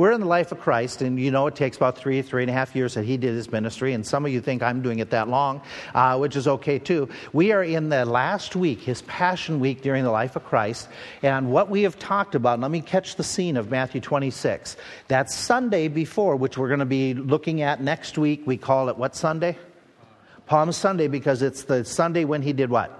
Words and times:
we're 0.00 0.12
in 0.12 0.20
the 0.22 0.26
life 0.26 0.50
of 0.50 0.58
Christ, 0.58 1.02
and 1.02 1.20
you 1.20 1.30
know 1.30 1.46
it 1.46 1.54
takes 1.54 1.76
about 1.76 1.98
three, 1.98 2.22
three 2.22 2.42
and 2.42 2.48
a 2.48 2.54
half 2.54 2.74
years 2.74 2.94
that 2.94 3.04
he 3.04 3.18
did 3.18 3.34
his 3.34 3.52
ministry, 3.52 3.92
and 3.92 4.04
some 4.04 4.24
of 4.24 4.32
you 4.32 4.40
think 4.40 4.62
I'm 4.62 4.80
doing 4.80 5.00
it 5.00 5.10
that 5.10 5.28
long, 5.28 5.60
uh, 5.94 6.16
which 6.16 6.36
is 6.36 6.48
okay 6.48 6.78
too. 6.78 7.06
We 7.34 7.52
are 7.52 7.62
in 7.62 7.90
the 7.90 8.06
last 8.06 8.56
week, 8.56 8.80
his 8.80 9.02
Passion 9.02 9.60
Week 9.60 9.82
during 9.82 10.02
the 10.02 10.10
life 10.10 10.36
of 10.36 10.44
Christ, 10.44 10.88
and 11.22 11.52
what 11.52 11.68
we 11.68 11.82
have 11.82 11.98
talked 11.98 12.34
about, 12.34 12.60
let 12.60 12.70
me 12.70 12.80
catch 12.80 13.16
the 13.16 13.22
scene 13.22 13.58
of 13.58 13.70
Matthew 13.70 14.00
26. 14.00 14.78
That 15.08 15.30
Sunday 15.30 15.88
before, 15.88 16.34
which 16.34 16.56
we're 16.56 16.68
going 16.68 16.80
to 16.80 16.86
be 16.86 17.12
looking 17.12 17.60
at 17.60 17.82
next 17.82 18.16
week, 18.16 18.46
we 18.46 18.56
call 18.56 18.88
it 18.88 18.96
what 18.96 19.14
Sunday? 19.14 19.58
Palm 20.46 20.72
Sunday, 20.72 21.08
because 21.08 21.42
it's 21.42 21.64
the 21.64 21.84
Sunday 21.84 22.24
when 22.24 22.40
he 22.40 22.54
did 22.54 22.70
what? 22.70 22.96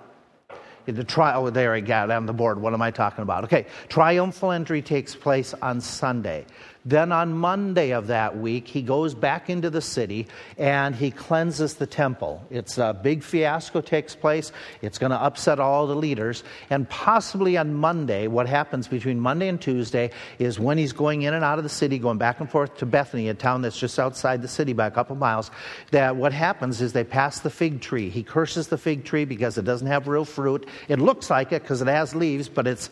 The 0.86 1.04
trial, 1.04 1.46
oh, 1.46 1.50
there 1.50 1.74
I 1.74 1.80
got 1.80 2.10
it 2.10 2.12
on 2.12 2.26
the 2.26 2.32
board. 2.32 2.60
What 2.60 2.74
am 2.74 2.82
I 2.82 2.90
talking 2.90 3.22
about? 3.22 3.44
Okay, 3.44 3.66
triumphal 3.88 4.50
entry 4.50 4.82
takes 4.82 5.14
place 5.14 5.54
on 5.54 5.80
Sunday. 5.80 6.46
Then 6.84 7.12
on 7.12 7.34
Monday 7.34 7.90
of 7.90 8.06
that 8.06 8.38
week, 8.38 8.66
he 8.66 8.80
goes 8.80 9.14
back 9.14 9.50
into 9.50 9.68
the 9.68 9.82
city 9.82 10.26
and 10.56 10.94
he 10.94 11.10
cleanses 11.10 11.74
the 11.74 11.86
temple. 11.86 12.42
It's 12.50 12.78
a 12.78 12.98
big 13.00 13.22
fiasco 13.22 13.82
takes 13.82 14.14
place. 14.14 14.50
It's 14.80 14.96
going 14.98 15.10
to 15.10 15.20
upset 15.20 15.60
all 15.60 15.86
the 15.86 15.94
leaders. 15.94 16.42
And 16.70 16.88
possibly 16.88 17.58
on 17.58 17.74
Monday, 17.74 18.28
what 18.28 18.48
happens 18.48 18.88
between 18.88 19.20
Monday 19.20 19.48
and 19.48 19.60
Tuesday 19.60 20.10
is 20.38 20.58
when 20.58 20.78
he's 20.78 20.92
going 20.92 21.22
in 21.22 21.34
and 21.34 21.44
out 21.44 21.58
of 21.58 21.64
the 21.64 21.70
city, 21.70 21.98
going 21.98 22.16
back 22.16 22.40
and 22.40 22.50
forth 22.50 22.78
to 22.78 22.86
Bethany, 22.86 23.28
a 23.28 23.34
town 23.34 23.60
that's 23.60 23.78
just 23.78 23.98
outside 23.98 24.40
the 24.40 24.48
city 24.48 24.72
by 24.72 24.86
a 24.86 24.90
couple 24.90 25.16
miles, 25.16 25.50
that 25.90 26.16
what 26.16 26.32
happens 26.32 26.80
is 26.80 26.94
they 26.94 27.04
pass 27.04 27.40
the 27.40 27.50
fig 27.50 27.82
tree. 27.82 28.08
He 28.08 28.22
curses 28.22 28.68
the 28.68 28.78
fig 28.78 29.04
tree 29.04 29.26
because 29.26 29.58
it 29.58 29.66
doesn't 29.66 29.86
have 29.86 30.08
real 30.08 30.24
fruit. 30.24 30.66
It 30.88 30.98
looks 30.98 31.28
like 31.28 31.52
it 31.52 31.62
because 31.62 31.82
it 31.82 31.88
has 31.88 32.14
leaves, 32.14 32.48
but 32.48 32.66
it 32.66 32.88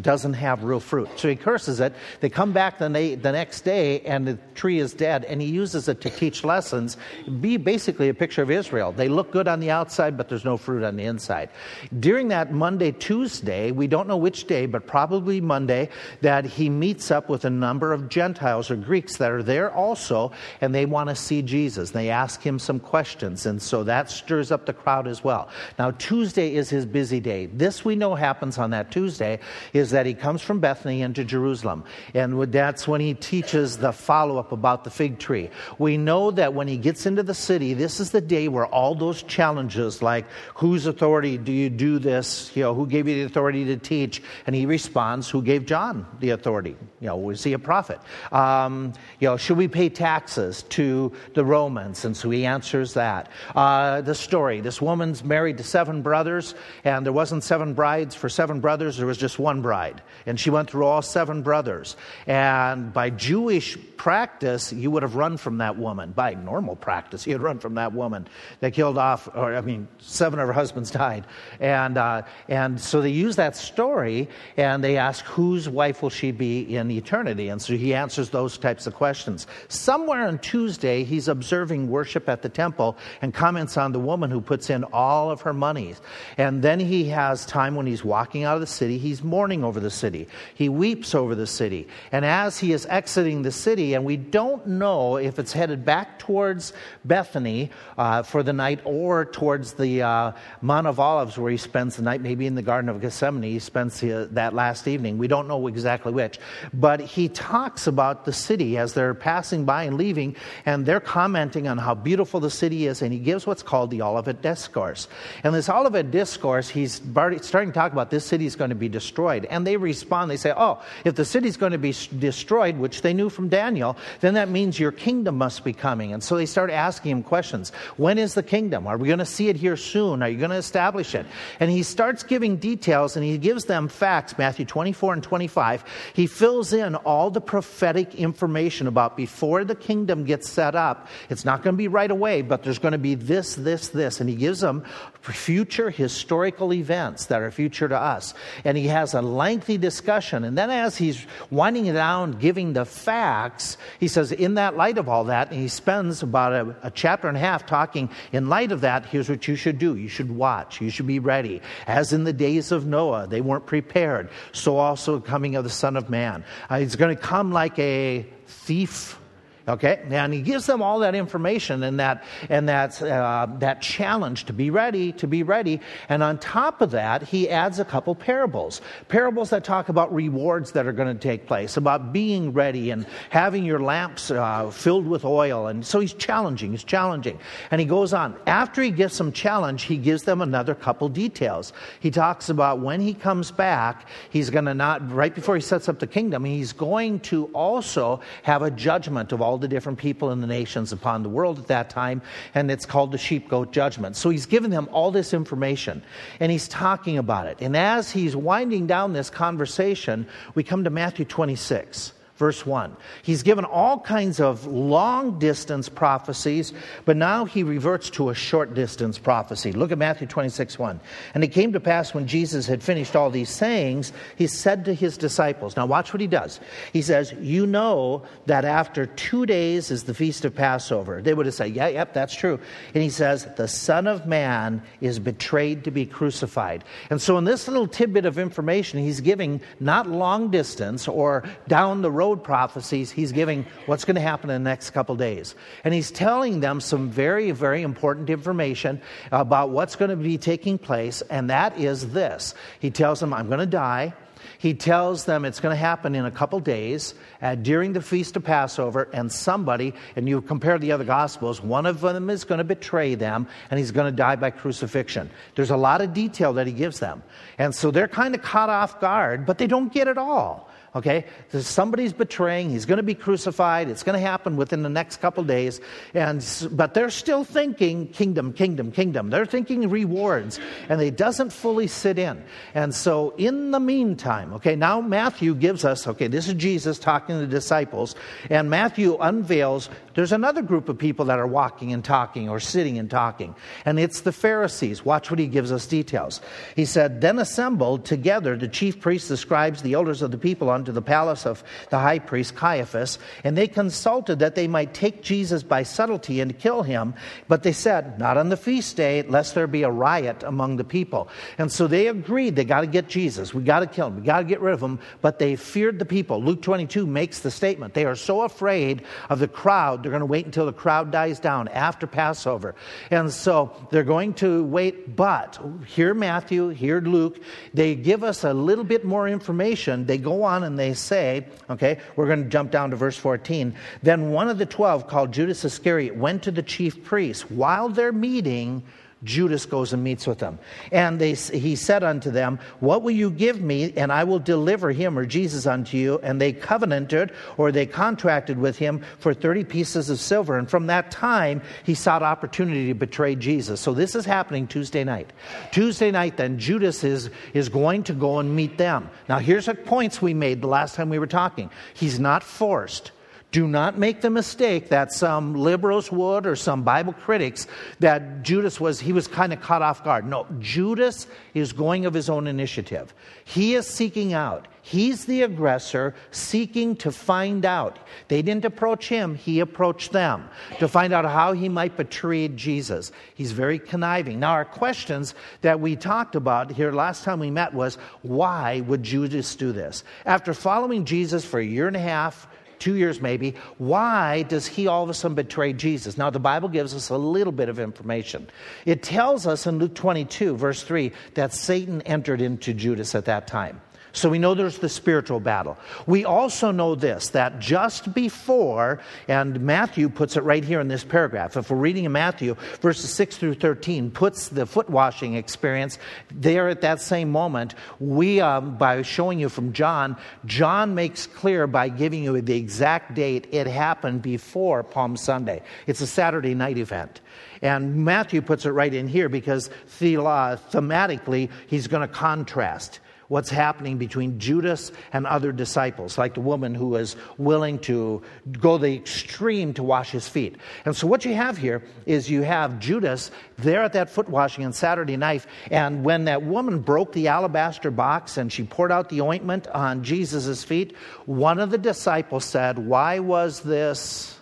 doesn't 0.00 0.34
have 0.34 0.64
real 0.64 0.80
fruit. 0.80 1.08
So 1.16 1.28
he 1.28 1.36
curses 1.36 1.80
it. 1.80 1.94
They 2.20 2.30
come 2.30 2.52
back 2.52 2.80
and 2.80 2.94
they 2.94 3.09
the 3.14 3.32
next 3.32 3.62
day 3.62 4.00
and 4.00 4.26
the 4.26 4.38
tree 4.54 4.78
is 4.78 4.92
dead, 4.92 5.24
and 5.24 5.40
he 5.40 5.48
uses 5.48 5.88
it 5.88 6.00
to 6.02 6.10
teach 6.10 6.44
lessons, 6.44 6.96
be 7.40 7.56
basically 7.56 8.08
a 8.08 8.14
picture 8.14 8.42
of 8.42 8.50
Israel. 8.50 8.92
They 8.92 9.08
look 9.08 9.30
good 9.30 9.48
on 9.48 9.60
the 9.60 9.70
outside, 9.70 10.16
but 10.16 10.28
there's 10.28 10.44
no 10.44 10.56
fruit 10.56 10.82
on 10.82 10.96
the 10.96 11.04
inside. 11.04 11.50
During 11.98 12.28
that 12.28 12.52
Monday, 12.52 12.92
Tuesday, 12.92 13.70
we 13.72 13.86
don't 13.86 14.08
know 14.08 14.16
which 14.16 14.46
day, 14.46 14.66
but 14.66 14.86
probably 14.86 15.40
Monday, 15.40 15.88
that 16.20 16.44
he 16.44 16.68
meets 16.68 17.10
up 17.10 17.28
with 17.28 17.44
a 17.44 17.50
number 17.50 17.92
of 17.92 18.08
Gentiles 18.08 18.70
or 18.70 18.76
Greeks 18.76 19.16
that 19.16 19.30
are 19.30 19.42
there 19.42 19.72
also, 19.72 20.32
and 20.60 20.74
they 20.74 20.86
want 20.86 21.08
to 21.08 21.14
see 21.14 21.42
Jesus. 21.42 21.90
They 21.90 22.10
ask 22.10 22.42
him 22.42 22.58
some 22.58 22.80
questions, 22.80 23.46
and 23.46 23.60
so 23.60 23.84
that 23.84 24.10
stirs 24.10 24.52
up 24.52 24.66
the 24.66 24.72
crowd 24.72 25.06
as 25.06 25.24
well. 25.24 25.48
Now, 25.78 25.92
Tuesday 25.92 26.54
is 26.54 26.70
his 26.70 26.86
busy 26.86 27.20
day. 27.20 27.46
This 27.46 27.84
we 27.84 27.96
know 27.96 28.14
happens 28.14 28.58
on 28.58 28.70
that 28.70 28.90
Tuesday 28.90 29.40
is 29.72 29.90
that 29.90 30.06
he 30.06 30.14
comes 30.14 30.42
from 30.42 30.60
Bethany 30.60 31.02
into 31.02 31.24
Jerusalem, 31.24 31.84
and 32.14 32.40
that's 32.52 32.86
when 32.86 32.99
he 33.00 33.14
teaches 33.14 33.78
the 33.78 33.92
follow 33.92 34.38
up 34.38 34.52
about 34.52 34.84
the 34.84 34.90
fig 34.90 35.18
tree. 35.18 35.50
We 35.78 35.96
know 35.96 36.30
that 36.30 36.54
when 36.54 36.68
he 36.68 36.76
gets 36.76 37.06
into 37.06 37.22
the 37.22 37.34
city, 37.34 37.74
this 37.74 38.00
is 38.00 38.10
the 38.10 38.20
day 38.20 38.48
where 38.48 38.66
all 38.66 38.94
those 38.94 39.22
challenges, 39.22 40.02
like 40.02 40.26
whose 40.54 40.86
authority 40.86 41.38
do 41.38 41.52
you 41.52 41.70
do 41.70 41.98
this? 41.98 42.50
You 42.54 42.64
know, 42.64 42.74
who 42.74 42.86
gave 42.86 43.08
you 43.08 43.14
the 43.14 43.22
authority 43.22 43.64
to 43.66 43.76
teach? 43.76 44.22
And 44.46 44.54
he 44.54 44.66
responds, 44.66 45.28
who 45.28 45.42
gave 45.42 45.66
John 45.66 46.06
the 46.20 46.30
authority? 46.30 46.76
You 47.00 47.06
know, 47.08 47.16
was 47.16 47.42
he 47.42 47.52
a 47.52 47.58
prophet? 47.58 48.00
Um, 48.32 48.92
you 49.18 49.28
know, 49.28 49.36
should 49.36 49.56
we 49.56 49.68
pay 49.68 49.88
taxes 49.88 50.64
to 50.70 51.12
the 51.34 51.44
Romans? 51.44 52.04
And 52.04 52.16
so 52.16 52.30
he 52.30 52.46
answers 52.46 52.94
that. 52.94 53.30
Uh, 53.54 54.00
the 54.00 54.14
story: 54.14 54.60
this 54.60 54.80
woman's 54.80 55.24
married 55.24 55.58
to 55.58 55.64
seven 55.64 56.02
brothers, 56.02 56.54
and 56.84 57.06
there 57.06 57.12
wasn't 57.12 57.42
seven 57.44 57.74
brides 57.74 58.14
for 58.14 58.28
seven 58.28 58.60
brothers. 58.60 58.96
There 58.96 59.06
was 59.06 59.18
just 59.18 59.38
one 59.38 59.62
bride, 59.62 60.02
and 60.26 60.38
she 60.38 60.50
went 60.50 60.70
through 60.70 60.84
all 60.84 61.02
seven 61.02 61.42
brothers. 61.42 61.96
And 62.26 62.89
by 62.92 63.10
Jewish 63.10 63.76
practice, 63.96 64.72
you 64.72 64.90
would 64.90 65.02
have 65.02 65.14
run 65.14 65.36
from 65.36 65.58
that 65.58 65.76
woman. 65.76 66.12
By 66.12 66.32
normal 66.32 66.74
practice, 66.74 67.26
you 67.26 67.34
would 67.34 67.42
run 67.42 67.58
from 67.58 67.74
that 67.74 67.92
woman. 67.92 68.26
They 68.60 68.70
killed 68.70 68.96
off, 68.96 69.28
or 69.34 69.54
I 69.54 69.60
mean, 69.60 69.88
seven 69.98 70.38
of 70.38 70.46
her 70.46 70.52
husbands 70.54 70.90
died. 71.04 71.26
And, 71.60 71.98
uh, 71.98 72.22
and 72.48 72.80
so 72.80 73.02
they 73.02 73.10
use 73.10 73.36
that 73.36 73.56
story 73.56 74.28
and 74.56 74.82
they 74.82 74.96
ask, 74.96 75.24
whose 75.26 75.68
wife 75.68 76.02
will 76.02 76.10
she 76.10 76.30
be 76.30 76.76
in 76.76 76.90
eternity? 76.90 77.48
And 77.48 77.60
so 77.60 77.76
he 77.76 77.92
answers 77.94 78.30
those 78.30 78.56
types 78.56 78.86
of 78.86 78.94
questions. 78.94 79.46
Somewhere 79.68 80.26
on 80.26 80.38
Tuesday, 80.38 81.04
he's 81.04 81.28
observing 81.28 81.90
worship 81.90 82.28
at 82.28 82.40
the 82.40 82.48
temple 82.48 82.96
and 83.20 83.34
comments 83.34 83.76
on 83.76 83.92
the 83.92 84.00
woman 84.00 84.30
who 84.30 84.40
puts 84.40 84.70
in 84.70 84.84
all 84.84 85.30
of 85.30 85.42
her 85.42 85.52
monies. 85.52 86.00
And 86.38 86.62
then 86.62 86.80
he 86.80 87.08
has 87.10 87.44
time 87.44 87.74
when 87.74 87.86
he's 87.86 88.02
walking 88.02 88.44
out 88.44 88.54
of 88.54 88.62
the 88.62 88.66
city, 88.66 88.96
he's 88.96 89.22
mourning 89.22 89.62
over 89.62 89.78
the 89.78 89.90
city. 89.90 90.26
He 90.54 90.70
weeps 90.70 91.14
over 91.14 91.34
the 91.34 91.46
city. 91.46 91.86
And 92.12 92.24
as 92.24 92.58
he 92.58 92.72
is 92.72 92.79
exiting 92.86 93.42
the 93.42 93.52
city, 93.52 93.94
and 93.94 94.04
we 94.04 94.16
don't 94.16 94.66
know 94.66 95.16
if 95.16 95.38
it's 95.38 95.52
headed 95.52 95.84
back 95.84 96.18
towards 96.18 96.72
Bethany 97.04 97.70
uh, 97.98 98.22
for 98.22 98.42
the 98.42 98.52
night 98.52 98.80
or 98.84 99.24
towards 99.24 99.74
the 99.74 100.02
uh, 100.02 100.32
Mount 100.60 100.86
of 100.86 101.00
Olives 101.00 101.38
where 101.38 101.50
he 101.50 101.56
spends 101.56 101.96
the 101.96 102.02
night, 102.02 102.20
maybe 102.20 102.46
in 102.46 102.54
the 102.54 102.62
Garden 102.62 102.88
of 102.88 103.00
Gethsemane. 103.00 103.42
He 103.42 103.58
spends 103.58 104.02
uh, 104.02 104.28
that 104.32 104.54
last 104.54 104.86
evening. 104.86 105.18
We 105.18 105.28
don't 105.28 105.48
know 105.48 105.66
exactly 105.66 106.12
which. 106.12 106.38
But 106.72 107.00
he 107.00 107.28
talks 107.28 107.86
about 107.86 108.24
the 108.24 108.32
city 108.32 108.78
as 108.78 108.94
they're 108.94 109.14
passing 109.14 109.64
by 109.64 109.84
and 109.84 109.96
leaving, 109.96 110.36
and 110.66 110.86
they're 110.86 111.00
commenting 111.00 111.68
on 111.68 111.78
how 111.78 111.94
beautiful 111.94 112.40
the 112.40 112.50
city 112.50 112.86
is, 112.86 113.02
and 113.02 113.12
he 113.12 113.18
gives 113.18 113.46
what's 113.46 113.62
called 113.62 113.90
the 113.90 114.02
Olivet 114.02 114.42
Discourse. 114.42 115.08
And 115.42 115.54
this 115.54 115.68
Olivet 115.68 116.10
Discourse, 116.10 116.68
he's 116.68 116.94
starting 117.42 117.70
to 117.70 117.72
talk 117.72 117.92
about 117.92 118.10
this 118.10 118.24
city 118.24 118.46
is 118.46 118.56
going 118.56 118.70
to 118.70 118.76
be 118.76 118.88
destroyed. 118.88 119.46
And 119.46 119.66
they 119.66 119.76
respond, 119.76 120.30
they 120.30 120.36
say, 120.36 120.52
Oh, 120.56 120.82
if 121.04 121.14
the 121.14 121.24
city 121.24 121.48
is 121.48 121.56
going 121.56 121.72
to 121.72 121.78
be 121.78 121.94
destroyed, 122.18 122.69
which 122.78 123.02
they 123.02 123.12
knew 123.12 123.28
from 123.28 123.48
Daniel, 123.48 123.96
then 124.20 124.34
that 124.34 124.48
means 124.48 124.78
your 124.78 124.92
kingdom 124.92 125.36
must 125.36 125.64
be 125.64 125.72
coming. 125.72 126.12
And 126.12 126.22
so 126.22 126.36
they 126.36 126.46
start 126.46 126.70
asking 126.70 127.12
him 127.12 127.22
questions. 127.22 127.70
When 127.96 128.18
is 128.18 128.34
the 128.34 128.42
kingdom? 128.42 128.86
Are 128.86 128.98
we 128.98 129.08
going 129.08 129.18
to 129.18 129.26
see 129.26 129.48
it 129.48 129.56
here 129.56 129.76
soon? 129.76 130.22
Are 130.22 130.28
you 130.28 130.38
going 130.38 130.50
to 130.50 130.56
establish 130.56 131.14
it? 131.14 131.26
And 131.58 131.70
he 131.70 131.82
starts 131.82 132.22
giving 132.22 132.56
details 132.56 133.16
and 133.16 133.24
he 133.24 133.38
gives 133.38 133.64
them 133.64 133.88
facts, 133.88 134.36
Matthew 134.36 134.64
24 134.64 135.14
and 135.14 135.22
25. 135.22 135.84
He 136.14 136.26
fills 136.26 136.72
in 136.72 136.94
all 136.94 137.30
the 137.30 137.40
prophetic 137.40 138.14
information 138.14 138.86
about 138.86 139.16
before 139.16 139.64
the 139.64 139.74
kingdom 139.74 140.24
gets 140.24 140.48
set 140.48 140.74
up. 140.74 141.08
It's 141.28 141.44
not 141.44 141.62
going 141.62 141.74
to 141.74 141.78
be 141.78 141.88
right 141.88 142.10
away, 142.10 142.42
but 142.42 142.62
there's 142.62 142.78
going 142.78 142.92
to 142.92 142.98
be 142.98 143.14
this, 143.14 143.54
this, 143.54 143.88
this. 143.88 144.20
And 144.20 144.28
he 144.28 144.36
gives 144.36 144.60
them 144.60 144.84
future 145.22 145.90
historical 145.90 146.72
events 146.72 147.26
that 147.26 147.40
are 147.40 147.50
future 147.50 147.88
to 147.88 147.96
us. 147.96 148.34
And 148.64 148.76
he 148.76 148.88
has 148.88 149.14
a 149.14 149.22
lengthy 149.22 149.78
discussion. 149.78 150.44
And 150.44 150.56
then 150.56 150.70
as 150.70 150.96
he's 150.96 151.24
winding 151.50 151.86
it 151.86 151.92
down, 151.92 152.32
giving 152.32 152.59
the 152.72 152.84
facts, 152.84 153.76
he 153.98 154.08
says, 154.08 154.32
in 154.32 154.54
that 154.54 154.76
light 154.76 154.98
of 154.98 155.08
all 155.08 155.24
that, 155.24 155.50
and 155.50 155.60
he 155.60 155.68
spends 155.68 156.22
about 156.22 156.52
a, 156.52 156.76
a 156.82 156.90
chapter 156.90 157.28
and 157.28 157.36
a 157.36 157.40
half 157.40 157.66
talking, 157.66 158.10
in 158.32 158.48
light 158.48 158.72
of 158.72 158.80
that, 158.80 159.06
here's 159.06 159.28
what 159.28 159.46
you 159.46 159.56
should 159.56 159.78
do. 159.78 159.96
You 159.96 160.08
should 160.08 160.30
watch. 160.30 160.80
You 160.80 160.90
should 160.90 161.06
be 161.06 161.18
ready. 161.18 161.60
As 161.86 162.12
in 162.12 162.24
the 162.24 162.32
days 162.32 162.72
of 162.72 162.86
Noah, 162.86 163.26
they 163.26 163.40
weren't 163.40 163.66
prepared. 163.66 164.30
So 164.52 164.78
also 164.78 165.20
coming 165.20 165.54
of 165.56 165.64
the 165.64 165.70
Son 165.70 165.96
of 165.96 166.10
Man. 166.10 166.44
Uh, 166.68 166.78
he's 166.80 166.96
going 166.96 167.14
to 167.14 167.22
come 167.22 167.52
like 167.52 167.78
a 167.78 168.26
thief 168.46 169.19
Okay, 169.68 170.02
and 170.10 170.32
he 170.32 170.40
gives 170.40 170.66
them 170.66 170.80
all 170.82 171.00
that 171.00 171.14
information 171.14 171.82
and 171.82 172.00
that 172.00 172.24
and 172.48 172.68
that 172.68 173.00
uh, 173.02 173.46
that 173.58 173.82
challenge 173.82 174.46
to 174.46 174.52
be 174.52 174.70
ready, 174.70 175.12
to 175.12 175.26
be 175.26 175.42
ready. 175.42 175.80
And 176.08 176.22
on 176.22 176.38
top 176.38 176.80
of 176.80 176.92
that, 176.92 177.22
he 177.22 177.48
adds 177.50 177.78
a 177.78 177.84
couple 177.84 178.14
parables, 178.14 178.80
parables 179.08 179.50
that 179.50 179.62
talk 179.62 179.88
about 179.88 180.12
rewards 180.14 180.72
that 180.72 180.86
are 180.86 180.92
going 180.92 181.14
to 181.14 181.20
take 181.20 181.46
place, 181.46 181.76
about 181.76 182.12
being 182.12 182.52
ready 182.52 182.90
and 182.90 183.06
having 183.28 183.64
your 183.64 183.80
lamps 183.80 184.30
uh, 184.30 184.70
filled 184.70 185.06
with 185.06 185.24
oil. 185.24 185.66
And 185.66 185.84
so 185.84 186.00
he's 186.00 186.14
challenging, 186.14 186.70
he's 186.70 186.84
challenging, 186.84 187.38
and 187.70 187.80
he 187.80 187.86
goes 187.86 188.12
on. 188.12 188.36
After 188.46 188.82
he 188.82 188.90
gives 188.90 189.14
some 189.14 189.30
challenge, 189.30 189.82
he 189.82 189.98
gives 189.98 190.22
them 190.22 190.40
another 190.40 190.74
couple 190.74 191.08
details. 191.08 191.72
He 192.00 192.10
talks 192.10 192.48
about 192.48 192.80
when 192.80 193.00
he 193.00 193.14
comes 193.14 193.50
back, 193.50 194.06
he's 194.30 194.48
going 194.48 194.64
to 194.64 194.74
not 194.74 195.12
right 195.12 195.34
before 195.34 195.54
he 195.54 195.60
sets 195.60 195.88
up 195.88 195.98
the 195.98 196.06
kingdom, 196.06 196.44
he's 196.44 196.72
going 196.72 197.20
to 197.20 197.46
also 197.52 198.20
have 198.42 198.62
a 198.62 198.70
judgment 198.70 199.32
of 199.32 199.42
all 199.42 199.49
the 199.58 199.68
different 199.68 199.98
people 199.98 200.30
in 200.30 200.40
the 200.40 200.46
nations 200.46 200.92
upon 200.92 201.22
the 201.22 201.28
world 201.28 201.58
at 201.58 201.66
that 201.68 201.90
time, 201.90 202.22
and 202.54 202.70
it's 202.70 202.86
called 202.86 203.12
the 203.12 203.18
sheep 203.18 203.48
goat 203.48 203.72
judgment. 203.72 204.16
So 204.16 204.30
he's 204.30 204.46
given 204.46 204.70
them 204.70 204.88
all 204.92 205.10
this 205.10 205.32
information, 205.34 206.02
and 206.38 206.50
he's 206.50 206.68
talking 206.68 207.18
about 207.18 207.46
it. 207.46 207.58
And 207.60 207.76
as 207.76 208.10
he's 208.10 208.36
winding 208.36 208.86
down 208.86 209.12
this 209.12 209.30
conversation, 209.30 210.26
we 210.54 210.62
come 210.62 210.84
to 210.84 210.90
Matthew 210.90 211.24
26 211.24 212.12
verse 212.40 212.64
1. 212.64 212.96
He's 213.22 213.42
given 213.42 213.66
all 213.66 214.00
kinds 214.00 214.40
of 214.40 214.66
long 214.66 215.38
distance 215.38 215.90
prophecies, 215.90 216.72
but 217.04 217.18
now 217.18 217.44
he 217.44 217.62
reverts 217.62 218.08
to 218.10 218.30
a 218.30 218.34
short 218.34 218.72
distance 218.72 219.18
prophecy. 219.18 219.72
Look 219.72 219.92
at 219.92 219.98
Matthew 219.98 220.26
26 220.26 220.78
1. 220.78 221.00
And 221.34 221.44
it 221.44 221.48
came 221.48 221.74
to 221.74 221.80
pass 221.80 222.14
when 222.14 222.26
Jesus 222.26 222.66
had 222.66 222.82
finished 222.82 223.14
all 223.14 223.28
these 223.28 223.50
sayings, 223.50 224.14
he 224.36 224.46
said 224.46 224.86
to 224.86 224.94
his 224.94 225.18
disciples, 225.18 225.76
Now 225.76 225.84
watch 225.84 226.14
what 226.14 226.22
he 226.22 226.26
does. 226.26 226.60
He 226.94 227.02
says, 227.02 227.34
You 227.38 227.66
know 227.66 228.22
that 228.46 228.64
after 228.64 229.04
two 229.04 229.44
days 229.44 229.90
is 229.90 230.04
the 230.04 230.14
feast 230.14 230.46
of 230.46 230.54
Passover. 230.54 231.20
They 231.20 231.34
would 231.34 231.44
have 231.44 231.54
said, 231.54 231.74
Yeah, 231.74 231.88
yep, 231.88 232.14
that's 232.14 232.34
true. 232.34 232.58
And 232.94 233.02
he 233.02 233.10
says, 233.10 233.46
The 233.58 233.68
Son 233.68 234.06
of 234.06 234.26
Man 234.26 234.82
is 235.02 235.18
betrayed 235.18 235.84
to 235.84 235.90
be 235.90 236.06
crucified. 236.06 236.84
And 237.10 237.20
so 237.20 237.36
in 237.36 237.44
this 237.44 237.68
little 237.68 237.86
tidbit 237.86 238.24
of 238.24 238.38
information, 238.38 238.98
he's 238.98 239.20
giving 239.20 239.60
not 239.78 240.08
long 240.08 240.50
distance 240.50 241.06
or 241.06 241.44
down 241.68 242.00
the 242.00 242.10
road 242.10 242.29
prophecies, 242.36 243.10
he's 243.10 243.32
giving 243.32 243.66
what's 243.86 244.04
going 244.04 244.14
to 244.14 244.20
happen 244.20 244.50
in 244.50 244.62
the 244.62 244.70
next 244.70 244.90
couple 244.90 245.16
days. 245.16 245.54
And 245.84 245.92
he's 245.92 246.10
telling 246.10 246.60
them 246.60 246.80
some 246.80 247.10
very, 247.10 247.50
very 247.50 247.82
important 247.82 248.30
information 248.30 249.00
about 249.32 249.70
what's 249.70 249.96
going 249.96 250.10
to 250.10 250.16
be 250.16 250.38
taking 250.38 250.78
place, 250.78 251.22
and 251.22 251.50
that 251.50 251.78
is 251.78 252.12
this. 252.12 252.54
He 252.78 252.90
tells 252.90 253.20
them, 253.20 253.32
I'm 253.32 253.48
going 253.48 253.60
to 253.60 253.66
die. 253.66 254.14
He 254.58 254.74
tells 254.74 255.26
them 255.26 255.44
it's 255.44 255.60
going 255.60 255.74
to 255.74 255.78
happen 255.78 256.14
in 256.14 256.24
a 256.24 256.30
couple 256.30 256.60
days 256.60 257.14
uh, 257.42 257.56
during 257.56 257.92
the 257.92 258.00
feast 258.00 258.36
of 258.36 258.44
Passover, 258.44 259.08
and 259.12 259.30
somebody, 259.30 259.94
and 260.16 260.28
you 260.28 260.40
compare 260.40 260.78
the 260.78 260.92
other 260.92 261.04
gospels, 261.04 261.62
one 261.62 261.86
of 261.86 262.00
them 262.00 262.30
is 262.30 262.44
going 262.44 262.58
to 262.58 262.64
betray 262.64 263.14
them, 263.14 263.46
and 263.70 263.78
he's 263.78 263.90
going 263.90 264.10
to 264.10 264.16
die 264.16 264.36
by 264.36 264.50
crucifixion. 264.50 265.30
There's 265.56 265.70
a 265.70 265.76
lot 265.76 266.00
of 266.00 266.14
detail 266.14 266.54
that 266.54 266.66
he 266.66 266.72
gives 266.72 267.00
them. 267.00 267.22
And 267.58 267.74
so 267.74 267.90
they're 267.90 268.08
kind 268.08 268.34
of 268.34 268.42
caught 268.42 268.70
off 268.70 269.00
guard, 269.00 269.44
but 269.44 269.58
they 269.58 269.66
don't 269.66 269.92
get 269.92 270.08
it 270.08 270.16
all. 270.16 270.69
Okay? 270.94 271.24
So 271.52 271.60
Somebody's 271.60 272.12
betraying, 272.12 272.70
he's 272.70 272.84
going 272.84 272.98
to 272.98 273.02
be 273.02 273.14
crucified, 273.14 273.88
it's 273.88 274.02
going 274.02 274.18
to 274.18 274.26
happen 274.26 274.56
within 274.56 274.82
the 274.82 274.88
next 274.88 275.18
couple 275.18 275.42
days. 275.44 275.80
And, 276.14 276.44
but 276.72 276.94
they're 276.94 277.10
still 277.10 277.44
thinking 277.44 278.08
kingdom, 278.08 278.52
kingdom, 278.52 278.92
kingdom. 278.92 279.30
They're 279.30 279.46
thinking 279.46 279.88
rewards, 279.88 280.60
and 280.88 281.00
it 281.00 281.16
doesn't 281.16 281.50
fully 281.50 281.86
sit 281.86 282.18
in. 282.18 282.42
And 282.74 282.94
so, 282.94 283.30
in 283.38 283.70
the 283.70 283.80
meantime, 283.80 284.52
okay, 284.54 284.76
now 284.76 285.00
Matthew 285.00 285.54
gives 285.54 285.84
us, 285.84 286.06
okay, 286.06 286.26
this 286.26 286.48
is 286.48 286.54
Jesus 286.54 286.98
talking 286.98 287.36
to 287.36 287.40
the 287.40 287.46
disciples, 287.46 288.14
and 288.50 288.68
Matthew 288.68 289.16
unveils 289.18 289.88
there's 290.20 290.32
another 290.32 290.60
group 290.60 290.90
of 290.90 290.98
people 290.98 291.24
that 291.24 291.38
are 291.38 291.46
walking 291.46 291.94
and 291.94 292.04
talking 292.04 292.50
or 292.50 292.60
sitting 292.60 292.98
and 292.98 293.10
talking, 293.10 293.54
and 293.86 293.98
it's 293.98 294.20
the 294.20 294.32
Pharisees. 294.32 295.02
Watch 295.02 295.30
what 295.30 295.40
he 295.40 295.46
gives 295.46 295.72
us 295.72 295.86
details. 295.86 296.42
He 296.76 296.84
said, 296.84 297.22
Then 297.22 297.38
assembled 297.38 298.04
together 298.04 298.54
the 298.54 298.68
chief 298.68 299.00
priests, 299.00 299.30
the 299.30 299.38
scribes, 299.38 299.80
the 299.80 299.94
elders 299.94 300.20
of 300.20 300.30
the 300.30 300.36
people 300.36 300.68
unto 300.68 300.92
the 300.92 301.00
palace 301.00 301.46
of 301.46 301.64
the 301.88 301.98
high 301.98 302.18
priest 302.18 302.54
Caiaphas, 302.54 303.18
and 303.44 303.56
they 303.56 303.66
consulted 303.66 304.40
that 304.40 304.56
they 304.56 304.68
might 304.68 304.92
take 304.92 305.22
Jesus 305.22 305.62
by 305.62 305.84
subtlety 305.84 306.42
and 306.42 306.58
kill 306.58 306.82
him. 306.82 307.14
But 307.48 307.62
they 307.62 307.72
said, 307.72 308.18
Not 308.18 308.36
on 308.36 308.50
the 308.50 308.58
feast 308.58 308.98
day, 308.98 309.22
lest 309.22 309.54
there 309.54 309.66
be 309.66 309.84
a 309.84 309.90
riot 309.90 310.42
among 310.42 310.76
the 310.76 310.84
people. 310.84 311.30
And 311.56 311.72
so 311.72 311.86
they 311.86 312.08
agreed 312.08 312.56
they 312.56 312.66
got 312.66 312.82
to 312.82 312.86
get 312.86 313.08
Jesus. 313.08 313.54
We 313.54 313.62
got 313.62 313.80
to 313.80 313.86
kill 313.86 314.08
him. 314.08 314.16
We 314.16 314.22
got 314.26 314.40
to 314.40 314.44
get 314.44 314.60
rid 314.60 314.74
of 314.74 314.82
him. 314.82 314.98
But 315.22 315.38
they 315.38 315.56
feared 315.56 315.98
the 315.98 316.04
people. 316.04 316.42
Luke 316.42 316.60
22 316.60 317.06
makes 317.06 317.38
the 317.38 317.50
statement. 317.50 317.94
They 317.94 318.04
are 318.04 318.16
so 318.16 318.42
afraid 318.42 319.04
of 319.30 319.38
the 319.38 319.48
crowd 319.48 320.09
they're 320.10 320.18
going 320.18 320.26
to 320.26 320.32
wait 320.32 320.44
until 320.44 320.66
the 320.66 320.72
crowd 320.72 321.12
dies 321.12 321.38
down 321.38 321.68
after 321.68 322.04
Passover. 322.04 322.74
And 323.12 323.32
so 323.32 323.70
they're 323.90 324.02
going 324.02 324.34
to 324.34 324.64
wait. 324.64 325.14
But 325.14 325.60
here, 325.86 326.14
Matthew, 326.14 326.70
here, 326.70 327.00
Luke, 327.00 327.38
they 327.72 327.94
give 327.94 328.24
us 328.24 328.42
a 328.42 328.52
little 328.52 328.82
bit 328.82 329.04
more 329.04 329.28
information. 329.28 330.06
They 330.06 330.18
go 330.18 330.42
on 330.42 330.64
and 330.64 330.76
they 330.76 330.94
say, 330.94 331.46
okay, 331.70 332.00
we're 332.16 332.26
going 332.26 332.42
to 332.42 332.48
jump 332.48 332.72
down 332.72 332.90
to 332.90 332.96
verse 332.96 333.16
14. 333.16 333.72
Then 334.02 334.32
one 334.32 334.48
of 334.48 334.58
the 334.58 334.66
twelve, 334.66 335.06
called 335.06 335.30
Judas 335.30 335.64
Iscariot, 335.64 336.16
went 336.16 336.42
to 336.42 336.50
the 336.50 336.64
chief 336.64 337.04
priests 337.04 337.48
while 337.48 337.88
they're 337.88 338.10
meeting 338.10 338.82
Judas 339.22 339.66
goes 339.66 339.92
and 339.92 340.02
meets 340.02 340.26
with 340.26 340.38
them. 340.38 340.58
And 340.90 341.18
they, 341.18 341.34
he 341.34 341.76
said 341.76 342.02
unto 342.02 342.30
them, 342.30 342.58
What 342.80 343.02
will 343.02 343.10
you 343.10 343.30
give 343.30 343.60
me, 343.60 343.92
and 343.94 344.10
I 344.10 344.24
will 344.24 344.38
deliver 344.38 344.92
him 344.92 345.18
or 345.18 345.26
Jesus 345.26 345.66
unto 345.66 345.98
you? 345.98 346.18
And 346.22 346.40
they 346.40 346.54
covenanted 346.54 347.32
or 347.58 347.70
they 347.70 347.84
contracted 347.84 348.58
with 348.58 348.78
him 348.78 349.04
for 349.18 349.34
30 349.34 349.64
pieces 349.64 350.08
of 350.08 350.18
silver. 350.18 350.56
And 350.56 350.70
from 350.70 350.86
that 350.86 351.10
time, 351.10 351.60
he 351.84 351.94
sought 351.94 352.22
opportunity 352.22 352.86
to 352.88 352.94
betray 352.94 353.34
Jesus. 353.34 353.80
So 353.80 353.92
this 353.92 354.14
is 354.14 354.24
happening 354.24 354.66
Tuesday 354.66 355.04
night. 355.04 355.30
Tuesday 355.70 356.10
night, 356.10 356.38
then, 356.38 356.58
Judas 356.58 357.04
is, 357.04 357.28
is 357.52 357.68
going 357.68 358.04
to 358.04 358.14
go 358.14 358.38
and 358.38 358.56
meet 358.56 358.78
them. 358.78 359.10
Now, 359.28 359.38
here's 359.38 359.66
the 359.66 359.74
points 359.74 360.22
we 360.22 360.32
made 360.32 360.62
the 360.62 360.66
last 360.66 360.94
time 360.94 361.10
we 361.10 361.18
were 361.18 361.26
talking. 361.26 361.70
He's 361.92 362.18
not 362.18 362.42
forced. 362.42 363.12
Do 363.52 363.66
not 363.66 363.98
make 363.98 364.20
the 364.20 364.30
mistake 364.30 364.90
that 364.90 365.12
some 365.12 365.54
liberals 365.54 366.12
would 366.12 366.46
or 366.46 366.54
some 366.54 366.84
Bible 366.84 367.12
critics 367.12 367.66
that 367.98 368.42
Judas 368.42 368.80
was, 368.80 369.00
he 369.00 369.12
was 369.12 369.26
kind 369.26 369.52
of 369.52 369.60
caught 369.60 369.82
off 369.82 370.04
guard. 370.04 370.24
No, 370.24 370.46
Judas 370.60 371.26
is 371.52 371.72
going 371.72 372.06
of 372.06 372.14
his 372.14 372.30
own 372.30 372.46
initiative. 372.46 373.12
He 373.44 373.74
is 373.74 373.88
seeking 373.88 374.32
out. 374.32 374.68
He's 374.82 375.24
the 375.24 375.42
aggressor 375.42 376.14
seeking 376.30 376.96
to 376.96 377.10
find 377.10 377.64
out. 377.64 377.98
They 378.28 378.40
didn't 378.40 378.64
approach 378.64 379.08
him, 379.08 379.34
he 379.34 379.60
approached 379.60 380.12
them 380.12 380.48
to 380.78 380.88
find 380.88 381.12
out 381.12 381.24
how 381.24 381.52
he 381.52 381.68
might 381.68 381.96
betray 381.96 382.48
Jesus. 382.48 383.10
He's 383.34 383.52
very 383.52 383.78
conniving. 383.78 384.40
Now, 384.40 384.52
our 384.52 384.64
questions 384.64 385.34
that 385.60 385.80
we 385.80 385.96
talked 385.96 386.34
about 386.34 386.72
here 386.72 386.92
last 386.92 387.24
time 387.24 387.40
we 387.40 387.50
met 387.50 387.74
was 387.74 387.98
why 388.22 388.80
would 388.82 389.02
Judas 389.02 389.54
do 389.56 389.72
this? 389.72 390.04
After 390.24 390.54
following 390.54 391.04
Jesus 391.04 391.44
for 391.44 391.58
a 391.58 391.64
year 391.64 391.86
and 391.86 391.96
a 391.96 392.00
half, 392.00 392.48
two 392.80 392.96
years 392.96 393.20
maybe, 393.20 393.54
why 393.78 394.42
does 394.42 394.66
he 394.66 394.88
all 394.88 395.04
of 395.04 395.10
a 395.10 395.14
sudden 395.14 395.36
betray 395.36 395.72
Jesus? 395.72 396.18
Now, 396.18 396.30
the 396.30 396.40
Bible 396.40 396.68
gives 396.68 396.94
us 396.94 397.10
a 397.10 397.16
little 397.16 397.52
bit 397.52 397.68
of 397.68 397.78
information. 397.78 398.48
It 398.84 399.02
tells 399.02 399.46
us 399.46 399.66
in 399.66 399.78
Luke 399.78 399.94
22, 399.94 400.56
verse 400.56 400.82
3, 400.82 401.12
that 401.34 401.54
Satan 401.54 402.02
entered 402.02 402.40
into 402.40 402.74
Judas 402.74 403.14
at 403.14 403.26
that 403.26 403.46
time. 403.46 403.80
So 404.12 404.28
we 404.28 404.38
know 404.38 404.54
there's 404.54 404.78
the 404.78 404.88
spiritual 404.88 405.40
battle. 405.40 405.78
We 406.06 406.24
also 406.24 406.70
know 406.70 406.94
this 406.94 407.28
that 407.30 407.58
just 407.60 408.12
before, 408.12 409.00
and 409.28 409.60
Matthew 409.60 410.08
puts 410.08 410.36
it 410.36 410.42
right 410.42 410.64
here 410.64 410.80
in 410.80 410.88
this 410.88 411.04
paragraph. 411.04 411.56
If 411.56 411.70
we're 411.70 411.76
reading 411.76 412.04
in 412.04 412.12
Matthew, 412.12 412.56
verses 412.80 413.12
6 413.14 413.36
through 413.36 413.54
13, 413.54 414.10
puts 414.10 414.48
the 414.48 414.66
foot 414.66 414.90
washing 414.90 415.34
experience 415.34 415.98
there 416.30 416.68
at 416.68 416.80
that 416.80 417.00
same 417.00 417.30
moment. 417.30 417.74
We, 418.00 418.40
um, 418.40 418.76
by 418.76 419.02
showing 419.02 419.38
you 419.38 419.48
from 419.48 419.72
John, 419.72 420.16
John 420.44 420.94
makes 420.94 421.26
clear 421.26 421.66
by 421.66 421.88
giving 421.88 422.24
you 422.24 422.40
the 422.40 422.56
exact 422.56 423.14
date 423.14 423.46
it 423.52 423.66
happened 423.66 424.22
before 424.22 424.82
Palm 424.82 425.16
Sunday. 425.16 425.62
It's 425.86 426.00
a 426.00 426.06
Saturday 426.06 426.54
night 426.54 426.78
event. 426.78 427.20
And 427.62 428.04
Matthew 428.04 428.42
puts 428.42 428.64
it 428.64 428.70
right 428.70 428.92
in 428.92 429.06
here 429.06 429.28
because 429.28 429.70
thematically, 429.98 431.50
he's 431.66 431.86
going 431.86 432.06
to 432.06 432.12
contrast 432.12 433.00
what's 433.30 433.48
happening 433.48 433.96
between 433.96 434.40
Judas 434.40 434.90
and 435.12 435.24
other 435.24 435.52
disciples, 435.52 436.18
like 436.18 436.34
the 436.34 436.40
woman 436.40 436.74
who 436.74 436.88
was 436.88 437.14
willing 437.38 437.78
to 437.78 438.20
go 438.58 438.76
the 438.76 438.92
extreme 438.92 439.72
to 439.74 439.84
wash 439.84 440.10
his 440.10 440.28
feet. 440.28 440.56
And 440.84 440.96
so, 440.96 441.06
what 441.06 441.24
you 441.24 441.32
have 441.34 441.56
here 441.56 441.84
is 442.06 442.28
you 442.28 442.42
have 442.42 442.80
Judas 442.80 443.30
there 443.56 443.84
at 443.84 443.92
that 443.92 444.10
foot 444.10 444.28
washing 444.28 444.64
on 444.64 444.72
Saturday 444.72 445.16
night, 445.16 445.46
and 445.70 446.04
when 446.04 446.24
that 446.24 446.42
woman 446.42 446.80
broke 446.80 447.12
the 447.12 447.28
alabaster 447.28 447.92
box 447.92 448.36
and 448.36 448.52
she 448.52 448.64
poured 448.64 448.90
out 448.90 449.08
the 449.08 449.20
ointment 449.20 449.68
on 449.68 450.02
Jesus' 450.02 450.64
feet, 450.64 450.96
one 451.24 451.60
of 451.60 451.70
the 451.70 451.78
disciples 451.78 452.44
said, 452.44 452.80
Why 452.80 453.20
was 453.20 453.60
this? 453.60 454.36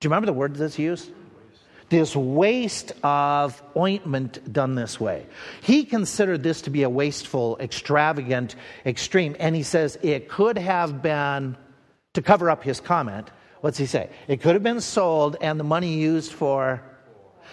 Do 0.00 0.06
you 0.06 0.10
remember 0.10 0.26
the 0.26 0.34
word 0.34 0.56
that's 0.56 0.78
used? 0.78 1.10
This 1.88 2.16
waste 2.16 2.92
of 3.02 3.62
ointment 3.76 4.52
done 4.52 4.74
this 4.74 4.98
way. 4.98 5.26
He 5.62 5.84
considered 5.84 6.42
this 6.42 6.62
to 6.62 6.70
be 6.70 6.82
a 6.82 6.90
wasteful, 6.90 7.56
extravagant, 7.60 8.56
extreme, 8.84 9.36
and 9.38 9.54
he 9.54 9.62
says 9.62 9.98
it 10.02 10.28
could 10.28 10.58
have 10.58 11.02
been, 11.02 11.56
to 12.14 12.22
cover 12.22 12.50
up 12.50 12.62
his 12.64 12.80
comment, 12.80 13.30
what's 13.60 13.78
he 13.78 13.86
say? 13.86 14.10
It 14.26 14.40
could 14.40 14.54
have 14.54 14.62
been 14.62 14.80
sold 14.80 15.36
and 15.40 15.60
the 15.60 15.64
money 15.64 15.94
used 15.94 16.32
for 16.32 16.82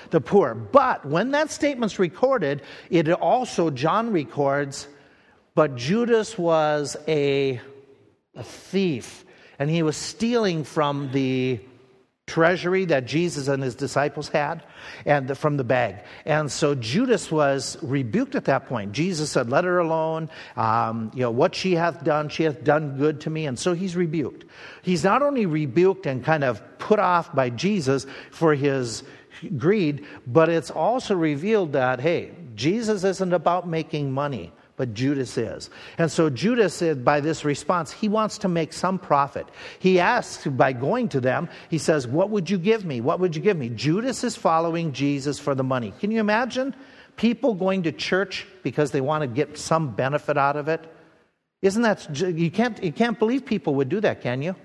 the 0.09 0.21
poor. 0.21 0.55
But 0.55 1.05
when 1.05 1.31
that 1.31 1.51
statement's 1.51 1.99
recorded, 1.99 2.61
it 2.89 3.09
also, 3.11 3.69
John 3.69 4.11
records, 4.11 4.87
but 5.55 5.75
Judas 5.75 6.37
was 6.37 6.97
a, 7.07 7.61
a 8.35 8.43
thief 8.43 9.25
and 9.59 9.69
he 9.69 9.83
was 9.83 9.95
stealing 9.95 10.63
from 10.63 11.11
the 11.11 11.59
treasury 12.25 12.85
that 12.85 13.05
Jesus 13.05 13.49
and 13.49 13.61
his 13.61 13.75
disciples 13.75 14.29
had 14.29 14.63
and 15.05 15.37
from 15.37 15.57
the 15.57 15.63
bag. 15.63 15.97
And 16.25 16.51
so 16.51 16.73
Judas 16.73 17.29
was 17.29 17.77
rebuked 17.81 18.35
at 18.35 18.45
that 18.45 18.67
point. 18.67 18.93
Jesus 18.93 19.29
said, 19.29 19.49
Let 19.49 19.65
her 19.65 19.79
alone. 19.79 20.29
Um, 20.55 21.11
you 21.13 21.21
know, 21.21 21.31
what 21.31 21.53
she 21.53 21.73
hath 21.73 22.03
done, 22.03 22.29
she 22.29 22.43
hath 22.43 22.63
done 22.63 22.97
good 22.97 23.21
to 23.21 23.29
me. 23.29 23.45
And 23.45 23.59
so 23.59 23.73
he's 23.73 23.95
rebuked. 23.95 24.45
He's 24.81 25.03
not 25.03 25.21
only 25.21 25.45
rebuked 25.45 26.05
and 26.05 26.23
kind 26.23 26.43
of 26.43 26.61
put 26.77 26.99
off 26.99 27.33
by 27.35 27.49
Jesus 27.49 28.05
for 28.31 28.55
his 28.55 29.03
greed, 29.57 30.05
but 30.25 30.47
it's 30.47 30.71
also 30.71 31.15
revealed 31.15 31.73
that, 31.73 31.99
hey, 31.99 32.31
Jesus 32.55 33.03
isn't 33.03 33.33
about 33.33 33.67
making 33.67 34.11
money 34.11 34.53
but 34.75 34.93
Judas 34.93 35.37
is. 35.37 35.69
And 35.97 36.11
so 36.11 36.29
Judas, 36.29 36.81
uh, 36.81 36.95
by 36.95 37.19
this 37.19 37.45
response, 37.45 37.91
he 37.91 38.09
wants 38.09 38.39
to 38.39 38.47
make 38.47 38.73
some 38.73 38.97
profit. 38.97 39.47
He 39.79 39.99
asks 39.99 40.47
by 40.47 40.73
going 40.73 41.09
to 41.09 41.21
them, 41.21 41.49
he 41.69 41.77
says, 41.77 42.07
What 42.07 42.29
would 42.31 42.49
you 42.49 42.57
give 42.57 42.83
me? 42.83 43.01
What 43.01 43.19
would 43.19 43.35
you 43.35 43.41
give 43.41 43.57
me? 43.57 43.69
Judas 43.69 44.23
is 44.23 44.35
following 44.35 44.91
Jesus 44.91 45.39
for 45.39 45.53
the 45.53 45.63
money. 45.63 45.93
Can 45.99 46.11
you 46.11 46.19
imagine 46.19 46.75
people 47.17 47.53
going 47.53 47.83
to 47.83 47.91
church 47.91 48.47
because 48.63 48.91
they 48.91 49.01
want 49.01 49.21
to 49.21 49.27
get 49.27 49.57
some 49.57 49.95
benefit 49.95 50.37
out 50.37 50.55
of 50.55 50.67
it? 50.67 50.81
Isn't 51.61 51.83
that, 51.83 52.19
you 52.19 52.51
can't, 52.51 52.83
you 52.83 52.91
can't 52.91 53.17
believe 53.17 53.45
people 53.45 53.75
would 53.75 53.89
do 53.89 54.01
that, 54.01 54.21
can 54.21 54.41
you? 54.41 54.55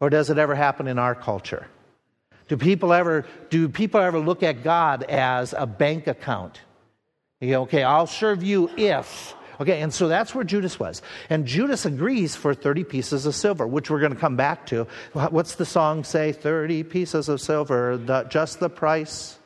Or 0.00 0.08
does 0.08 0.30
it 0.30 0.38
ever 0.38 0.54
happen 0.54 0.86
in 0.86 0.98
our 0.98 1.14
culture? 1.14 1.66
Do 2.48 2.56
people 2.56 2.92
ever, 2.92 3.26
do 3.50 3.68
people 3.68 4.00
ever 4.00 4.20
look 4.20 4.42
at 4.42 4.62
God 4.62 5.02
as 5.02 5.52
a 5.52 5.66
bank 5.66 6.06
account? 6.06 6.60
Okay, 7.42 7.82
I'll 7.82 8.06
serve 8.06 8.42
you 8.42 8.70
if, 8.76 9.34
Okay, 9.60 9.80
and 9.80 9.92
so 9.92 10.08
that's 10.08 10.34
where 10.34 10.44
Judas 10.44 10.78
was. 10.78 11.02
And 11.30 11.46
Judas 11.46 11.86
agrees 11.86 12.36
for 12.36 12.54
30 12.54 12.84
pieces 12.84 13.26
of 13.26 13.34
silver, 13.34 13.66
which 13.66 13.90
we're 13.90 14.00
going 14.00 14.12
to 14.12 14.18
come 14.18 14.36
back 14.36 14.66
to. 14.66 14.86
What's 15.12 15.54
the 15.54 15.64
song 15.64 16.04
say? 16.04 16.32
30 16.32 16.82
pieces 16.84 17.28
of 17.28 17.40
silver, 17.40 17.96
the, 17.96 18.24
just 18.24 18.60
the 18.60 18.68
price 18.68 19.38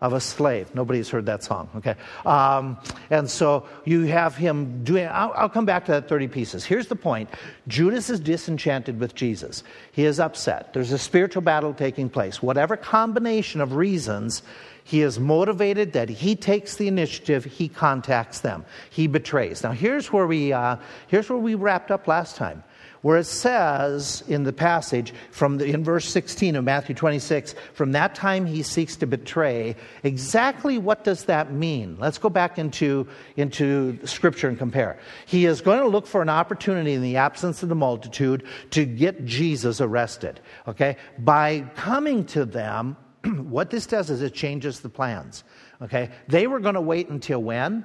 of 0.00 0.14
a 0.14 0.20
slave. 0.20 0.74
Nobody's 0.74 1.10
heard 1.10 1.26
that 1.26 1.42
song, 1.42 1.68
okay? 1.76 1.94
Um, 2.24 2.78
and 3.10 3.28
so 3.28 3.66
you 3.84 4.04
have 4.04 4.34
him 4.34 4.82
doing, 4.82 5.06
I'll, 5.06 5.32
I'll, 5.36 5.48
come 5.48 5.66
back 5.66 5.84
to 5.86 5.92
that 5.92 6.08
30 6.08 6.28
pieces. 6.28 6.64
Here's 6.64 6.86
the 6.86 6.96
point 6.96 7.28
Judas 7.68 8.08
is 8.08 8.18
disenchanted 8.18 8.98
with 8.98 9.14
Jesus. 9.14 9.62
He 9.92 10.04
is 10.04 10.18
upset. 10.18 10.72
There's 10.72 10.92
a 10.92 10.98
spiritual 10.98 11.42
battle 11.42 11.74
taking 11.74 12.08
place. 12.08 12.42
Whatever 12.42 12.78
combination 12.78 13.60
of 13.60 13.74
reasons, 13.74 14.42
he 14.90 15.02
is 15.02 15.20
motivated 15.20 15.92
that 15.92 16.08
he 16.08 16.34
takes 16.34 16.74
the 16.74 16.88
initiative, 16.88 17.44
he 17.44 17.68
contacts 17.68 18.40
them, 18.40 18.64
he 18.90 19.06
betrays. 19.06 19.62
Now, 19.62 19.70
here's 19.70 20.12
where 20.12 20.26
we, 20.26 20.52
uh, 20.52 20.78
here's 21.06 21.30
where 21.30 21.38
we 21.38 21.54
wrapped 21.54 21.92
up 21.92 22.08
last 22.08 22.34
time 22.34 22.64
where 23.02 23.18
it 23.18 23.24
says 23.24 24.24
in 24.26 24.42
the 24.42 24.52
passage 24.52 25.14
from 25.30 25.58
the, 25.58 25.64
in 25.66 25.84
verse 25.84 26.06
16 26.06 26.56
of 26.56 26.64
Matthew 26.64 26.94
26, 26.94 27.54
from 27.72 27.92
that 27.92 28.16
time 28.16 28.44
he 28.44 28.64
seeks 28.64 28.96
to 28.96 29.06
betray. 29.06 29.76
Exactly 30.02 30.76
what 30.76 31.04
does 31.04 31.24
that 31.24 31.52
mean? 31.52 31.96
Let's 32.00 32.18
go 32.18 32.28
back 32.28 32.58
into, 32.58 33.06
into 33.36 34.04
scripture 34.06 34.48
and 34.48 34.58
compare. 34.58 34.98
He 35.24 35.46
is 35.46 35.60
going 35.60 35.78
to 35.78 35.86
look 35.86 36.06
for 36.06 36.20
an 36.20 36.28
opportunity 36.28 36.94
in 36.94 37.02
the 37.02 37.16
absence 37.16 37.62
of 37.62 37.68
the 37.68 37.76
multitude 37.76 38.44
to 38.72 38.84
get 38.84 39.24
Jesus 39.24 39.80
arrested. 39.80 40.40
Okay? 40.68 40.96
By 41.16 41.60
coming 41.76 42.24
to 42.26 42.44
them, 42.44 42.96
what 43.24 43.70
this 43.70 43.86
does 43.86 44.10
is 44.10 44.22
it 44.22 44.34
changes 44.34 44.80
the 44.80 44.88
plans. 44.88 45.44
Okay? 45.82 46.10
They 46.28 46.46
were 46.46 46.60
going 46.60 46.74
to 46.74 46.80
wait 46.80 47.08
until 47.08 47.42
when? 47.42 47.84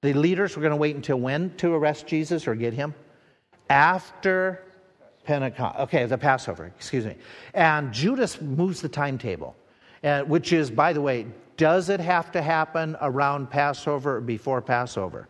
The 0.00 0.12
leaders 0.14 0.56
were 0.56 0.62
going 0.62 0.72
to 0.72 0.76
wait 0.76 0.96
until 0.96 1.18
when 1.18 1.54
to 1.56 1.72
arrest 1.74 2.06
Jesus 2.06 2.48
or 2.48 2.54
get 2.54 2.74
him? 2.74 2.94
after 3.72 4.62
Pentecost. 5.24 5.78
Okay, 5.80 6.04
the 6.04 6.18
Passover, 6.18 6.66
excuse 6.76 7.06
me. 7.06 7.16
And 7.54 7.92
Judas 7.92 8.40
moves 8.40 8.82
the 8.82 8.88
timetable, 8.88 9.56
which 10.26 10.52
is, 10.52 10.70
by 10.70 10.92
the 10.92 11.00
way, 11.00 11.26
does 11.56 11.88
it 11.88 12.00
have 12.00 12.30
to 12.32 12.42
happen 12.42 12.96
around 13.00 13.50
Passover 13.50 14.18
or 14.18 14.20
before 14.20 14.60
Passover? 14.60 15.28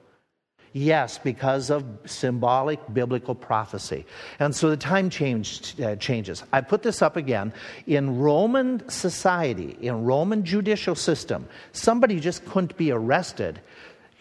Yes, 0.74 1.18
because 1.18 1.68
of 1.68 1.84
symbolic 2.06 2.80
biblical 2.92 3.34
prophecy. 3.34 4.06
And 4.38 4.56
so 4.56 4.70
the 4.70 4.76
time 4.76 5.10
change, 5.10 5.78
uh, 5.78 5.96
changes. 5.96 6.42
I 6.50 6.62
put 6.62 6.82
this 6.82 7.02
up 7.02 7.16
again. 7.16 7.52
In 7.86 8.18
Roman 8.18 8.88
society, 8.88 9.76
in 9.82 10.04
Roman 10.04 10.44
judicial 10.44 10.94
system, 10.94 11.46
somebody 11.72 12.20
just 12.20 12.46
couldn't 12.46 12.78
be 12.78 12.90
arrested 12.90 13.60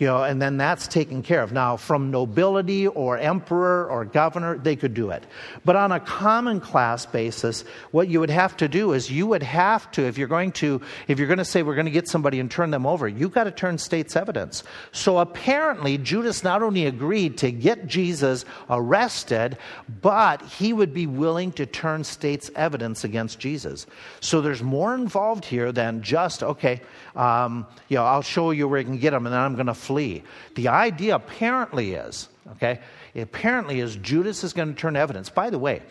you 0.02 0.08
know, 0.08 0.24
and 0.24 0.42
then 0.42 0.58
that's 0.58 0.88
taken 0.88 1.22
care 1.22 1.44
of. 1.44 1.52
Now, 1.52 1.78
from 1.78 2.10
nobility 2.10 2.88
or 2.88 3.20
emperor 3.20 3.88
or 3.88 4.04
governor, 4.04 4.58
they 4.58 4.76
could 4.76 4.96
do 4.96 5.12
it. 5.12 5.24
But 5.64 5.76
on 5.76 5.92
a 5.92 6.00
common 6.00 6.60
class 6.60 7.06
basis, 7.06 7.64
what 7.92 8.08
you 8.08 8.20
would 8.20 8.32
have 8.32 8.58
to 8.58 8.68
do 8.68 8.94
is 8.94 9.12
you 9.12 9.28
would 9.28 9.44
have 9.44 9.92
to, 9.92 10.08
if 10.08 10.18
you're 10.18 10.28
going 10.28 10.54
to, 10.54 10.82
if 11.08 11.20
you're 11.20 11.28
going 11.28 11.38
to 11.38 11.46
say 11.46 11.62
we're 11.62 11.76
going 11.76 11.86
to 11.86 11.92
get 11.92 12.08
somebody 12.08 12.40
and 12.40 12.50
turn 12.50 12.72
them 12.72 12.88
over, 12.88 13.08
you've 13.08 13.32
got 13.32 13.44
to 13.44 13.52
turn 13.52 13.78
state's 13.78 14.16
evidence. 14.16 14.64
So 14.92 15.20
apparently, 15.20 16.00
Judas 16.00 16.44
not 16.44 16.64
only 16.64 16.88
agreed 16.88 17.38
to 17.38 17.52
get 17.52 17.86
Jesus 17.86 18.44
arrested, 18.72 19.56
but 20.02 20.42
he 20.42 20.74
would 20.74 20.96
be 20.96 21.06
willing 21.06 21.52
to 21.52 21.68
turn 21.68 22.04
state's 22.04 22.50
evidence 22.56 23.04
against 23.04 23.38
Jesus. 23.38 23.86
So 24.20 24.42
there's 24.42 24.64
more 24.64 24.96
involved 24.96 25.46
here 25.46 25.72
than 25.72 26.02
just, 26.02 26.42
okay, 26.42 26.82
um, 27.16 27.68
you 27.88 27.98
know, 27.98 28.06
I'll 28.06 28.24
show 28.24 28.50
you 28.50 28.68
where 28.68 28.80
you 28.80 28.86
can 28.86 28.98
get 28.98 29.12
them 29.12 29.28
and 29.28 29.34
then 29.34 29.42
I'm 29.42 29.54
going 29.54 29.68
to 29.68 29.76
flee. 29.92 30.24
The 30.56 30.70
idea 30.70 31.16
apparently 31.16 31.94
is, 31.96 32.30
okay, 32.54 32.80
apparently 33.14 33.82
is 33.82 33.98
Judas 33.98 34.44
is 34.46 34.54
going 34.54 34.74
to 34.74 34.80
turn 34.80 34.96
evidence. 34.96 35.30
By 35.30 35.50
the 35.50 35.60
way, 35.60 35.82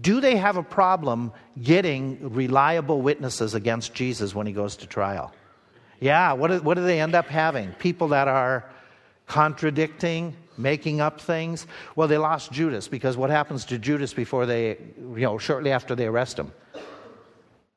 do 0.00 0.20
they 0.22 0.36
have 0.36 0.56
a 0.56 0.62
problem 0.62 1.32
getting 1.62 2.32
reliable 2.32 3.02
witnesses 3.02 3.54
against 3.54 3.92
Jesus 3.92 4.34
when 4.34 4.46
he 4.46 4.54
goes 4.54 4.76
to 4.76 4.86
trial? 4.86 5.32
Yeah, 6.00 6.32
what 6.32 6.48
do, 6.48 6.62
what 6.62 6.74
do 6.74 6.84
they 6.84 7.00
end 7.00 7.14
up 7.14 7.26
having? 7.26 7.72
People 7.72 8.08
that 8.08 8.28
are 8.28 8.64
contradicting, 9.26 10.34
making 10.56 11.02
up 11.02 11.20
things. 11.20 11.66
Well, 11.96 12.08
they 12.08 12.16
lost 12.16 12.50
Judas 12.50 12.88
because 12.88 13.18
what 13.18 13.28
happens 13.28 13.66
to 13.66 13.78
Judas 13.78 14.14
before 14.14 14.46
they, 14.46 14.78
you 14.98 15.26
know, 15.26 15.36
shortly 15.36 15.70
after 15.70 15.94
they 15.94 16.06
arrest 16.06 16.38
him? 16.38 16.50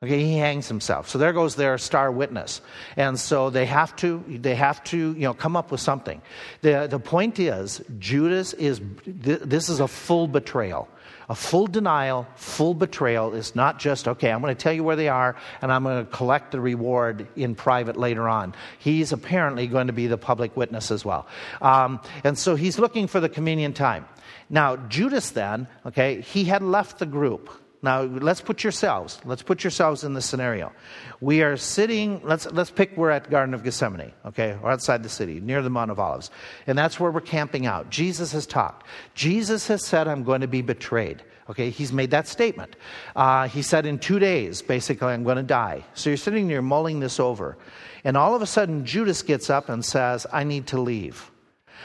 Okay, 0.04 0.22
he 0.22 0.36
hangs 0.36 0.68
himself. 0.68 1.08
So 1.08 1.16
there 1.16 1.32
goes 1.32 1.56
their 1.56 1.78
star 1.78 2.12
witness. 2.12 2.60
And 2.94 3.18
so 3.18 3.48
they 3.48 3.64
have 3.64 3.96
to, 3.96 4.22
they 4.28 4.54
have 4.54 4.84
to, 4.84 4.98
you 4.98 5.20
know, 5.20 5.32
come 5.32 5.56
up 5.56 5.70
with 5.70 5.80
something. 5.80 6.20
The, 6.60 6.86
the 6.90 6.98
point 6.98 7.38
is, 7.38 7.82
Judas 7.98 8.52
is, 8.52 8.82
this 9.06 9.70
is 9.70 9.80
a 9.80 9.88
full 9.88 10.28
betrayal. 10.28 10.88
A 11.30 11.34
full 11.34 11.66
denial, 11.66 12.26
full 12.36 12.74
betrayal 12.74 13.32
is 13.32 13.56
not 13.56 13.78
just, 13.78 14.06
okay, 14.06 14.30
I'm 14.30 14.42
going 14.42 14.54
to 14.54 14.62
tell 14.62 14.74
you 14.74 14.84
where 14.84 14.94
they 14.94 15.08
are 15.08 15.36
and 15.62 15.72
I'm 15.72 15.82
going 15.82 16.04
to 16.04 16.12
collect 16.12 16.52
the 16.52 16.60
reward 16.60 17.26
in 17.34 17.54
private 17.54 17.96
later 17.96 18.28
on. 18.28 18.54
He's 18.78 19.10
apparently 19.10 19.66
going 19.66 19.86
to 19.86 19.94
be 19.94 20.06
the 20.06 20.18
public 20.18 20.54
witness 20.54 20.90
as 20.90 21.02
well. 21.02 21.26
Um, 21.62 21.98
and 22.24 22.38
so 22.38 22.56
he's 22.56 22.78
looking 22.78 23.06
for 23.06 23.20
the 23.20 23.30
convenient 23.30 23.74
time. 23.74 24.04
Now, 24.50 24.76
Judas 24.76 25.30
then, 25.30 25.66
okay, 25.86 26.20
he 26.20 26.44
had 26.44 26.62
left 26.62 26.98
the 26.98 27.06
group. 27.06 27.48
Now, 27.84 28.00
let's 28.00 28.40
put 28.40 28.64
yourselves, 28.64 29.20
let's 29.26 29.42
put 29.42 29.62
yourselves 29.62 30.04
in 30.04 30.14
this 30.14 30.24
scenario. 30.24 30.72
We 31.20 31.42
are 31.42 31.58
sitting, 31.58 32.22
let's, 32.24 32.50
let's 32.50 32.70
pick 32.70 32.96
we're 32.96 33.10
at 33.10 33.28
Garden 33.28 33.52
of 33.52 33.62
Gethsemane, 33.62 34.10
okay, 34.24 34.56
or 34.62 34.70
outside 34.70 35.02
the 35.02 35.10
city, 35.10 35.38
near 35.38 35.60
the 35.60 35.68
Mount 35.68 35.90
of 35.90 36.00
Olives. 36.00 36.30
And 36.66 36.78
that's 36.78 36.98
where 36.98 37.10
we're 37.10 37.20
camping 37.20 37.66
out. 37.66 37.90
Jesus 37.90 38.32
has 38.32 38.46
talked. 38.46 38.86
Jesus 39.14 39.68
has 39.68 39.84
said, 39.84 40.08
I'm 40.08 40.24
going 40.24 40.40
to 40.40 40.48
be 40.48 40.62
betrayed. 40.62 41.22
Okay, 41.50 41.68
he's 41.68 41.92
made 41.92 42.10
that 42.12 42.26
statement. 42.26 42.74
Uh, 43.14 43.48
he 43.48 43.60
said, 43.60 43.84
in 43.84 43.98
two 43.98 44.18
days, 44.18 44.62
basically, 44.62 45.08
I'm 45.08 45.22
going 45.22 45.36
to 45.36 45.42
die. 45.42 45.84
So 45.92 46.08
you're 46.08 46.16
sitting 46.16 46.48
there 46.48 46.62
mulling 46.62 47.00
this 47.00 47.20
over. 47.20 47.58
And 48.02 48.16
all 48.16 48.34
of 48.34 48.40
a 48.40 48.46
sudden, 48.46 48.86
Judas 48.86 49.20
gets 49.20 49.50
up 49.50 49.68
and 49.68 49.84
says, 49.84 50.26
I 50.32 50.44
need 50.44 50.68
to 50.68 50.80
leave. 50.80 51.30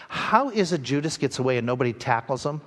How 0.07 0.49
is 0.49 0.71
it 0.71 0.81
Judas 0.81 1.17
gets 1.17 1.39
away 1.39 1.57
and 1.57 1.67
nobody 1.67 1.91
tackles 1.91 2.45
him? 2.45 2.61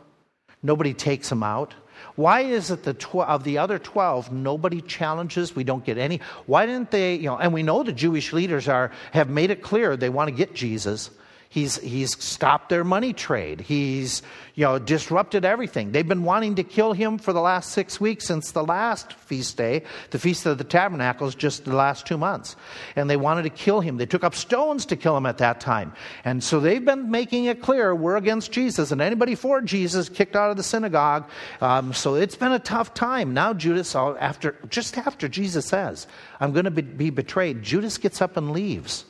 Nobody 0.62 0.92
takes 0.92 1.32
him 1.32 1.42
out? 1.42 1.74
Why 2.14 2.40
is 2.42 2.70
it 2.70 2.82
the 2.82 2.94
tw- 2.94 3.16
of 3.16 3.44
the 3.44 3.58
other 3.58 3.78
12 3.78 4.32
nobody 4.32 4.80
challenges? 4.82 5.56
We 5.56 5.64
don't 5.64 5.84
get 5.84 5.98
any. 5.98 6.20
Why 6.46 6.66
didn't 6.66 6.90
they, 6.90 7.14
you 7.16 7.26
know, 7.26 7.38
and 7.38 7.52
we 7.54 7.62
know 7.62 7.82
the 7.82 7.92
Jewish 7.92 8.32
leaders 8.32 8.68
are 8.68 8.92
have 9.12 9.30
made 9.30 9.50
it 9.50 9.62
clear 9.62 9.96
they 9.96 10.10
want 10.10 10.28
to 10.28 10.34
get 10.34 10.54
Jesus. 10.54 11.10
He's, 11.52 11.76
he's 11.80 12.18
stopped 12.18 12.70
their 12.70 12.82
money 12.82 13.12
trade. 13.12 13.60
He's 13.60 14.22
you 14.54 14.64
know, 14.64 14.78
disrupted 14.78 15.44
everything. 15.44 15.92
They've 15.92 16.08
been 16.08 16.24
wanting 16.24 16.54
to 16.54 16.62
kill 16.62 16.94
him 16.94 17.18
for 17.18 17.34
the 17.34 17.42
last 17.42 17.72
six 17.72 18.00
weeks 18.00 18.26
since 18.26 18.52
the 18.52 18.64
last 18.64 19.12
feast 19.12 19.58
day, 19.58 19.82
the 20.12 20.18
Feast 20.18 20.46
of 20.46 20.56
the 20.56 20.64
Tabernacles, 20.64 21.34
just 21.34 21.66
the 21.66 21.76
last 21.76 22.06
two 22.06 22.16
months. 22.16 22.56
And 22.96 23.10
they 23.10 23.18
wanted 23.18 23.42
to 23.42 23.50
kill 23.50 23.80
him. 23.80 23.98
They 23.98 24.06
took 24.06 24.24
up 24.24 24.34
stones 24.34 24.86
to 24.86 24.96
kill 24.96 25.14
him 25.14 25.26
at 25.26 25.36
that 25.38 25.60
time. 25.60 25.92
And 26.24 26.42
so 26.42 26.58
they've 26.58 26.82
been 26.82 27.10
making 27.10 27.44
it 27.44 27.60
clear 27.60 27.94
we're 27.94 28.16
against 28.16 28.50
Jesus, 28.50 28.90
and 28.90 29.02
anybody 29.02 29.34
for 29.34 29.60
Jesus 29.60 30.08
kicked 30.08 30.36
out 30.36 30.50
of 30.50 30.56
the 30.56 30.62
synagogue. 30.62 31.28
Um, 31.60 31.92
so 31.92 32.14
it's 32.14 32.36
been 32.36 32.52
a 32.52 32.58
tough 32.58 32.94
time. 32.94 33.34
Now 33.34 33.52
Judas, 33.52 33.94
after 33.94 34.56
just 34.70 34.96
after 34.96 35.28
Jesus 35.28 35.66
says, 35.66 36.06
"I'm 36.40 36.52
going 36.52 36.64
to 36.64 36.70
be, 36.70 36.80
be 36.80 37.10
betrayed," 37.10 37.62
Judas 37.62 37.98
gets 37.98 38.22
up 38.22 38.38
and 38.38 38.52
leaves. 38.52 39.04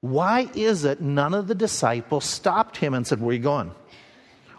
Why 0.00 0.48
is 0.54 0.84
it 0.84 1.00
none 1.00 1.34
of 1.34 1.48
the 1.48 1.54
disciples 1.54 2.24
stopped 2.24 2.76
him 2.76 2.94
and 2.94 3.06
said, 3.06 3.20
Where 3.20 3.30
are 3.30 3.32
you 3.32 3.40
going? 3.40 3.72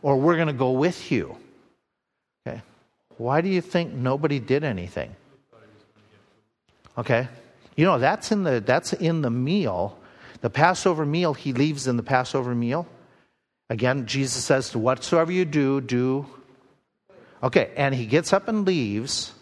Or 0.01 0.17
we're 0.17 0.36
going 0.36 0.48
to 0.48 0.53
go 0.53 0.72
with 0.72 1.12
you? 1.12 1.38
Okay. 2.46 2.62
Why 3.17 3.41
do 3.41 3.50
you 3.50 3.62
think 3.62 3.93
nobody 3.93 4.39
did 4.39 4.63
anything? 4.63 5.15
Okay. 6.98 7.27
You 7.75 7.86
know, 7.86 8.00
that's 8.00 8.31
in 8.31 8.43
the, 8.43 8.60
that's 8.60 8.91
in 8.93 9.22
the 9.22 9.29
meal. 9.29 9.98
The 10.41 10.50
Passover 10.50 11.05
meal, 11.05 11.34
he 11.34 11.53
leaves 11.53 11.88
in 11.88 11.96
the 11.98 12.03
Passover 12.03 12.53
meal. 12.53 12.88
Again, 13.69 14.05
Jesus 14.05 14.43
says, 14.43 14.72
to 14.72 14.79
Whatsoever 14.79 15.31
you 15.31 15.46
do, 15.46 15.79
do. 15.79 16.25
Okay. 17.41 17.72
And 17.77 17.96
he 17.96 18.05
gets 18.05 18.34
up 18.34 18.50
and 18.50 18.65
leaves. 18.65 19.34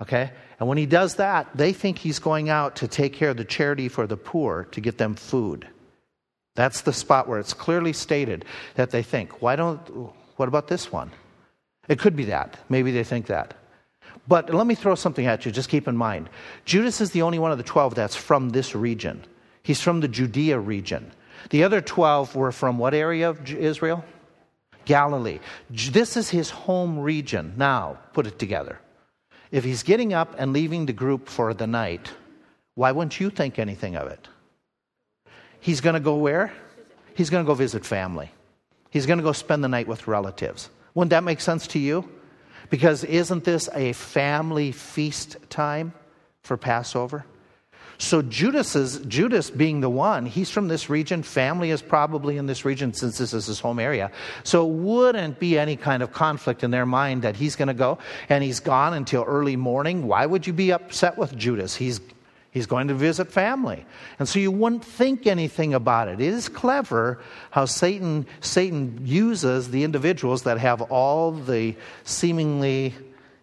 Okay. 0.00 0.30
And 0.62 0.68
when 0.68 0.78
he 0.78 0.86
does 0.86 1.16
that, 1.16 1.48
they 1.56 1.72
think 1.72 1.98
he's 1.98 2.20
going 2.20 2.48
out 2.48 2.76
to 2.76 2.86
take 2.86 3.14
care 3.14 3.30
of 3.30 3.36
the 3.36 3.44
charity 3.44 3.88
for 3.88 4.06
the 4.06 4.16
poor 4.16 4.68
to 4.70 4.80
get 4.80 4.96
them 4.96 5.16
food. 5.16 5.66
That's 6.54 6.82
the 6.82 6.92
spot 6.92 7.26
where 7.26 7.40
it's 7.40 7.52
clearly 7.52 7.92
stated 7.92 8.44
that 8.76 8.92
they 8.92 9.02
think, 9.02 9.42
why 9.42 9.56
don't, 9.56 9.80
what 10.36 10.46
about 10.48 10.68
this 10.68 10.92
one? 10.92 11.10
It 11.88 11.98
could 11.98 12.14
be 12.14 12.26
that. 12.26 12.60
Maybe 12.68 12.92
they 12.92 13.02
think 13.02 13.26
that. 13.26 13.54
But 14.28 14.54
let 14.54 14.68
me 14.68 14.76
throw 14.76 14.94
something 14.94 15.26
at 15.26 15.44
you, 15.44 15.50
just 15.50 15.68
keep 15.68 15.88
in 15.88 15.96
mind. 15.96 16.30
Judas 16.64 17.00
is 17.00 17.10
the 17.10 17.22
only 17.22 17.40
one 17.40 17.50
of 17.50 17.58
the 17.58 17.64
12 17.64 17.96
that's 17.96 18.14
from 18.14 18.50
this 18.50 18.72
region. 18.72 19.24
He's 19.64 19.80
from 19.80 19.98
the 19.98 20.06
Judea 20.06 20.60
region. 20.60 21.10
The 21.50 21.64
other 21.64 21.80
12 21.80 22.36
were 22.36 22.52
from 22.52 22.78
what 22.78 22.94
area 22.94 23.30
of 23.30 23.50
Israel? 23.52 24.04
Galilee. 24.84 25.40
This 25.70 26.16
is 26.16 26.30
his 26.30 26.50
home 26.50 27.00
region. 27.00 27.54
Now, 27.56 27.98
put 28.12 28.28
it 28.28 28.38
together. 28.38 28.78
If 29.52 29.64
he's 29.64 29.82
getting 29.82 30.14
up 30.14 30.34
and 30.38 30.54
leaving 30.54 30.86
the 30.86 30.94
group 30.94 31.28
for 31.28 31.52
the 31.52 31.66
night, 31.66 32.10
why 32.74 32.90
wouldn't 32.90 33.20
you 33.20 33.28
think 33.28 33.58
anything 33.58 33.96
of 33.96 34.08
it? 34.08 34.26
He's 35.60 35.82
going 35.82 35.94
to 35.94 36.00
go 36.00 36.16
where? 36.16 36.52
He's 37.14 37.28
going 37.28 37.44
to 37.44 37.46
go 37.46 37.54
visit 37.54 37.84
family. 37.84 38.32
He's 38.90 39.04
going 39.04 39.18
to 39.18 39.22
go 39.22 39.32
spend 39.32 39.62
the 39.62 39.68
night 39.68 39.86
with 39.86 40.08
relatives. 40.08 40.70
Wouldn't 40.94 41.10
that 41.10 41.22
make 41.22 41.40
sense 41.40 41.66
to 41.68 41.78
you? 41.78 42.08
Because 42.70 43.04
isn't 43.04 43.44
this 43.44 43.68
a 43.74 43.92
family 43.92 44.72
feast 44.72 45.36
time 45.50 45.92
for 46.42 46.56
Passover? 46.56 47.26
So 48.02 48.20
Judas 48.20 48.74
is 48.74 48.98
Judas 49.06 49.48
being 49.48 49.80
the 49.80 49.88
one, 49.88 50.26
he's 50.26 50.50
from 50.50 50.66
this 50.66 50.90
region. 50.90 51.22
Family 51.22 51.70
is 51.70 51.80
probably 51.80 52.36
in 52.36 52.46
this 52.46 52.64
region 52.64 52.92
since 52.92 53.18
this 53.18 53.32
is 53.32 53.46
his 53.46 53.60
home 53.60 53.78
area. 53.78 54.10
So 54.42 54.66
it 54.66 54.72
wouldn't 54.72 55.38
be 55.38 55.56
any 55.56 55.76
kind 55.76 56.02
of 56.02 56.12
conflict 56.12 56.64
in 56.64 56.72
their 56.72 56.84
mind 56.84 57.22
that 57.22 57.36
he's 57.36 57.54
going 57.54 57.68
to 57.68 57.74
go 57.74 57.98
and 58.28 58.42
he's 58.42 58.58
gone 58.58 58.92
until 58.92 59.22
early 59.22 59.54
morning. 59.54 60.08
Why 60.08 60.26
would 60.26 60.48
you 60.48 60.52
be 60.52 60.72
upset 60.72 61.16
with 61.16 61.36
Judas? 61.36 61.76
He's 61.76 62.00
He's 62.50 62.66
going 62.66 62.88
to 62.88 62.94
visit 62.94 63.32
family. 63.32 63.86
And 64.18 64.28
so 64.28 64.38
you 64.38 64.50
wouldn't 64.50 64.84
think 64.84 65.26
anything 65.26 65.72
about 65.72 66.08
it. 66.08 66.20
It 66.20 66.34
is 66.34 66.50
clever 66.50 67.18
how 67.50 67.64
Satan, 67.64 68.26
Satan 68.42 69.00
uses 69.02 69.70
the 69.70 69.84
individuals 69.84 70.42
that 70.42 70.58
have 70.58 70.82
all 70.82 71.32
the 71.32 71.74
seemingly 72.04 72.92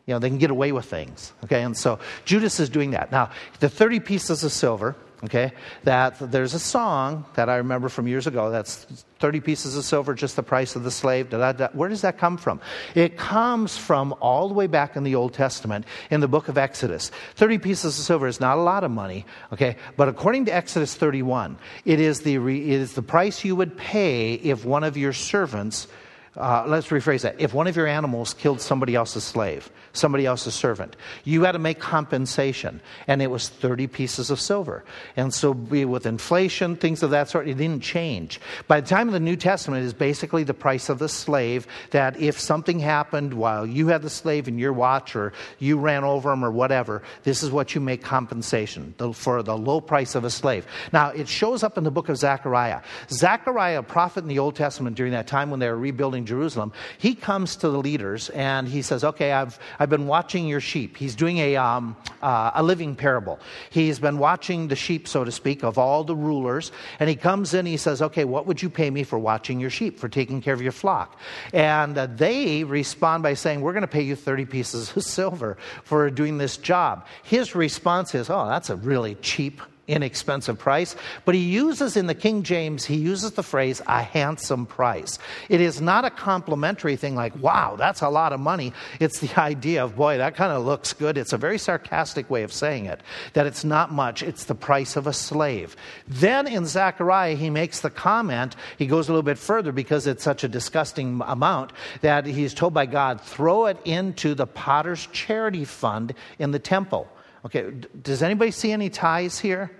you 0.09 0.15
know, 0.15 0.19
they 0.19 0.29
can 0.29 0.39
get 0.39 0.49
away 0.49 0.71
with 0.71 0.85
things. 0.85 1.33
Okay, 1.43 1.61
and 1.61 1.77
so 1.77 1.99
Judas 2.25 2.59
is 2.59 2.67
doing 2.67 2.91
that. 2.91 3.11
Now, 3.11 3.29
the 3.59 3.69
30 3.69 3.99
pieces 3.99 4.43
of 4.43 4.51
silver, 4.51 4.95
okay, 5.23 5.51
that 5.83 6.15
there's 6.31 6.55
a 6.55 6.59
song 6.59 7.25
that 7.35 7.47
I 7.47 7.57
remember 7.57 7.89
from 7.89 8.07
years 8.07 8.25
ago 8.25 8.49
that's 8.49 9.05
30 9.19 9.41
pieces 9.41 9.77
of 9.77 9.85
silver, 9.85 10.15
just 10.15 10.35
the 10.35 10.41
price 10.41 10.75
of 10.75 10.81
the 10.81 10.89
slave. 10.89 11.29
Da, 11.29 11.37
da, 11.37 11.51
da. 11.51 11.67
Where 11.73 11.89
does 11.89 12.01
that 12.01 12.17
come 12.17 12.37
from? 12.37 12.59
It 12.95 13.17
comes 13.17 13.77
from 13.77 14.15
all 14.19 14.47
the 14.47 14.55
way 14.55 14.65
back 14.65 14.95
in 14.95 15.03
the 15.03 15.13
Old 15.13 15.35
Testament 15.35 15.85
in 16.09 16.21
the 16.21 16.27
book 16.27 16.47
of 16.47 16.57
Exodus. 16.57 17.11
30 17.35 17.59
pieces 17.59 17.99
of 17.99 18.03
silver 18.03 18.25
is 18.25 18.39
not 18.39 18.57
a 18.57 18.61
lot 18.61 18.83
of 18.83 18.89
money, 18.89 19.27
okay, 19.53 19.75
but 19.95 20.07
according 20.07 20.45
to 20.45 20.55
Exodus 20.55 20.95
31, 20.95 21.55
it 21.85 21.99
is 21.99 22.21
the, 22.21 22.37
it 22.37 22.81
is 22.81 22.93
the 22.93 23.03
price 23.03 23.45
you 23.45 23.55
would 23.55 23.77
pay 23.77 24.33
if 24.33 24.65
one 24.65 24.83
of 24.83 24.97
your 24.97 25.13
servants 25.13 25.87
uh, 26.35 26.63
let's 26.67 26.87
rephrase 26.87 27.21
that. 27.21 27.35
If 27.39 27.53
one 27.53 27.67
of 27.67 27.75
your 27.75 27.87
animals 27.87 28.33
killed 28.33 28.61
somebody 28.61 28.95
else's 28.95 29.23
slave, 29.23 29.71
somebody 29.93 30.25
else's 30.25 30.53
servant, 30.53 30.95
you 31.23 31.43
had 31.43 31.53
to 31.53 31.59
make 31.59 31.79
compensation, 31.79 32.81
and 33.07 33.21
it 33.21 33.31
was 33.31 33.49
30 33.49 33.87
pieces 33.87 34.29
of 34.29 34.39
silver. 34.39 34.83
And 35.17 35.33
so, 35.33 35.51
with 35.51 36.05
inflation, 36.05 36.75
things 36.75 37.01
of 37.01 37.09
that 37.11 37.29
sort, 37.29 37.47
it 37.47 37.57
didn't 37.57 37.81
change. 37.81 38.39
By 38.67 38.81
the 38.81 38.87
time 38.87 39.07
of 39.07 39.13
the 39.13 39.19
New 39.19 39.35
Testament, 39.35 39.83
is 39.83 39.93
basically 39.93 40.43
the 40.43 40.53
price 40.53 40.89
of 40.89 40.99
the 40.99 41.09
slave 41.09 41.65
that 41.91 42.19
if 42.19 42.39
something 42.39 42.79
happened 42.79 43.33
while 43.33 43.65
you 43.65 43.87
had 43.87 44.03
the 44.03 44.09
slave 44.09 44.47
in 44.47 44.59
your 44.59 44.73
watch, 44.73 45.15
or 45.15 45.33
you 45.57 45.79
ran 45.79 46.03
over 46.03 46.31
him, 46.31 46.45
or 46.45 46.51
whatever, 46.51 47.01
this 47.23 47.41
is 47.41 47.49
what 47.49 47.73
you 47.73 47.81
make 47.81 48.03
compensation 48.03 48.93
for 49.13 49.41
the 49.41 49.57
low 49.57 49.81
price 49.81 50.15
of 50.15 50.23
a 50.23 50.29
slave. 50.29 50.65
Now, 50.93 51.09
it 51.09 51.27
shows 51.27 51.63
up 51.63 51.77
in 51.77 51.83
the 51.83 51.91
book 51.91 52.07
of 52.09 52.17
Zechariah. 52.17 52.81
Zechariah, 53.09 53.79
a 53.79 53.83
prophet 53.83 54.23
in 54.23 54.27
the 54.27 54.39
Old 54.39 54.55
Testament 54.55 54.95
during 54.95 55.13
that 55.13 55.27
time 55.27 55.49
when 55.49 55.59
they 55.59 55.67
were 55.67 55.77
rebuilding 55.77 56.18
Jerusalem, 56.25 56.73
he 56.97 57.15
comes 57.15 57.55
to 57.57 57.69
the 57.69 57.77
leaders 57.77 58.29
and 58.29 58.67
he 58.67 58.81
says, 58.81 59.03
Okay, 59.03 59.31
I've, 59.31 59.59
I've 59.79 59.89
been 59.89 60.07
watching 60.07 60.47
your 60.47 60.61
sheep. 60.61 60.97
He's 60.97 61.15
doing 61.15 61.37
a, 61.37 61.55
um, 61.55 61.95
uh, 62.21 62.51
a 62.55 62.63
living 62.63 62.95
parable. 62.95 63.39
He's 63.69 63.99
been 63.99 64.17
watching 64.17 64.67
the 64.67 64.75
sheep, 64.75 65.07
so 65.07 65.23
to 65.23 65.31
speak, 65.31 65.63
of 65.63 65.77
all 65.77 66.03
the 66.03 66.15
rulers. 66.15 66.71
And 66.99 67.09
he 67.09 67.15
comes 67.15 67.53
in, 67.53 67.65
he 67.65 67.77
says, 67.77 68.01
Okay, 68.01 68.25
what 68.25 68.45
would 68.47 68.61
you 68.61 68.69
pay 68.69 68.89
me 68.89 69.03
for 69.03 69.19
watching 69.19 69.59
your 69.59 69.69
sheep, 69.69 69.99
for 69.99 70.09
taking 70.09 70.41
care 70.41 70.53
of 70.53 70.61
your 70.61 70.71
flock? 70.71 71.19
And 71.53 71.97
uh, 71.97 72.07
they 72.07 72.63
respond 72.63 73.23
by 73.23 73.33
saying, 73.33 73.61
We're 73.61 73.73
going 73.73 73.81
to 73.81 73.87
pay 73.87 74.03
you 74.03 74.15
30 74.15 74.45
pieces 74.45 74.95
of 74.95 75.03
silver 75.03 75.57
for 75.83 76.09
doing 76.09 76.37
this 76.37 76.57
job. 76.57 77.05
His 77.23 77.55
response 77.55 78.15
is, 78.15 78.29
Oh, 78.29 78.47
that's 78.47 78.69
a 78.69 78.75
really 78.75 79.15
cheap 79.15 79.61
inexpensive 79.89 80.57
price. 80.57 80.95
But 81.25 81.35
he 81.35 81.41
uses 81.41 81.97
in 81.97 82.07
the 82.07 82.15
King 82.15 82.43
James, 82.43 82.85
he 82.85 82.95
uses 82.95 83.31
the 83.31 83.43
phrase 83.43 83.81
a 83.87 84.01
handsome 84.01 84.65
price. 84.65 85.19
It 85.49 85.59
is 85.59 85.81
not 85.81 86.05
a 86.05 86.09
complimentary 86.09 86.95
thing 86.95 87.15
like, 87.15 87.35
wow, 87.41 87.75
that's 87.75 88.01
a 88.01 88.09
lot 88.09 88.31
of 88.31 88.39
money. 88.39 88.73
It's 88.99 89.19
the 89.19 89.39
idea 89.39 89.83
of, 89.83 89.95
boy, 89.95 90.17
that 90.17 90.35
kind 90.35 90.53
of 90.53 90.65
looks 90.65 90.93
good. 90.93 91.17
It's 91.17 91.33
a 91.33 91.37
very 91.37 91.57
sarcastic 91.57 92.29
way 92.29 92.43
of 92.43 92.53
saying 92.53 92.85
it, 92.85 93.01
that 93.33 93.47
it's 93.47 93.63
not 93.63 93.91
much, 93.91 94.23
it's 94.23 94.45
the 94.45 94.55
price 94.55 94.95
of 94.95 95.07
a 95.07 95.13
slave. 95.13 95.75
Then 96.07 96.47
in 96.47 96.65
Zechariah, 96.65 97.35
he 97.35 97.49
makes 97.49 97.79
the 97.79 97.89
comment, 97.89 98.55
he 98.77 98.85
goes 98.85 99.09
a 99.09 99.11
little 99.11 99.23
bit 99.23 99.37
further 99.37 99.71
because 99.71 100.07
it's 100.07 100.23
such 100.23 100.43
a 100.43 100.47
disgusting 100.47 101.21
amount 101.25 101.73
that 102.01 102.25
he's 102.25 102.53
told 102.53 102.73
by 102.73 102.85
God, 102.85 103.19
throw 103.21 103.65
it 103.65 103.77
into 103.85 104.35
the 104.35 104.47
potter's 104.47 105.07
charity 105.07 105.65
fund 105.65 106.13
in 106.37 106.51
the 106.51 106.59
temple. 106.59 107.07
Okay, 107.45 107.71
does 108.01 108.21
anybody 108.21 108.51
see 108.51 108.71
any 108.71 108.89
ties 108.89 109.39
here? 109.39 109.71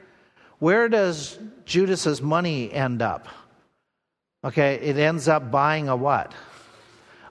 Where 0.60 0.90
does 0.90 1.40
Judas's 1.66 2.22
money 2.22 2.72
end 2.72 3.02
up? 3.02 3.28
Okay, 4.44 4.76
it 4.76 4.98
ends 4.98 5.28
up 5.28 5.52
buying 5.52 5.90
a 5.90 5.96
what? 5.96 6.34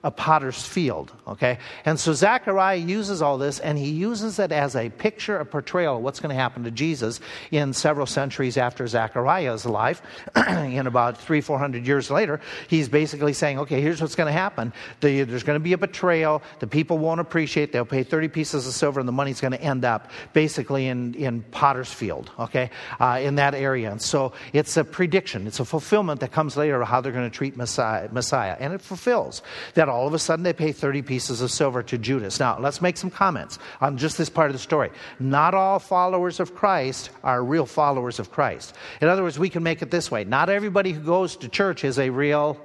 A 0.03 0.11
potter's 0.11 0.61
field. 0.65 1.11
Okay? 1.27 1.59
And 1.85 1.99
so 1.99 2.13
Zechariah 2.13 2.77
uses 2.77 3.21
all 3.21 3.37
this 3.37 3.59
and 3.59 3.77
he 3.77 3.89
uses 3.89 4.39
it 4.39 4.51
as 4.51 4.75
a 4.75 4.89
picture, 4.89 5.37
a 5.37 5.45
portrayal 5.45 5.97
of 5.97 6.03
what's 6.03 6.19
going 6.19 6.35
to 6.35 6.41
happen 6.41 6.63
to 6.63 6.71
Jesus 6.71 7.19
in 7.51 7.73
several 7.73 8.05
centuries 8.05 8.57
after 8.57 8.87
Zechariah's 8.87 9.65
life. 9.65 10.01
in 10.47 10.87
about 10.87 11.17
three, 11.17 11.41
four 11.41 11.59
hundred 11.59 11.85
years 11.85 12.09
later, 12.09 12.39
he's 12.67 12.87
basically 12.87 13.33
saying, 13.33 13.59
okay, 13.59 13.81
here's 13.81 14.01
what's 14.01 14.15
going 14.15 14.27
to 14.27 14.33
happen. 14.33 14.73
The, 15.01 15.23
there's 15.23 15.43
going 15.43 15.59
to 15.59 15.63
be 15.63 15.73
a 15.73 15.77
betrayal. 15.77 16.41
The 16.59 16.67
people 16.67 16.97
won't 16.97 17.19
appreciate. 17.19 17.71
They'll 17.71 17.85
pay 17.85 18.03
30 18.03 18.29
pieces 18.29 18.67
of 18.67 18.73
silver 18.73 18.99
and 18.99 19.07
the 19.07 19.13
money's 19.13 19.41
going 19.41 19.51
to 19.51 19.61
end 19.61 19.83
up 19.85 20.11
basically 20.33 20.87
in, 20.87 21.13
in 21.15 21.41
potter's 21.41 21.91
field, 21.91 22.31
okay, 22.39 22.69
uh, 22.99 23.19
in 23.21 23.35
that 23.35 23.53
area. 23.53 23.91
And 23.91 24.01
so 24.01 24.33
it's 24.53 24.77
a 24.77 24.83
prediction. 24.83 25.47
It's 25.47 25.59
a 25.59 25.65
fulfillment 25.65 26.21
that 26.21 26.31
comes 26.31 26.55
later 26.55 26.81
of 26.81 26.87
how 26.87 27.01
they're 27.01 27.11
going 27.11 27.29
to 27.29 27.35
treat 27.35 27.57
Messiah, 27.57 28.09
Messiah. 28.11 28.55
And 28.59 28.73
it 28.73 28.81
fulfills 28.81 29.41
that 29.73 29.88
all 29.89 30.07
of 30.07 30.13
a 30.13 30.19
sudden 30.19 30.43
they 30.43 30.53
pay 30.53 30.71
30 30.71 31.01
pieces 31.01 31.41
of 31.41 31.51
silver 31.51 31.83
to 31.83 31.97
Judas. 31.97 32.39
Now, 32.39 32.59
let's 32.59 32.81
make 32.81 32.97
some 32.97 33.09
comments 33.09 33.59
on 33.81 33.97
just 33.97 34.17
this 34.17 34.29
part 34.29 34.49
of 34.49 34.53
the 34.53 34.59
story. 34.59 34.91
Not 35.19 35.53
all 35.53 35.79
followers 35.79 36.39
of 36.39 36.55
Christ 36.55 37.09
are 37.23 37.43
real 37.43 37.65
followers 37.65 38.19
of 38.19 38.31
Christ. 38.31 38.75
In 39.01 39.07
other 39.07 39.23
words, 39.23 39.39
we 39.39 39.49
can 39.49 39.63
make 39.63 39.81
it 39.81 39.91
this 39.91 40.09
way 40.11 40.23
not 40.23 40.49
everybody 40.49 40.91
who 40.91 41.01
goes 41.01 41.35
to 41.37 41.49
church 41.49 41.83
is 41.83 41.99
a 41.99 42.09
real 42.09 42.57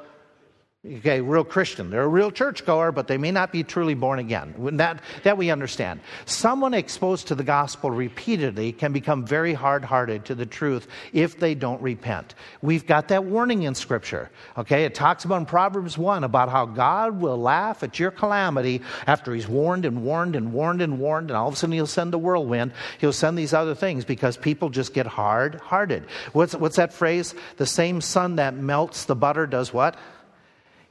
Okay, 0.87 1.23
real 1.23 1.45
Christian. 1.45 1.89
They're 1.89 2.03
a 2.03 2.09
real 2.09 2.31
churchgoer, 2.31 2.93
but 2.93 3.09
they 3.09 3.17
may 3.17 3.31
not 3.31 3.51
be 3.51 3.63
truly 3.63 3.95
born 3.95 4.19
again. 4.19 4.55
That, 4.77 5.01
that 5.23 5.39
we 5.39 5.51
understand. 5.51 6.01
Someone 6.27 6.75
exposed 6.75 7.29
to 7.29 7.35
the 7.35 7.43
gospel 7.43 7.91
repeatedly 7.91 8.73
can 8.73 8.93
become 8.93 9.25
very 9.25 9.55
hard 9.55 9.83
hearted 9.83 10.27
to 10.27 10.35
the 10.35 10.45
truth 10.45 10.87
if 11.15 11.39
they 11.39 11.55
don't 11.55 11.81
repent. 11.81 12.35
We've 12.61 12.87
got 12.87 13.09
that 13.09 13.25
warning 13.25 13.63
in 13.63 13.75
Scripture. 13.75 14.31
Okay, 14.59 14.85
it 14.85 14.95
talks 14.95 15.25
about 15.25 15.39
in 15.41 15.47
Proverbs 15.47 15.97
1 15.97 16.23
about 16.23 16.51
how 16.51 16.67
God 16.67 17.19
will 17.19 17.41
laugh 17.41 17.83
at 17.83 17.99
your 17.99 18.11
calamity 18.11 18.83
after 19.07 19.33
He's 19.33 19.49
warned 19.49 19.87
and 19.87 20.03
warned 20.05 20.37
and 20.37 20.53
warned 20.53 20.83
and 20.83 20.99
warned, 20.99 21.31
and 21.31 21.37
all 21.39 21.49
of 21.49 21.55
a 21.55 21.57
sudden 21.57 21.73
He'll 21.73 21.87
send 21.87 22.13
the 22.13 22.19
whirlwind. 22.19 22.73
He'll 22.99 23.15
send 23.15 23.39
these 23.39 23.55
other 23.55 23.75
things 23.75 24.05
because 24.05 24.37
people 24.37 24.69
just 24.69 24.93
get 24.93 25.07
hard 25.07 25.55
hearted. 25.55 26.05
What's, 26.35 26.55
what's 26.55 26.77
that 26.77 26.93
phrase? 26.93 27.35
The 27.57 27.65
same 27.65 28.03
sun 28.03 28.37
that 28.37 28.55
melts 28.55 29.07
the 29.07 29.17
butter 29.17 29.47
does 29.47 29.73
what? 29.73 29.97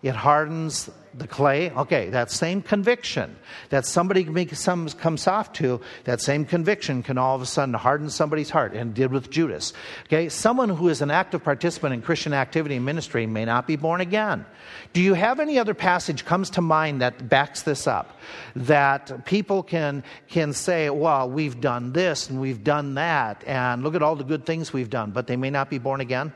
It 0.03 0.15
hardens 0.15 0.89
the 1.13 1.27
clay. 1.27 1.69
Okay, 1.71 2.09
that 2.09 2.29
same 2.29 2.61
conviction 2.61 3.35
that 3.69 3.85
somebody 3.85 4.25
some, 4.53 4.89
comes 4.89 5.21
soft 5.21 5.55
to, 5.57 5.79
that 6.03 6.21
same 6.21 6.43
conviction 6.43 7.03
can 7.03 7.17
all 7.17 7.35
of 7.35 7.41
a 7.41 7.45
sudden 7.45 7.73
harden 7.73 8.09
somebody's 8.09 8.49
heart, 8.49 8.73
and 8.73 8.93
did 8.93 9.11
with 9.11 9.29
Judas. 9.29 9.73
Okay, 10.05 10.27
someone 10.29 10.69
who 10.69 10.89
is 10.89 11.01
an 11.01 11.09
active 11.09 11.43
participant 11.43 11.93
in 11.93 12.01
Christian 12.01 12.33
activity 12.33 12.75
and 12.75 12.85
ministry 12.85 13.25
may 13.25 13.45
not 13.45 13.65
be 13.65 13.75
born 13.75 14.01
again. 14.01 14.45
Do 14.91 15.01
you 15.01 15.13
have 15.13 15.39
any 15.39 15.57
other 15.57 15.73
passage 15.73 16.25
comes 16.25 16.49
to 16.51 16.61
mind 16.61 17.01
that 17.01 17.29
backs 17.29 17.61
this 17.61 17.87
up? 17.87 18.19
That 18.55 19.25
people 19.25 19.63
can 19.63 20.03
can 20.27 20.53
say, 20.53 20.89
well, 20.89 21.29
we've 21.29 21.61
done 21.61 21.93
this 21.93 22.29
and 22.29 22.41
we've 22.41 22.63
done 22.63 22.95
that, 22.95 23.43
and 23.47 23.83
look 23.83 23.95
at 23.95 24.03
all 24.03 24.15
the 24.15 24.23
good 24.23 24.45
things 24.45 24.73
we've 24.73 24.89
done, 24.89 25.11
but 25.11 25.27
they 25.27 25.37
may 25.37 25.49
not 25.49 25.69
be 25.69 25.77
born 25.77 26.01
again? 26.01 26.33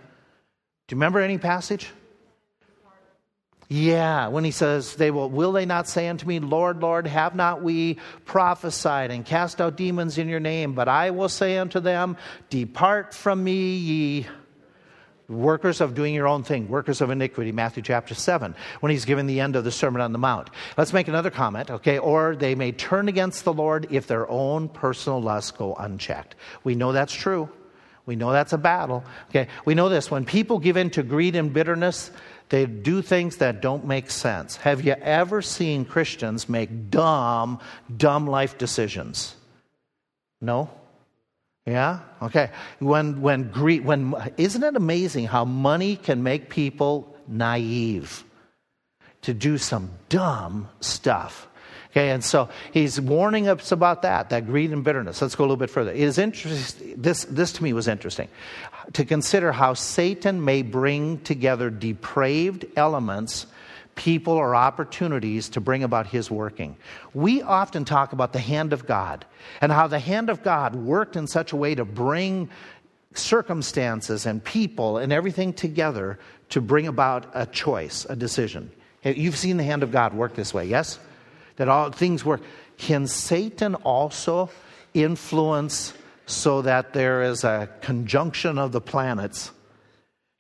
Do 0.88 0.96
you 0.96 0.98
remember 0.98 1.20
any 1.20 1.38
passage? 1.38 1.92
Yeah, 3.70 4.30
when 4.30 4.46
he 4.46 4.52
says, 4.52 4.96
they 4.96 5.12
will, 5.12 5.30
will 5.30 5.52
they 5.52 5.66
not 5.66 5.90
say 5.90 6.08
unto 6.08 6.26
me, 6.26 6.40
Lord, 6.40 6.80
Lord, 6.80 7.06
have 7.06 7.36
not 7.36 7.62
we 7.62 7.98
prophesied 8.24 9.12
and 9.12 9.26
cast 9.26 9.60
out 9.60 9.76
demons 9.76 10.18
in 10.18 10.30
your 10.30 10.40
name? 10.40 10.74
But 10.74 10.88
I 10.88 11.10
will 11.10 11.28
say 11.28 11.58
unto 11.58 11.82
them, 11.82 12.16
Depart 12.50 13.14
from 13.14 13.44
me, 13.44 13.76
ye 13.76 14.28
workers 15.28 15.82
of 15.82 15.94
doing 15.96 16.14
your 16.14 16.28
own 16.28 16.44
thing, 16.44 16.70
workers 16.70 17.02
of 17.02 17.10
iniquity, 17.10 17.52
Matthew 17.52 17.84
chapter 17.84 18.16
7, 18.16 18.56
when 18.80 18.92
he's 18.92 19.04
given 19.04 19.28
the 19.28 19.42
end 19.42 19.58
of 19.58 19.66
the 19.66 19.72
Sermon 19.72 20.02
on 20.02 20.14
the 20.14 20.18
Mount. 20.18 20.50
Let's 20.78 20.94
make 20.94 21.10
another 21.10 21.30
comment, 21.30 21.70
okay? 21.70 21.98
Or 21.98 22.38
they 22.38 22.56
may 22.56 22.72
turn 22.72 23.10
against 23.10 23.44
the 23.44 23.52
Lord 23.52 23.88
if 23.92 24.08
their 24.08 24.30
own 24.30 24.70
personal 24.70 25.22
lusts 25.22 25.52
go 25.52 25.76
unchecked. 25.76 26.36
We 26.64 26.76
know 26.76 26.94
that's 26.94 27.14
true. 27.14 27.50
We 28.06 28.16
know 28.16 28.32
that's 28.32 28.54
a 28.54 28.58
battle. 28.58 29.04
Okay, 29.30 29.50
we 29.66 29.76
know 29.76 29.90
this. 29.90 30.10
When 30.10 30.24
people 30.24 30.60
give 30.60 30.78
in 30.78 30.90
to 30.92 31.04
greed 31.04 31.36
and 31.36 31.52
bitterness, 31.52 32.10
they 32.50 32.66
do 32.66 33.02
things 33.02 33.38
that 33.38 33.62
don't 33.62 33.86
make 33.86 34.10
sense. 34.10 34.56
Have 34.58 34.86
you 34.86 34.94
ever 34.94 35.42
seen 35.42 35.86
Christians 35.86 36.48
make 36.48 36.90
dumb, 36.90 37.60
dumb 37.96 38.28
life 38.28 38.58
decisions? 38.58 39.36
No? 40.40 40.70
Yeah? 41.66 42.00
Okay. 42.22 42.50
When, 42.80 43.22
when, 43.22 43.50
greed, 43.50 43.84
when, 43.84 44.16
isn't 44.38 44.64
it 44.64 44.76
amazing 44.76 45.26
how 45.26 45.44
money 45.44 45.98
can 45.98 46.24
make 46.24 46.50
people 46.50 47.14
naive 47.28 48.24
to 49.24 49.34
do 49.34 49.58
some 49.58 49.92
dumb 50.08 50.70
stuff? 50.80 51.48
Okay, 51.98 52.12
and 52.12 52.24
so 52.24 52.48
he's 52.74 53.02
warning 53.02 53.48
us 53.48 53.72
about 53.72 54.04
that, 54.04 54.30
that 54.30 54.46
greed 54.46 54.72
and 54.72 54.84
bitterness. 54.84 55.20
Let's 55.20 55.34
go 55.34 55.42
a 55.42 55.46
little 55.46 55.58
bit 55.58 55.72
further. 55.72 55.90
It 55.90 56.02
is 56.02 56.20
interesting, 56.20 56.94
this, 56.96 57.26
this 57.26 57.52
to 57.54 57.64
me 57.64 57.74
was 57.74 57.88
interesting, 57.88 58.28
to 58.94 59.04
consider 59.04 59.52
how 59.52 59.74
Satan 59.74 60.46
may 60.46 60.62
bring 60.62 61.20
together 61.22 61.72
depraved 61.72 62.68
elements 62.76 63.48
people 63.96 64.34
or 64.34 64.54
opportunities 64.54 65.50
to 65.50 65.60
bring 65.60 65.84
about 65.84 66.06
his 66.06 66.30
working. 66.30 66.78
We 67.16 67.42
often 67.42 67.84
talk 67.84 68.14
about 68.14 68.32
the 68.32 68.42
hand 68.42 68.74
of 68.74 68.86
God 68.86 69.26
and 69.60 69.72
how 69.72 69.88
the 69.88 69.98
hand 69.98 70.30
of 70.30 70.44
God 70.44 70.76
worked 70.76 71.16
in 71.16 71.26
such 71.26 71.52
a 71.52 71.56
way 71.56 71.74
to 71.74 71.84
bring 71.84 72.52
circumstances 73.16 74.28
and 74.28 74.44
people 74.44 75.00
and 75.00 75.12
everything 75.12 75.52
together 75.52 76.20
to 76.50 76.62
bring 76.62 76.86
about 76.86 77.26
a 77.34 77.48
choice, 77.48 78.06
a 78.08 78.16
decision. 78.16 78.70
You've 79.04 79.36
seen 79.36 79.58
the 79.58 79.64
hand 79.64 79.82
of 79.82 79.92
God 79.92 80.14
work 80.14 80.36
this 80.36 80.54
way, 80.54 80.66
yes? 80.66 81.00
That 81.58 81.70
all 81.70 81.92
things 81.92 82.24
work. 82.26 82.42
Can 82.78 83.08
Satan 83.08 83.76
also 83.76 84.50
influence 84.94 85.94
so 86.26 86.62
that 86.64 86.94
there 86.94 87.24
is 87.24 87.44
a 87.44 87.70
conjunction 87.82 88.58
of 88.58 88.72
the 88.72 88.82
planets 88.82 89.52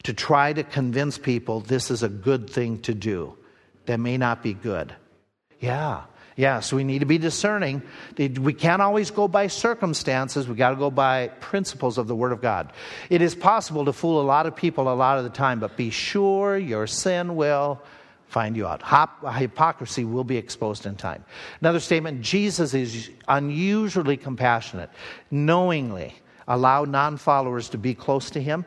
to 0.04 0.14
try 0.14 0.54
to 0.54 0.64
convince 0.64 1.18
people 1.18 1.60
this 1.60 1.92
is 1.92 2.02
a 2.02 2.10
good 2.10 2.50
thing 2.50 2.80
to 2.82 2.94
do? 2.94 3.38
that 3.88 4.00
may 4.00 4.18
not 4.18 4.44
be 4.44 4.54
good. 4.54 4.94
Yeah. 5.60 6.04
Yeah, 6.36 6.60
so 6.60 6.78
we 6.78 6.84
need 6.84 7.00
to 7.00 7.08
be 7.08 7.18
discerning. 7.18 7.82
We 8.16 8.54
can't 8.54 8.80
always 8.80 9.10
go 9.10 9.28
by 9.28 9.48
circumstances. 9.48 10.48
We 10.48 10.54
got 10.54 10.70
to 10.70 10.76
go 10.76 10.92
by 10.92 11.30
principles 11.40 11.98
of 11.98 12.08
the 12.08 12.16
Word 12.16 12.32
of 12.32 12.44
God. 12.44 12.74
It 13.10 13.24
is 13.24 13.34
possible 13.34 13.86
to 13.86 13.94
fool 13.94 14.22
a 14.22 14.24
lot 14.24 14.46
of 14.46 14.56
people 14.56 14.88
a 14.88 14.94
lot 14.94 15.18
of 15.18 15.24
the 15.24 15.32
time, 15.32 15.60
but 15.60 15.76
be 15.76 15.90
sure 15.90 16.56
your 16.56 16.86
sin 16.86 17.36
will 17.36 17.82
find 18.28 18.56
you 18.56 18.68
out. 18.68 18.82
hypocrisy 19.36 20.06
will 20.06 20.24
be 20.24 20.38
exposed 20.38 20.86
in 20.86 20.96
time. 20.96 21.24
Another 21.62 21.80
statement 21.80 22.22
Jesus 22.22 22.74
is 22.74 23.10
unusually 23.28 24.18
compassionate, 24.18 24.90
knowingly 25.32 26.14
allow 26.48 26.86
non 26.86 27.18
followers 27.18 27.70
to 27.70 27.78
be 27.78 27.94
close 27.94 28.30
to 28.32 28.42
him 28.42 28.66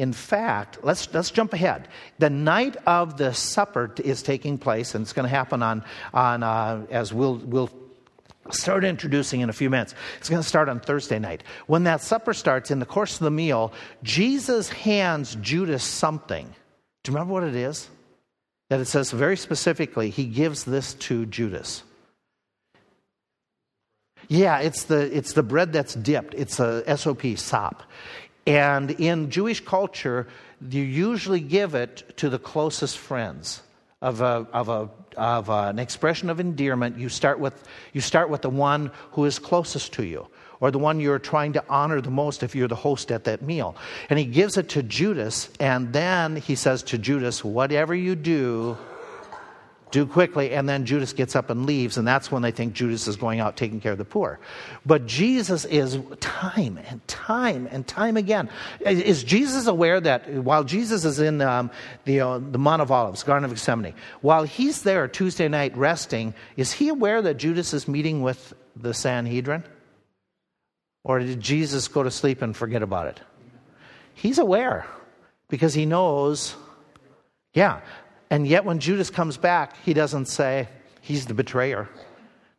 in 0.00 0.14
fact, 0.14 0.78
let's, 0.82 1.12
let's 1.12 1.30
jump 1.30 1.52
ahead. 1.52 1.86
The 2.18 2.30
night 2.30 2.78
of 2.86 3.18
the 3.18 3.34
supper 3.34 3.94
is 4.02 4.22
taking 4.22 4.56
place, 4.56 4.94
and 4.94 5.02
it's 5.02 5.12
going 5.12 5.24
to 5.24 5.28
happen 5.28 5.62
on, 5.62 5.84
on 6.14 6.42
uh, 6.42 6.86
as 6.90 7.12
we'll, 7.12 7.36
we'll 7.36 7.68
start 8.50 8.82
introducing 8.82 9.42
in 9.42 9.50
a 9.50 9.52
few 9.52 9.68
minutes. 9.68 9.94
It's 10.18 10.30
going 10.30 10.40
to 10.40 10.48
start 10.48 10.70
on 10.70 10.80
Thursday 10.80 11.18
night. 11.18 11.42
When 11.66 11.84
that 11.84 12.00
supper 12.00 12.32
starts, 12.32 12.70
in 12.70 12.78
the 12.78 12.86
course 12.86 13.14
of 13.14 13.24
the 13.24 13.30
meal, 13.30 13.74
Jesus 14.02 14.70
hands 14.70 15.36
Judas 15.42 15.84
something. 15.84 16.46
Do 17.02 17.12
you 17.12 17.14
remember 17.14 17.34
what 17.34 17.44
it 17.44 17.54
is? 17.54 17.90
That 18.70 18.80
it 18.80 18.86
says 18.86 19.10
very 19.10 19.36
specifically, 19.36 20.08
he 20.10 20.24
gives 20.24 20.64
this 20.64 20.94
to 20.94 21.26
Judas. 21.26 21.82
Yeah, 24.28 24.60
it's 24.60 24.84
the, 24.84 25.14
it's 25.16 25.32
the 25.32 25.42
bread 25.42 25.72
that's 25.72 25.94
dipped. 25.94 26.34
It's 26.34 26.60
a 26.60 26.96
SOP, 26.96 27.36
sop. 27.36 27.82
And 28.46 28.92
in 28.92 29.30
Jewish 29.30 29.60
culture, 29.64 30.28
you 30.68 30.82
usually 30.82 31.40
give 31.40 31.74
it 31.74 32.16
to 32.18 32.30
the 32.30 32.38
closest 32.38 32.98
friends 32.98 33.62
of, 34.00 34.20
a, 34.20 34.46
of, 34.52 34.68
a, 34.68 34.88
of 35.16 35.50
an 35.50 35.78
expression 35.78 36.30
of 36.30 36.38
endearment. 36.38 36.96
You 36.96 37.08
start, 37.08 37.40
with, 37.40 37.64
you 37.92 38.00
start 38.00 38.30
with 38.30 38.42
the 38.42 38.50
one 38.50 38.92
who 39.12 39.24
is 39.24 39.38
closest 39.38 39.92
to 39.94 40.04
you, 40.04 40.28
or 40.60 40.70
the 40.70 40.78
one 40.78 41.00
you're 41.00 41.18
trying 41.18 41.54
to 41.54 41.64
honor 41.68 42.00
the 42.00 42.10
most 42.10 42.42
if 42.42 42.54
you're 42.54 42.68
the 42.68 42.74
host 42.74 43.10
at 43.10 43.24
that 43.24 43.42
meal. 43.42 43.76
And 44.08 44.18
he 44.18 44.24
gives 44.24 44.56
it 44.56 44.68
to 44.70 44.82
Judas, 44.82 45.48
and 45.58 45.92
then 45.92 46.36
he 46.36 46.54
says 46.54 46.82
to 46.84 46.98
Judas, 46.98 47.42
Whatever 47.42 47.94
you 47.94 48.14
do, 48.14 48.76
do 49.90 50.06
quickly. 50.06 50.52
And 50.52 50.68
then 50.68 50.84
Judas 50.84 51.12
gets 51.12 51.34
up 51.34 51.50
and 51.50 51.66
leaves, 51.66 51.96
and 51.96 52.06
that's 52.06 52.30
when 52.30 52.42
they 52.42 52.50
think 52.50 52.74
Judas 52.74 53.08
is 53.08 53.16
going 53.16 53.40
out 53.40 53.56
taking 53.56 53.80
care 53.80 53.92
of 53.92 53.98
the 53.98 54.04
poor. 54.04 54.38
But 54.86 55.06
Jesus 55.06 55.64
is 55.64 55.98
time 56.20 56.78
and 56.88 57.06
time 57.08 57.68
and 57.70 57.86
time 57.86 58.16
again. 58.16 58.48
Is 58.80 59.24
Jesus 59.24 59.66
aware 59.66 60.00
that 60.00 60.28
while 60.30 60.64
Jesus 60.64 61.04
is 61.04 61.18
in 61.20 61.40
um, 61.40 61.70
the, 62.04 62.20
uh, 62.20 62.38
the 62.38 62.58
Mount 62.58 62.82
of 62.82 62.90
Olives, 62.90 63.22
Garden 63.22 63.44
of 63.44 63.50
Gethsemane, 63.50 63.94
while 64.20 64.44
he's 64.44 64.82
there 64.82 65.08
Tuesday 65.08 65.48
night 65.48 65.76
resting, 65.76 66.34
is 66.56 66.72
he 66.72 66.88
aware 66.88 67.22
that 67.22 67.36
Judas 67.36 67.74
is 67.74 67.88
meeting 67.88 68.22
with 68.22 68.54
the 68.76 68.94
Sanhedrin? 68.94 69.64
Or 71.04 71.18
did 71.18 71.40
Jesus 71.40 71.88
go 71.88 72.02
to 72.02 72.10
sleep 72.10 72.42
and 72.42 72.56
forget 72.56 72.82
about 72.82 73.06
it? 73.06 73.20
He's 74.14 74.38
aware 74.38 74.86
because 75.48 75.74
he 75.74 75.86
knows, 75.86 76.54
yeah, 77.54 77.80
and 78.30 78.46
yet, 78.46 78.64
when 78.64 78.78
Judas 78.78 79.10
comes 79.10 79.36
back, 79.36 79.76
he 79.84 79.92
doesn't 79.92 80.26
say 80.26 80.68
he's 81.00 81.26
the 81.26 81.34
betrayer. 81.34 81.88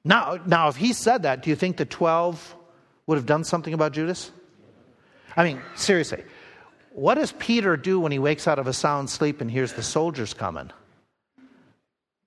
Now, 0.04 0.38
now, 0.46 0.68
if 0.68 0.76
he 0.76 0.92
said 0.92 1.24
that, 1.24 1.44
do 1.44 1.50
you 1.50 1.56
think 1.56 1.78
the 1.78 1.86
12 1.86 2.56
would 3.08 3.16
have 3.16 3.26
done 3.26 3.46
something 3.46 3.74
about 3.74 3.94
Judas? 3.94 4.32
I 5.38 5.46
mean, 5.46 5.62
seriously, 5.76 6.24
what 6.92 7.16
does 7.16 7.32
Peter 7.34 7.78
do 7.78 8.02
when 8.02 8.12
he 8.12 8.20
wakes 8.20 8.50
out 8.50 8.60
of 8.60 8.68
a 8.68 8.74
sound 8.74 9.10
sleep 9.10 9.40
and 9.40 9.50
hears 9.50 9.72
the 9.72 9.84
soldiers 9.84 10.34
coming? 10.34 10.70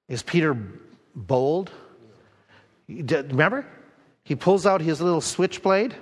Is 0.09 0.23
Peter 0.23 0.57
bold? 1.15 1.71
Remember? 2.89 3.67
He 4.25 4.35
pulls 4.35 4.67
out 4.67 4.81
his 4.81 5.01
little 5.01 5.21
switchblade 5.21 5.95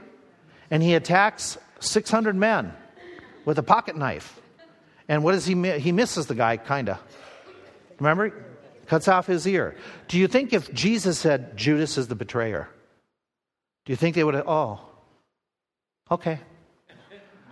and 0.71 0.83
he 0.83 0.95
attacks 0.95 1.59
600 1.81 2.35
men 2.37 2.73
with 3.45 3.59
a 3.59 3.63
pocket 3.63 3.97
knife. 3.97 4.41
And 5.09 5.25
what 5.25 5.33
does 5.33 5.45
he 5.45 5.55
He 5.79 5.93
misses 5.93 6.27
the 6.27 6.35
guy, 6.35 6.57
kind 6.57 6.89
of. 6.89 6.99
Remember? 7.99 8.33
Cuts 8.87 9.09
off 9.09 9.27
his 9.27 9.47
ear. 9.47 9.77
Do 10.09 10.19
you 10.19 10.29
think 10.29 10.53
if 10.53 10.73
Jesus 10.73 11.19
said 11.19 11.57
Judas 11.57 11.99
is 11.99 12.09
the 12.09 12.15
betrayer, 12.15 12.69
do 13.85 13.93
you 13.93 13.97
think 13.97 14.15
they 14.15 14.25
would 14.25 14.35
have, 14.35 14.49
oh, 14.49 14.81
okay. 16.11 16.39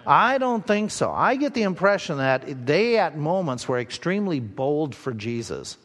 I 0.06 0.38
don't 0.38 0.66
think 0.66 0.90
so. 0.90 1.10
I 1.10 1.36
get 1.36 1.54
the 1.54 1.62
impression 1.62 2.18
that 2.18 2.66
they 2.66 2.98
at 2.98 3.18
moments 3.18 3.68
were 3.68 3.78
extremely 3.78 4.40
bold 4.40 4.94
for 4.94 5.12
Jesus. 5.12 5.76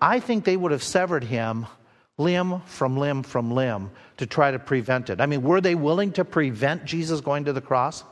I 0.00 0.20
think 0.20 0.44
they 0.44 0.56
would 0.56 0.72
have 0.72 0.82
severed 0.82 1.24
him 1.24 1.66
limb 2.18 2.60
from 2.66 2.96
limb 2.96 3.22
from 3.22 3.50
limb 3.50 3.90
to 4.18 4.26
try 4.26 4.50
to 4.50 4.58
prevent 4.58 5.10
it. 5.10 5.20
I 5.20 5.26
mean, 5.26 5.42
were 5.42 5.60
they 5.60 5.74
willing 5.74 6.12
to 6.12 6.24
prevent 6.24 6.84
Jesus 6.84 7.20
going 7.20 7.44
to 7.46 7.52
the 7.52 7.60
cross? 7.60 8.04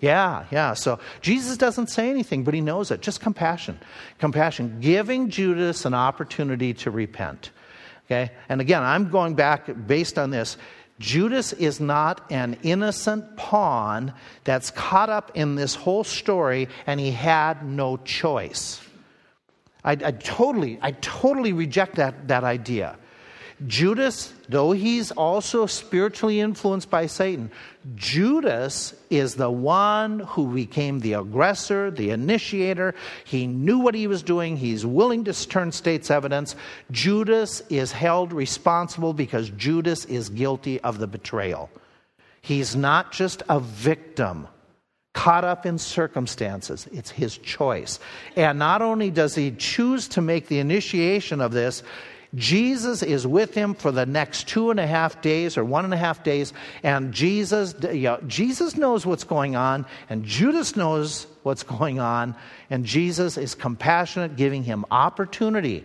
Yeah, 0.00 0.44
yeah. 0.50 0.74
So 0.74 1.00
Jesus 1.20 1.56
doesn't 1.56 1.88
say 1.88 2.08
anything, 2.10 2.44
but 2.44 2.54
he 2.54 2.60
knows 2.60 2.90
it. 2.90 3.00
Just 3.00 3.20
compassion. 3.20 3.80
Compassion. 4.18 4.78
Giving 4.80 5.28
Judas 5.30 5.84
an 5.84 5.94
opportunity 5.94 6.74
to 6.74 6.90
repent. 6.90 7.50
Okay? 8.06 8.30
And 8.48 8.60
again, 8.60 8.82
I'm 8.82 9.10
going 9.10 9.34
back 9.34 9.68
based 9.86 10.18
on 10.18 10.30
this. 10.30 10.56
Judas 11.00 11.52
is 11.52 11.80
not 11.80 12.30
an 12.30 12.58
innocent 12.62 13.36
pawn 13.36 14.12
that's 14.44 14.70
caught 14.70 15.10
up 15.10 15.32
in 15.34 15.54
this 15.54 15.74
whole 15.74 16.04
story 16.04 16.68
and 16.86 16.98
he 16.98 17.10
had 17.10 17.64
no 17.64 17.96
choice. 17.98 18.80
I, 19.84 19.92
I 19.92 20.10
totally, 20.12 20.78
I 20.82 20.92
totally 20.92 21.52
reject 21.52 21.96
that, 21.96 22.28
that 22.28 22.44
idea. 22.44 22.96
Judas, 23.66 24.32
though 24.48 24.72
he's 24.72 25.10
also 25.10 25.66
spiritually 25.66 26.40
influenced 26.40 26.90
by 26.90 27.06
Satan, 27.06 27.50
Judas 27.96 28.94
is 29.10 29.34
the 29.34 29.50
one 29.50 30.20
who 30.20 30.54
became 30.54 31.00
the 31.00 31.14
aggressor, 31.14 31.90
the 31.90 32.10
initiator. 32.10 32.94
He 33.24 33.46
knew 33.46 33.78
what 33.78 33.94
he 33.94 34.06
was 34.06 34.22
doing. 34.22 34.56
He's 34.56 34.86
willing 34.86 35.24
to 35.24 35.48
turn 35.48 35.72
state's 35.72 36.10
evidence. 36.10 36.54
Judas 36.92 37.62
is 37.68 37.90
held 37.90 38.32
responsible 38.32 39.12
because 39.12 39.50
Judas 39.50 40.04
is 40.04 40.28
guilty 40.28 40.80
of 40.82 40.98
the 40.98 41.08
betrayal. 41.08 41.68
He's 42.40 42.76
not 42.76 43.10
just 43.10 43.42
a 43.48 43.58
victim 43.58 44.46
caught 45.14 45.44
up 45.44 45.66
in 45.66 45.78
circumstances. 45.78 46.86
It's 46.92 47.10
his 47.10 47.38
choice. 47.38 47.98
And 48.36 48.58
not 48.60 48.82
only 48.82 49.10
does 49.10 49.34
he 49.34 49.50
choose 49.50 50.06
to 50.08 50.20
make 50.20 50.46
the 50.46 50.60
initiation 50.60 51.40
of 51.40 51.50
this, 51.50 51.82
Jesus 52.34 53.02
is 53.02 53.26
with 53.26 53.54
him 53.54 53.74
for 53.74 53.90
the 53.90 54.04
next 54.04 54.48
two 54.48 54.70
and 54.70 54.78
a 54.78 54.86
half 54.86 55.22
days 55.22 55.56
or 55.56 55.64
one 55.64 55.84
and 55.84 55.94
a 55.94 55.96
half 55.96 56.22
days, 56.22 56.52
and 56.82 57.12
Jesus, 57.12 57.74
you 57.82 58.02
know, 58.02 58.20
Jesus 58.26 58.76
knows 58.76 59.06
what's 59.06 59.24
going 59.24 59.56
on, 59.56 59.86
and 60.10 60.24
Judas 60.24 60.76
knows 60.76 61.26
what's 61.42 61.62
going 61.78 62.00
on, 62.00 62.34
and 62.68 62.84
Jesus 62.84 63.38
is 63.38 63.54
compassionate, 63.54 64.36
giving 64.36 64.62
him 64.62 64.84
opportunity. 64.90 65.84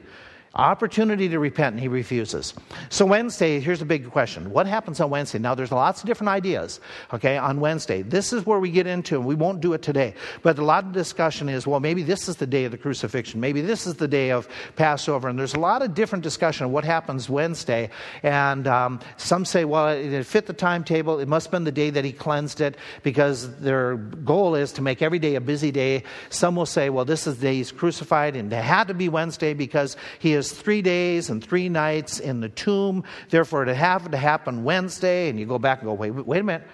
Opportunity 0.56 1.28
to 1.30 1.40
repent, 1.40 1.74
and 1.74 1.80
he 1.80 1.88
refuses. 1.88 2.54
So, 2.90 3.08
Wednesday, 3.08 3.60
here's 3.60 3.82
a 3.82 3.86
big 3.86 4.12
question. 4.12 4.52
What 4.52 4.68
happens 4.68 5.00
on 5.00 5.10
Wednesday? 5.10 5.40
Now, 5.40 5.56
there's 5.56 5.72
lots 5.72 6.02
of 6.02 6.06
different 6.06 6.30
ideas, 6.30 6.80
okay, 7.12 7.38
on 7.38 7.60
Wednesday. 7.60 8.04
This 8.04 8.32
is 8.32 8.46
where 8.46 8.60
we 8.60 8.70
get 8.70 8.86
into, 8.86 9.16
and 9.16 9.26
we 9.26 9.34
won't 9.34 9.62
do 9.62 9.74
it 9.74 9.82
today, 9.82 10.14
but 10.44 10.60
a 10.60 10.64
lot 10.64 10.84
of 10.84 10.92
discussion 10.92 11.50
is, 11.50 11.66
well, 11.66 11.80
maybe 11.80 12.04
this 12.04 12.30
is 12.30 12.36
the 12.36 12.46
day 12.46 12.66
of 12.66 12.72
the 12.72 12.78
crucifixion. 12.78 13.40
Maybe 13.40 13.62
this 13.62 13.88
is 13.88 13.96
the 13.96 14.08
day 14.08 14.30
of 14.30 14.48
Passover. 14.76 15.28
And 15.28 15.40
there's 15.40 15.56
a 15.56 15.60
lot 15.60 15.82
of 15.82 15.96
different 15.96 16.24
discussion 16.24 16.68
of 16.68 16.72
what 16.72 16.84
happens 16.84 17.28
Wednesday. 17.32 17.90
And 18.22 18.68
um, 18.68 19.00
some 19.18 19.46
say, 19.46 19.66
well, 19.66 19.88
it 19.88 20.24
fit 20.24 20.46
the 20.46 20.54
timetable. 20.54 21.18
It 21.18 21.28
must 21.28 21.48
have 21.48 21.52
been 21.52 21.64
the 21.64 21.72
day 21.72 21.90
that 21.90 22.06
he 22.06 22.12
cleansed 22.12 22.62
it 22.62 22.78
because 23.02 23.56
their 23.58 23.96
goal 23.96 24.54
is 24.54 24.72
to 24.74 24.84
make 24.84 25.02
every 25.02 25.18
day 25.18 25.34
a 25.34 25.42
busy 25.42 25.72
day. 25.72 26.04
Some 26.30 26.56
will 26.56 26.68
say, 26.68 26.92
well, 26.92 27.06
this 27.06 27.26
is 27.26 27.38
the 27.38 27.42
day 27.48 27.56
he's 27.56 27.72
crucified, 27.72 28.36
and 28.36 28.54
it 28.54 28.64
had 28.64 28.88
to 28.90 28.94
be 28.94 29.10
Wednesday 29.10 29.56
because 29.56 29.98
he 30.20 30.34
is 30.34 30.43
three 30.52 30.82
days 30.82 31.30
and 31.30 31.44
three 31.44 31.70
nights 31.70 32.20
in 32.20 32.42
the 32.42 32.50
tomb. 32.50 33.04
Therefore, 33.30 33.64
it 33.64 33.76
happened 33.76 34.12
to 34.12 34.18
happen 34.18 34.64
Wednesday. 34.64 35.30
And 35.30 35.40
you 35.40 35.46
go 35.46 35.60
back 35.60 35.80
and 35.80 35.88
go, 35.88 35.94
wait, 35.94 36.12
wait 36.12 36.40
a 36.40 36.44
minute. 36.44 36.68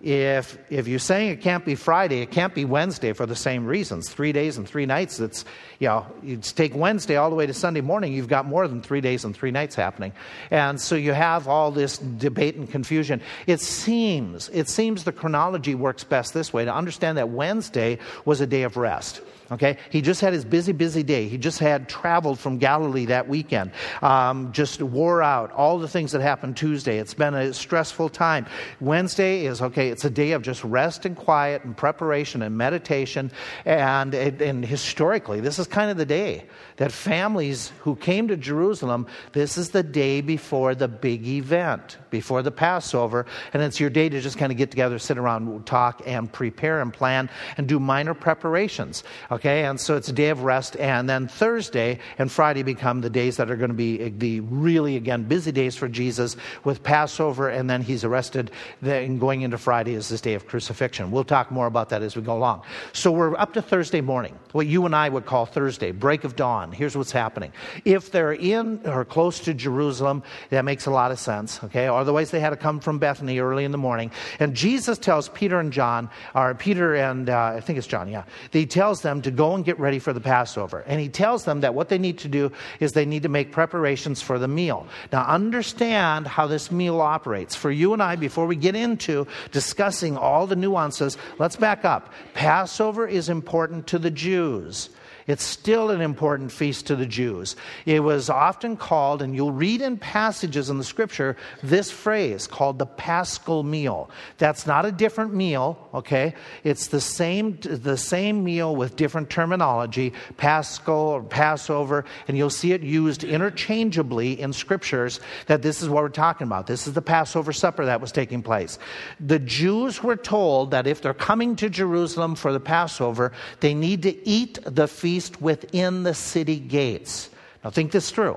If, 0.00 0.56
if 0.70 0.88
you're 0.88 0.98
saying 0.98 1.30
it 1.30 1.40
can't 1.42 1.64
be 1.64 1.74
Friday, 1.74 2.22
it 2.22 2.30
can't 2.30 2.54
be 2.54 2.64
Wednesday 2.64 3.12
for 3.12 3.26
the 3.26 3.36
same 3.36 3.66
reasons. 3.66 4.08
Three 4.08 4.32
days 4.32 4.56
and 4.56 4.66
three 4.66 4.86
nights, 4.86 5.20
it's, 5.20 5.44
you 5.78 5.88
know, 5.88 6.06
you 6.22 6.38
take 6.38 6.74
Wednesday 6.74 7.16
all 7.16 7.28
the 7.28 7.36
way 7.36 7.46
to 7.46 7.52
Sunday 7.52 7.82
morning, 7.82 8.12
you've 8.12 8.28
got 8.28 8.46
more 8.46 8.66
than 8.66 8.80
three 8.80 9.02
days 9.02 9.24
and 9.24 9.36
three 9.36 9.50
nights 9.50 9.74
happening. 9.74 10.12
And 10.50 10.80
so 10.80 10.94
you 10.94 11.12
have 11.12 11.48
all 11.48 11.70
this 11.70 11.98
debate 11.98 12.56
and 12.56 12.70
confusion. 12.70 13.20
It 13.46 13.60
seems, 13.60 14.48
it 14.50 14.68
seems 14.68 15.04
the 15.04 15.12
chronology 15.12 15.74
works 15.74 16.04
best 16.04 16.32
this 16.32 16.52
way 16.52 16.64
to 16.64 16.74
understand 16.74 17.18
that 17.18 17.28
Wednesday 17.28 17.98
was 18.24 18.40
a 18.40 18.46
day 18.46 18.62
of 18.62 18.76
rest. 18.78 19.20
Okay? 19.50 19.76
He 19.90 20.00
just 20.00 20.20
had 20.20 20.32
his 20.32 20.44
busy, 20.44 20.72
busy 20.72 21.02
day. 21.02 21.28
He 21.28 21.36
just 21.36 21.58
had 21.58 21.88
traveled 21.88 22.38
from 22.38 22.58
Galilee 22.58 23.06
that 23.06 23.28
weekend, 23.28 23.72
um, 24.02 24.52
just 24.52 24.80
wore 24.82 25.22
out 25.22 25.52
all 25.52 25.78
the 25.78 25.88
things 25.88 26.12
that 26.12 26.22
happened 26.22 26.56
Tuesday. 26.56 26.98
It's 26.98 27.14
been 27.14 27.34
a 27.34 27.52
stressful 27.52 28.08
time. 28.08 28.46
Wednesday 28.80 29.44
is, 29.44 29.60
okay, 29.60 29.88
it's 29.88 30.04
a 30.04 30.10
day 30.10 30.32
of 30.32 30.42
just 30.42 30.64
rest 30.64 31.04
and 31.04 31.16
quiet 31.16 31.64
and 31.64 31.76
preparation 31.76 32.42
and 32.42 32.56
meditation. 32.56 33.30
And, 33.64 34.14
and 34.14 34.64
historically, 34.64 35.40
this 35.40 35.58
is 35.58 35.66
kind 35.66 35.90
of 35.90 35.96
the 35.96 36.06
day 36.06 36.46
that 36.76 36.90
families 36.90 37.70
who 37.80 37.96
came 37.96 38.28
to 38.28 38.36
Jerusalem, 38.36 39.06
this 39.32 39.58
is 39.58 39.70
the 39.70 39.82
day 39.82 40.20
before 40.20 40.74
the 40.74 40.88
big 40.88 41.26
event, 41.26 41.98
before 42.10 42.42
the 42.42 42.50
Passover. 42.50 43.26
And 43.52 43.62
it's 43.62 43.78
your 43.78 43.90
day 43.90 44.08
to 44.08 44.20
just 44.20 44.38
kind 44.38 44.50
of 44.50 44.58
get 44.58 44.70
together, 44.70 44.98
sit 44.98 45.18
around, 45.18 45.66
talk, 45.66 46.02
and 46.06 46.32
prepare 46.32 46.80
and 46.80 46.92
plan 46.92 47.28
and 47.56 47.68
do 47.68 47.78
minor 47.78 48.14
preparations. 48.14 49.04
Okay, 49.34 49.64
and 49.64 49.80
so 49.80 49.96
it's 49.96 50.08
a 50.08 50.12
day 50.12 50.28
of 50.28 50.44
rest. 50.44 50.76
And 50.76 51.08
then 51.08 51.26
Thursday 51.26 51.98
and 52.18 52.30
Friday 52.30 52.62
become 52.62 53.00
the 53.00 53.10
days 53.10 53.38
that 53.38 53.50
are 53.50 53.56
going 53.56 53.70
to 53.70 53.74
be 53.74 54.10
the 54.10 54.38
really, 54.38 54.94
again, 54.94 55.24
busy 55.24 55.50
days 55.50 55.74
for 55.74 55.88
Jesus 55.88 56.36
with 56.62 56.84
Passover. 56.84 57.48
And 57.48 57.68
then 57.68 57.82
he's 57.82 58.04
arrested. 58.04 58.52
Then 58.80 59.18
going 59.18 59.40
into 59.40 59.58
Friday 59.58 59.94
is 59.94 60.08
this 60.08 60.20
day 60.20 60.34
of 60.34 60.46
crucifixion. 60.46 61.10
We'll 61.10 61.24
talk 61.24 61.50
more 61.50 61.66
about 61.66 61.88
that 61.88 62.00
as 62.00 62.14
we 62.14 62.22
go 62.22 62.36
along. 62.36 62.62
So 62.92 63.10
we're 63.10 63.36
up 63.36 63.54
to 63.54 63.62
Thursday 63.62 64.00
morning, 64.00 64.38
what 64.52 64.68
you 64.68 64.86
and 64.86 64.94
I 64.94 65.08
would 65.08 65.26
call 65.26 65.46
Thursday, 65.46 65.90
break 65.90 66.22
of 66.22 66.36
dawn. 66.36 66.70
Here's 66.70 66.96
what's 66.96 67.10
happening. 67.10 67.52
If 67.84 68.12
they're 68.12 68.34
in 68.34 68.86
or 68.86 69.04
close 69.04 69.40
to 69.40 69.52
Jerusalem, 69.52 70.22
that 70.50 70.64
makes 70.64 70.86
a 70.86 70.92
lot 70.92 71.10
of 71.10 71.18
sense, 71.18 71.58
okay? 71.64 71.88
Otherwise, 71.88 72.30
they 72.30 72.38
had 72.38 72.50
to 72.50 72.56
come 72.56 72.78
from 72.78 73.00
Bethany 73.00 73.40
early 73.40 73.64
in 73.64 73.72
the 73.72 73.78
morning. 73.78 74.12
And 74.38 74.54
Jesus 74.54 74.96
tells 74.96 75.28
Peter 75.28 75.58
and 75.58 75.72
John, 75.72 76.08
or 76.36 76.54
Peter 76.54 76.94
and 76.94 77.28
uh, 77.28 77.54
I 77.56 77.60
think 77.60 77.78
it's 77.78 77.88
John, 77.88 78.08
yeah. 78.08 78.22
He 78.52 78.64
tells 78.64 79.02
them 79.02 79.23
to 79.24 79.30
go 79.30 79.54
and 79.54 79.64
get 79.64 79.78
ready 79.78 79.98
for 79.98 80.12
the 80.12 80.20
Passover. 80.20 80.80
And 80.86 81.00
he 81.00 81.08
tells 81.08 81.44
them 81.44 81.60
that 81.60 81.74
what 81.74 81.88
they 81.88 81.98
need 81.98 82.18
to 82.18 82.28
do 82.28 82.52
is 82.80 82.92
they 82.92 83.06
need 83.06 83.24
to 83.24 83.28
make 83.28 83.52
preparations 83.52 84.22
for 84.22 84.38
the 84.38 84.48
meal. 84.48 84.86
Now, 85.12 85.24
understand 85.24 86.26
how 86.26 86.46
this 86.46 86.70
meal 86.70 87.00
operates. 87.00 87.54
For 87.54 87.70
you 87.70 87.92
and 87.92 88.02
I, 88.02 88.16
before 88.16 88.46
we 88.46 88.56
get 88.56 88.76
into 88.76 89.26
discussing 89.50 90.16
all 90.16 90.46
the 90.46 90.56
nuances, 90.56 91.18
let's 91.38 91.56
back 91.56 91.84
up. 91.84 92.12
Passover 92.34 93.06
is 93.06 93.28
important 93.28 93.86
to 93.88 93.98
the 93.98 94.10
Jews. 94.10 94.90
It's 95.26 95.42
still 95.42 95.90
an 95.90 96.02
important 96.02 96.52
feast 96.52 96.86
to 96.88 96.96
the 96.96 97.06
Jews. 97.06 97.56
It 97.86 98.00
was 98.00 98.28
often 98.28 98.76
called, 98.76 99.22
and 99.22 99.34
you'll 99.34 99.52
read 99.52 99.80
in 99.80 99.96
passages 99.96 100.68
in 100.68 100.76
the 100.76 100.84
scripture, 100.84 101.36
this 101.62 101.90
phrase 101.90 102.46
called 102.46 102.78
the 102.78 102.86
paschal 102.86 103.62
meal. 103.62 104.10
That's 104.36 104.66
not 104.66 104.84
a 104.84 104.92
different 104.92 105.34
meal, 105.34 105.88
okay? 105.94 106.34
It's 106.62 106.88
the 106.88 107.00
same, 107.00 107.58
the 107.62 107.96
same 107.96 108.44
meal 108.44 108.76
with 108.76 108.96
different 108.96 109.30
terminology, 109.30 110.12
paschal 110.36 110.94
or 110.94 111.22
Passover, 111.22 112.04
and 112.28 112.36
you'll 112.36 112.50
see 112.50 112.72
it 112.72 112.82
used 112.82 113.24
interchangeably 113.24 114.38
in 114.38 114.52
scriptures 114.52 115.20
that 115.46 115.62
this 115.62 115.82
is 115.82 115.88
what 115.88 116.02
we're 116.02 116.10
talking 116.10 116.46
about. 116.46 116.66
This 116.66 116.86
is 116.86 116.92
the 116.92 117.02
Passover 117.02 117.52
supper 117.52 117.86
that 117.86 118.00
was 118.00 118.12
taking 118.12 118.42
place. 118.42 118.78
The 119.20 119.38
Jews 119.38 120.02
were 120.02 120.16
told 120.16 120.70
that 120.72 120.86
if 120.86 121.00
they're 121.00 121.14
coming 121.14 121.56
to 121.56 121.70
Jerusalem 121.70 122.34
for 122.34 122.52
the 122.52 122.60
Passover, 122.60 123.32
they 123.60 123.72
need 123.72 124.02
to 124.02 124.28
eat 124.28 124.58
the 124.64 124.86
feast 124.86 125.13
feast 125.14 125.40
within 125.40 126.02
the 126.02 126.12
city 126.12 126.58
gates. 126.58 127.30
Now, 127.62 127.70
think 127.70 127.92
this 127.92 128.10
through. 128.10 128.36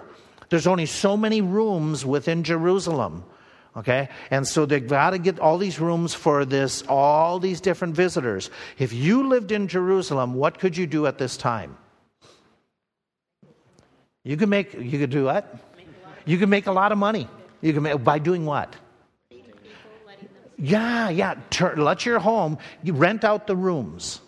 There's 0.49 0.67
only 0.67 0.85
so 0.85 1.17
many 1.17 1.41
rooms 1.41 2.05
within 2.05 2.43
Jerusalem. 2.43 3.23
Okay? 3.75 4.09
And 4.29 4.47
so 4.47 4.67
they've 4.67 4.87
got 4.87 5.11
to 5.11 5.17
get 5.17 5.39
all 5.39 5.57
these 5.57 5.79
rooms 5.79 6.13
for 6.13 6.45
this, 6.45 6.83
all 6.87 7.39
these 7.39 7.61
different 7.61 7.95
visitors. 7.95 8.51
If 8.77 8.93
you 8.93 9.27
lived 9.27 9.51
in 9.51 9.67
Jerusalem, 9.67 10.35
what 10.35 10.59
could 10.59 10.77
you 10.77 10.85
do 10.85 11.07
at 11.07 11.17
this 11.17 11.35
time? 11.35 11.77
You 14.23 14.37
could 14.37 14.49
make, 14.49 14.73
you 14.73 14.99
could 14.99 15.09
do 15.09 15.25
what? 15.25 15.45
You 16.25 16.37
could 16.37 16.49
make 16.49 16.67
a 16.67 16.71
lot 16.71 16.91
of 16.91 16.99
money. 16.99 17.27
You 17.61 17.73
can 17.73 17.83
make, 17.83 18.03
by 18.03 18.19
doing 18.19 18.45
what? 18.45 18.75
Yeah, 20.59 21.09
yeah. 21.09 21.35
Turn, 21.49 21.83
let 21.83 22.05
your 22.05 22.19
home, 22.19 22.57
you 22.83 22.93
rent 22.93 23.23
out 23.23 23.47
the 23.47 23.55
rooms. 23.55 24.21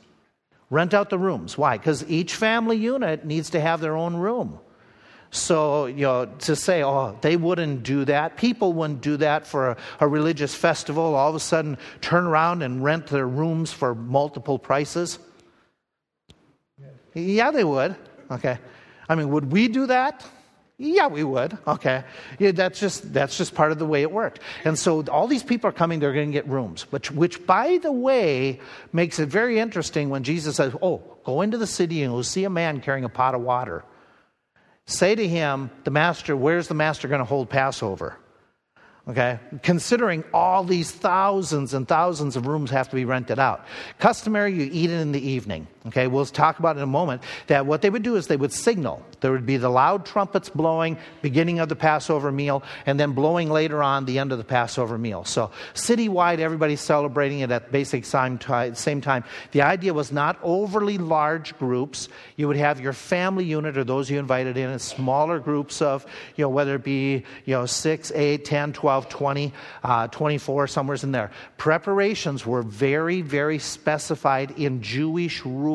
Rent 0.70 0.94
out 0.94 1.10
the 1.10 1.18
rooms. 1.18 1.58
Why? 1.58 1.78
Because 1.78 2.08
each 2.10 2.36
family 2.36 2.78
unit 2.78 3.26
needs 3.26 3.50
to 3.52 3.60
have 3.60 3.82
their 3.82 3.96
own 3.96 4.16
room. 4.16 4.60
So, 5.32 5.86
you 5.86 6.02
know, 6.02 6.26
to 6.26 6.56
say, 6.56 6.84
oh, 6.84 7.18
they 7.22 7.38
wouldn't 7.38 7.84
do 7.84 8.06
that, 8.06 8.38
people 8.38 8.74
wouldn't 8.74 9.02
do 9.02 9.18
that 9.18 9.46
for 9.46 9.72
a, 9.72 9.78
a, 10.00 10.08
religious 10.08 10.56
festival, 10.56 11.14
all 11.14 11.30
of 11.30 11.36
a 11.36 11.40
sudden 11.40 11.78
turn 12.02 12.26
around 12.26 12.64
and 12.64 12.84
rent 12.84 13.08
their 13.08 13.28
rooms 13.28 13.72
for 13.72 13.94
multiple 13.94 14.58
prices. 14.58 15.20
Yeah, 17.14 17.52
they 17.52 17.64
would. 17.64 17.96
Okay. 18.32 18.58
I 19.08 19.16
mean, 19.16 19.30
would 19.30 19.52
we 19.52 19.68
do 19.68 19.86
that? 19.88 20.26
Yeah, 20.82 21.08
we 21.08 21.26
would. 21.26 21.58
Okay. 21.68 22.06
Yeah, 22.40 22.52
that's 22.52 22.80
just 22.80 23.12
that's 23.14 23.38
just 23.38 23.54
part 23.54 23.74
of 23.74 23.80
the 23.80 23.86
way 23.86 24.02
it 24.02 24.12
worked. 24.12 24.40
And 24.64 24.80
so 24.80 25.04
all 25.12 25.28
these 25.28 25.44
people 25.44 25.70
are 25.70 25.74
coming, 25.74 26.00
they're 26.00 26.14
going 26.14 26.30
to 26.30 26.34
get 26.34 26.48
rooms, 26.48 26.84
which 26.90 27.12
which 27.12 27.46
by 27.46 27.80
the 27.82 27.92
way 27.92 28.62
makes 28.94 29.20
it 29.20 29.28
very 29.28 29.60
interesting 29.60 30.10
when 30.10 30.24
Jesus 30.24 30.56
says, 30.56 30.74
"Oh, 30.82 31.04
go 31.26 31.42
into 31.42 31.58
the 31.58 31.68
city 31.68 32.02
and 32.02 32.14
you'll 32.14 32.24
see 32.24 32.46
a 32.46 32.50
man 32.50 32.80
carrying 32.80 33.04
a 33.04 33.10
pot 33.10 33.36
of 33.36 33.42
water." 33.42 33.84
Say 34.86 35.16
to 35.16 35.28
him, 35.28 35.70
"The 35.84 35.92
master, 35.92 36.34
where's 36.34 36.70
the 36.70 36.76
master 36.76 37.10
going 37.10 37.20
to 37.20 37.26
hold 37.26 37.50
Passover?" 37.50 38.18
Okay? 39.06 39.40
Considering 39.64 40.24
all 40.34 40.64
these 40.64 40.92
thousands 40.92 41.74
and 41.74 41.88
thousands 41.88 42.38
of 42.38 42.48
rooms 42.48 42.72
have 42.72 42.88
to 42.90 42.96
be 42.96 43.06
rented 43.06 43.40
out. 43.40 43.66
Customary, 43.98 44.54
you 44.54 44.70
eat 44.72 44.92
it 44.92 45.00
in 45.02 45.12
the 45.12 45.30
evening. 45.30 45.68
Okay? 45.88 46.08
We'll 46.08 46.26
talk 46.26 46.60
about 46.60 46.76
in 46.78 46.84
a 46.84 46.88
moment 46.88 47.24
that 47.48 47.66
what 47.66 47.82
they 47.82 47.90
would 47.90 48.04
do 48.04 48.16
is 48.16 48.28
they 48.28 48.38
would 48.38 48.54
signal. 48.54 49.04
There 49.22 49.32
would 49.32 49.46
be 49.46 49.58
the 49.58 49.70
loud 49.70 50.06
trumpets 50.06 50.50
blowing, 50.50 50.98
beginning 51.22 51.60
of 51.60 51.70
the 51.70 51.76
Passover 51.76 52.32
meal, 52.32 52.64
and 52.86 53.00
then 53.00 53.14
blowing 53.14 53.50
later 53.50 53.82
on 53.82 54.06
the 54.06 54.20
end 54.20 54.32
of 54.32 54.38
the 54.38 54.44
Passover 54.44 54.98
meal. 54.98 55.26
So, 55.26 55.52
citywide, 55.74 56.40
everybody's 56.40 56.82
celebrating 56.82 57.40
it 57.40 57.52
at 57.52 57.72
basic 57.72 58.06
same 58.06 58.38
time. 58.38 59.24
The 59.52 59.62
idea 59.62 59.94
was 59.94 60.12
not 60.12 60.38
overly 60.44 60.98
large 60.98 61.58
groups. 61.58 62.10
You 62.36 62.48
would 62.48 62.58
have 62.58 62.80
your 62.80 62.94
family 62.94 63.46
unit 63.46 63.78
or 63.78 63.84
those 63.84 64.10
you 64.10 64.20
invited 64.20 64.58
in, 64.58 64.70
in 64.70 64.80
smaller 64.80 65.40
groups 65.40 65.82
of, 65.82 66.06
you 66.36 66.44
know, 66.44 66.50
whether 66.50 66.76
it 66.76 66.84
be, 66.84 67.24
you 67.46 67.56
know, 67.56 67.66
6, 67.66 68.12
8, 68.14 68.46
10, 68.46 68.74
12 68.74 68.90
12, 68.90 69.10
20, 69.10 69.54
uh, 69.84 70.08
24, 70.08 70.68
somewhere's 70.68 71.04
in 71.04 71.12
there. 71.12 71.30
Preparations 71.58 72.44
were 72.44 72.64
very, 72.64 73.22
very 73.22 73.60
specified 73.60 74.52
in 74.58 74.82
Jewish 74.82 75.46
rules. 75.46 75.70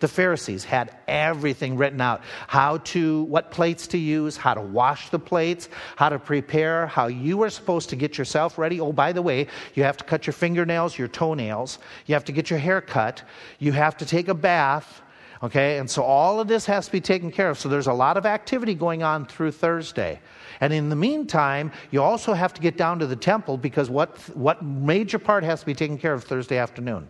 The 0.00 0.08
Pharisees 0.08 0.64
had 0.64 0.96
everything 1.06 1.76
written 1.76 2.00
out 2.00 2.22
how 2.46 2.78
to, 2.78 3.22
what 3.24 3.50
plates 3.50 3.86
to 3.88 3.98
use, 3.98 4.36
how 4.36 4.54
to 4.54 4.60
wash 4.60 5.10
the 5.10 5.18
plates, 5.18 5.68
how 5.96 6.08
to 6.08 6.18
prepare, 6.18 6.86
how 6.86 7.06
you 7.06 7.36
were 7.38 7.50
supposed 7.50 7.88
to 7.90 7.96
get 7.96 8.18
yourself 8.18 8.58
ready. 8.58 8.80
Oh, 8.80 8.92
by 8.92 9.12
the 9.12 9.22
way, 9.22 9.46
you 9.74 9.82
have 9.84 9.96
to 9.98 10.04
cut 10.04 10.26
your 10.26 10.32
fingernails, 10.32 10.98
your 10.98 11.08
toenails, 11.08 11.78
you 12.06 12.14
have 12.14 12.24
to 12.24 12.32
get 12.32 12.50
your 12.50 12.58
hair 12.58 12.80
cut, 12.80 13.22
you 13.58 13.72
have 13.72 13.96
to 13.98 14.06
take 14.06 14.28
a 14.28 14.34
bath. 14.34 15.02
Okay, 15.42 15.78
and 15.78 15.90
so 15.90 16.02
all 16.02 16.40
of 16.40 16.48
this 16.48 16.64
has 16.66 16.86
to 16.86 16.92
be 16.92 17.02
taken 17.02 17.30
care 17.30 17.50
of. 17.50 17.58
So 17.58 17.68
there's 17.68 17.86
a 17.86 17.92
lot 17.92 18.16
of 18.16 18.24
activity 18.24 18.74
going 18.74 19.02
on 19.02 19.26
through 19.26 19.52
Thursday. 19.52 20.20
And 20.60 20.72
in 20.72 20.88
the 20.88 20.96
meantime, 20.96 21.70
you 21.90 22.02
also 22.02 22.32
have 22.32 22.54
to 22.54 22.62
get 22.62 22.78
down 22.78 22.98
to 23.00 23.06
the 23.06 23.16
temple 23.16 23.58
because 23.58 23.90
what, 23.90 24.16
what 24.34 24.64
major 24.64 25.18
part 25.18 25.44
has 25.44 25.60
to 25.60 25.66
be 25.66 25.74
taken 25.74 25.98
care 25.98 26.14
of 26.14 26.24
Thursday 26.24 26.56
afternoon? 26.56 27.08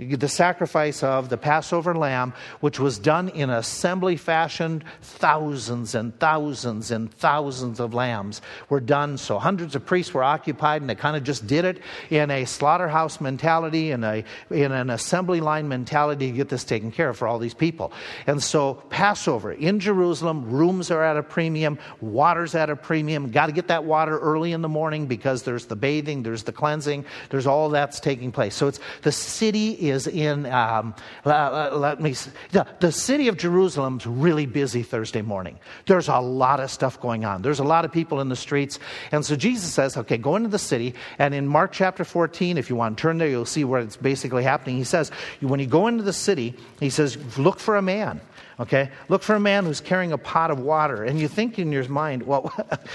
The 0.00 0.28
sacrifice 0.28 1.02
of 1.02 1.28
the 1.28 1.36
Passover 1.36 1.94
lamb, 1.94 2.32
which 2.60 2.80
was 2.80 2.98
done 2.98 3.28
in 3.28 3.50
assembly 3.50 4.16
fashion. 4.16 4.82
Thousands 5.02 5.94
and 5.94 6.18
thousands 6.18 6.90
and 6.90 7.12
thousands 7.12 7.80
of 7.80 7.92
lambs 7.92 8.40
were 8.68 8.80
done. 8.80 9.18
So 9.18 9.38
hundreds 9.38 9.74
of 9.74 9.84
priests 9.84 10.14
were 10.14 10.24
occupied, 10.24 10.80
and 10.80 10.88
they 10.88 10.94
kind 10.94 11.16
of 11.16 11.24
just 11.24 11.46
did 11.46 11.64
it 11.64 11.82
in 12.08 12.30
a 12.30 12.46
slaughterhouse 12.46 13.20
mentality, 13.20 13.90
in, 13.90 14.02
a, 14.04 14.24
in 14.50 14.72
an 14.72 14.88
assembly 14.88 15.40
line 15.40 15.68
mentality 15.68 16.30
to 16.30 16.36
get 16.36 16.48
this 16.48 16.64
taken 16.64 16.90
care 16.90 17.10
of 17.10 17.18
for 17.18 17.28
all 17.28 17.38
these 17.38 17.54
people. 17.54 17.92
And 18.26 18.42
so, 18.42 18.74
Passover 18.88 19.52
in 19.52 19.80
Jerusalem, 19.80 20.50
rooms 20.50 20.90
are 20.90 21.04
at 21.04 21.16
a 21.16 21.22
premium, 21.22 21.78
water's 22.00 22.54
at 22.54 22.70
a 22.70 22.76
premium. 22.76 23.30
Got 23.30 23.46
to 23.46 23.52
get 23.52 23.68
that 23.68 23.84
water 23.84 24.18
early 24.18 24.52
in 24.52 24.62
the 24.62 24.68
morning 24.68 25.06
because 25.06 25.42
there's 25.42 25.66
the 25.66 25.76
bathing, 25.76 26.22
there's 26.22 26.44
the 26.44 26.52
cleansing, 26.52 27.04
there's 27.28 27.46
all 27.46 27.68
that's 27.68 28.00
taking 28.00 28.32
place. 28.32 28.54
So, 28.54 28.66
it's 28.68 28.80
the 29.02 29.12
city 29.12 29.89
is 29.90 30.06
in, 30.06 30.46
um, 30.46 30.94
let 31.24 32.00
me, 32.00 32.14
the, 32.52 32.66
the 32.80 32.90
city 32.90 33.28
of 33.28 33.36
Jerusalem's 33.36 34.06
really 34.06 34.46
busy 34.46 34.82
Thursday 34.82 35.22
morning. 35.22 35.58
There's 35.86 36.08
a 36.08 36.18
lot 36.18 36.60
of 36.60 36.70
stuff 36.70 37.00
going 37.00 37.24
on. 37.24 37.42
There's 37.42 37.60
a 37.60 37.64
lot 37.64 37.84
of 37.84 37.92
people 37.92 38.20
in 38.20 38.28
the 38.28 38.36
streets. 38.36 38.78
And 39.12 39.24
so 39.24 39.36
Jesus 39.36 39.72
says, 39.72 39.96
okay, 39.96 40.16
go 40.16 40.36
into 40.36 40.48
the 40.48 40.58
city. 40.58 40.94
And 41.18 41.34
in 41.34 41.46
Mark 41.46 41.72
chapter 41.72 42.04
14, 42.04 42.56
if 42.56 42.70
you 42.70 42.76
want 42.76 42.96
to 42.96 43.02
turn 43.02 43.18
there, 43.18 43.28
you'll 43.28 43.44
see 43.44 43.64
where 43.64 43.80
it's 43.80 43.96
basically 43.96 44.42
happening. 44.42 44.76
He 44.76 44.84
says, 44.84 45.10
when 45.40 45.60
you 45.60 45.66
go 45.66 45.86
into 45.86 46.02
the 46.02 46.12
city, 46.12 46.56
he 46.78 46.90
says, 46.90 47.18
look 47.38 47.58
for 47.58 47.76
a 47.76 47.82
man. 47.82 48.20
Okay? 48.58 48.90
Look 49.08 49.22
for 49.22 49.34
a 49.34 49.40
man 49.40 49.64
who's 49.64 49.80
carrying 49.80 50.12
a 50.12 50.18
pot 50.18 50.50
of 50.50 50.60
water. 50.60 51.04
And 51.04 51.18
you 51.18 51.28
think 51.28 51.58
in 51.58 51.72
your 51.72 51.88
mind, 51.88 52.22
well, 52.22 52.52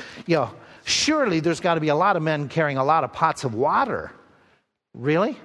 you 0.25 0.35
know, 0.35 0.51
surely 0.85 1.39
there's 1.39 1.59
got 1.59 1.75
to 1.75 1.81
be 1.81 1.89
a 1.89 1.95
lot 1.95 2.15
of 2.15 2.23
men 2.23 2.47
carrying 2.47 2.77
a 2.77 2.83
lot 2.83 3.03
of 3.03 3.11
pots 3.11 3.43
of 3.43 3.53
water. 3.53 4.11
Really? 4.93 5.37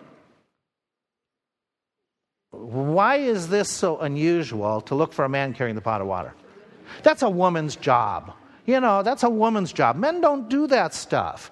Why 2.51 3.17
is 3.17 3.49
this 3.49 3.71
so 3.71 3.99
unusual 3.99 4.81
to 4.83 4.95
look 4.95 5.13
for 5.13 5.25
a 5.25 5.29
man 5.29 5.55
carrying 5.55 5.77
the 5.77 5.81
pot 5.81 6.01
of 6.01 6.07
water? 6.07 6.35
That's 7.03 7.23
a 7.23 7.31
woman's 7.31 7.77
job. 7.77 8.33
You 8.67 8.81
know, 8.81 9.03
that's 9.03 9.23
a 9.23 9.31
woman's 9.31 9.73
job. 9.73 9.97
Men 9.97 10.21
don't 10.21 10.49
do 10.49 10.67
that 10.67 10.95
stuff. 10.95 11.51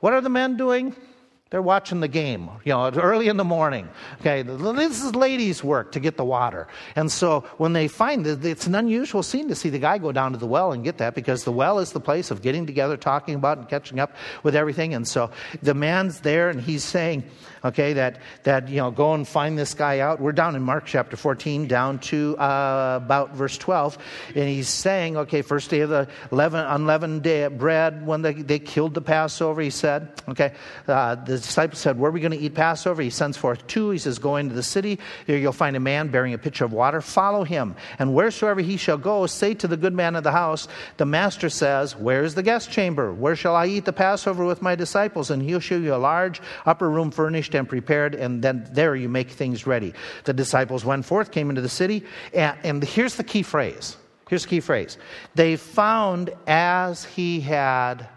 What 0.00 0.12
are 0.12 0.20
the 0.20 0.28
men 0.28 0.56
doing? 0.56 0.94
They're 1.50 1.62
watching 1.62 2.00
the 2.00 2.08
game, 2.08 2.50
you 2.64 2.72
know, 2.72 2.90
early 2.90 3.28
in 3.28 3.36
the 3.36 3.44
morning. 3.44 3.88
Okay, 4.20 4.42
this 4.42 5.04
is 5.04 5.14
ladies' 5.14 5.62
work 5.62 5.92
to 5.92 6.00
get 6.00 6.16
the 6.16 6.24
water. 6.24 6.66
And 6.96 7.12
so 7.12 7.42
when 7.58 7.74
they 7.74 7.86
find 7.86 8.26
it, 8.26 8.44
it's 8.44 8.66
an 8.66 8.74
unusual 8.74 9.22
scene 9.22 9.46
to 9.48 9.54
see 9.54 9.70
the 9.70 9.78
guy 9.78 9.98
go 9.98 10.10
down 10.10 10.32
to 10.32 10.38
the 10.38 10.48
well 10.48 10.72
and 10.72 10.82
get 10.82 10.98
that 10.98 11.14
because 11.14 11.44
the 11.44 11.52
well 11.52 11.78
is 11.78 11.92
the 11.92 12.00
place 12.00 12.32
of 12.32 12.42
getting 12.42 12.66
together, 12.66 12.96
talking 12.96 13.36
about, 13.36 13.58
and 13.58 13.68
catching 13.68 14.00
up 14.00 14.16
with 14.42 14.56
everything. 14.56 14.94
And 14.94 15.06
so 15.06 15.30
the 15.62 15.74
man's 15.74 16.20
there 16.20 16.50
and 16.50 16.60
he's 16.60 16.82
saying, 16.82 17.22
okay, 17.64 17.94
that, 17.94 18.18
that, 18.42 18.68
you 18.68 18.76
know, 18.76 18.90
go 18.90 19.14
and 19.14 19.26
find 19.26 19.58
this 19.58 19.72
guy 19.74 20.00
out. 20.00 20.20
We're 20.20 20.32
down 20.32 20.54
in 20.54 20.62
Mark 20.62 20.84
chapter 20.84 21.16
14, 21.16 21.66
down 21.66 21.98
to 22.00 22.36
uh, 22.36 23.00
about 23.02 23.34
verse 23.34 23.56
12. 23.56 23.96
And 24.34 24.48
he's 24.48 24.68
saying, 24.68 25.16
okay, 25.16 25.42
first 25.42 25.70
day 25.70 25.80
of 25.80 25.88
the 25.88 26.08
unleavened 26.30 27.22
day, 27.22 27.46
bread, 27.48 28.06
when 28.06 28.22
they, 28.22 28.34
they 28.34 28.58
killed 28.58 28.94
the 28.94 29.00
Passover, 29.00 29.62
he 29.62 29.70
said, 29.70 30.12
okay, 30.28 30.52
uh, 30.86 31.14
the 31.14 31.36
disciples 31.36 31.78
said, 31.78 31.98
where 31.98 32.10
are 32.10 32.12
we 32.12 32.20
going 32.20 32.32
to 32.32 32.38
eat 32.38 32.54
Passover? 32.54 33.00
He 33.00 33.10
sends 33.10 33.36
forth 33.36 33.66
two. 33.66 33.90
He 33.90 33.98
says, 33.98 34.18
go 34.18 34.36
into 34.36 34.54
the 34.54 34.62
city. 34.62 34.98
There 35.26 35.38
you'll 35.38 35.52
find 35.52 35.76
a 35.76 35.80
man 35.80 36.08
bearing 36.08 36.34
a 36.34 36.38
pitcher 36.38 36.64
of 36.64 36.72
water. 36.72 37.00
Follow 37.00 37.44
him. 37.44 37.76
And 37.98 38.14
wheresoever 38.14 38.60
he 38.60 38.76
shall 38.76 38.98
go, 38.98 39.26
say 39.26 39.54
to 39.54 39.68
the 39.68 39.76
good 39.76 39.94
man 39.94 40.16
of 40.16 40.24
the 40.24 40.32
house, 40.32 40.68
the 40.98 41.06
master 41.06 41.48
says, 41.48 41.96
where 41.96 42.24
is 42.24 42.34
the 42.34 42.42
guest 42.42 42.70
chamber? 42.70 43.12
Where 43.12 43.36
shall 43.36 43.56
I 43.56 43.66
eat 43.66 43.86
the 43.86 43.92
Passover 43.92 44.44
with 44.44 44.60
my 44.60 44.74
disciples? 44.74 45.30
And 45.30 45.42
he'll 45.42 45.60
show 45.60 45.76
you 45.76 45.94
a 45.94 45.96
large 45.96 46.42
upper 46.66 46.90
room 46.90 47.10
furnished 47.10 47.53
and 47.54 47.68
prepared, 47.68 48.14
and 48.14 48.42
then 48.42 48.68
there 48.72 48.94
you 48.96 49.08
make 49.08 49.30
things 49.30 49.66
ready. 49.66 49.94
The 50.24 50.32
disciples 50.32 50.84
went 50.84 51.04
forth, 51.04 51.30
came 51.30 51.50
into 51.50 51.62
the 51.62 51.68
city, 51.68 52.04
and, 52.32 52.56
and 52.62 52.82
here's 52.82 53.16
the 53.16 53.24
key 53.24 53.42
phrase. 53.42 53.96
Here's 54.28 54.42
the 54.42 54.48
key 54.48 54.60
phrase. 54.60 54.98
They 55.34 55.56
found 55.56 56.30
as 56.46 57.04
he 57.04 57.40
had. 57.40 58.08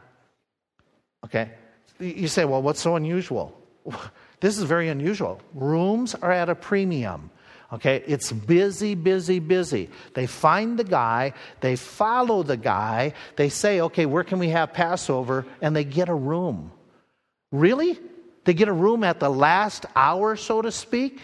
Okay. 1.25 1.51
You 1.99 2.27
say, 2.27 2.45
well, 2.45 2.61
what's 2.61 2.81
so 2.81 2.95
unusual? 2.95 3.53
This 4.39 4.59
is 4.59 4.65
very 4.65 4.89
unusual. 4.89 5.41
Rooms 5.55 6.13
are 6.13 6.31
at 6.31 6.47
a 6.47 6.53
premium. 6.53 7.31
Okay, 7.73 8.01
it's 8.07 8.31
busy, 8.31 8.95
busy, 8.95 9.39
busy. 9.39 9.89
They 10.13 10.25
find 10.25 10.79
the 10.79 10.85
guy, 10.85 11.33
they 11.59 11.75
follow 11.75 12.43
the 12.43 12.55
guy, 12.55 13.13
they 13.35 13.49
say, 13.49 13.81
okay, 13.81 14.05
where 14.05 14.23
can 14.23 14.39
we 14.39 14.49
have 14.49 14.71
Passover? 14.71 15.45
And 15.61 15.75
they 15.75 15.83
get 15.83 16.07
a 16.07 16.13
room. 16.13 16.71
Really? 17.51 17.99
They 18.47 18.53
get 18.53 18.69
a 18.69 18.73
room 18.73 19.03
at 19.03 19.19
the 19.19 19.29
last 19.29 19.85
hour, 19.93 20.37
so 20.37 20.61
to 20.61 20.71
speak. 20.71 21.19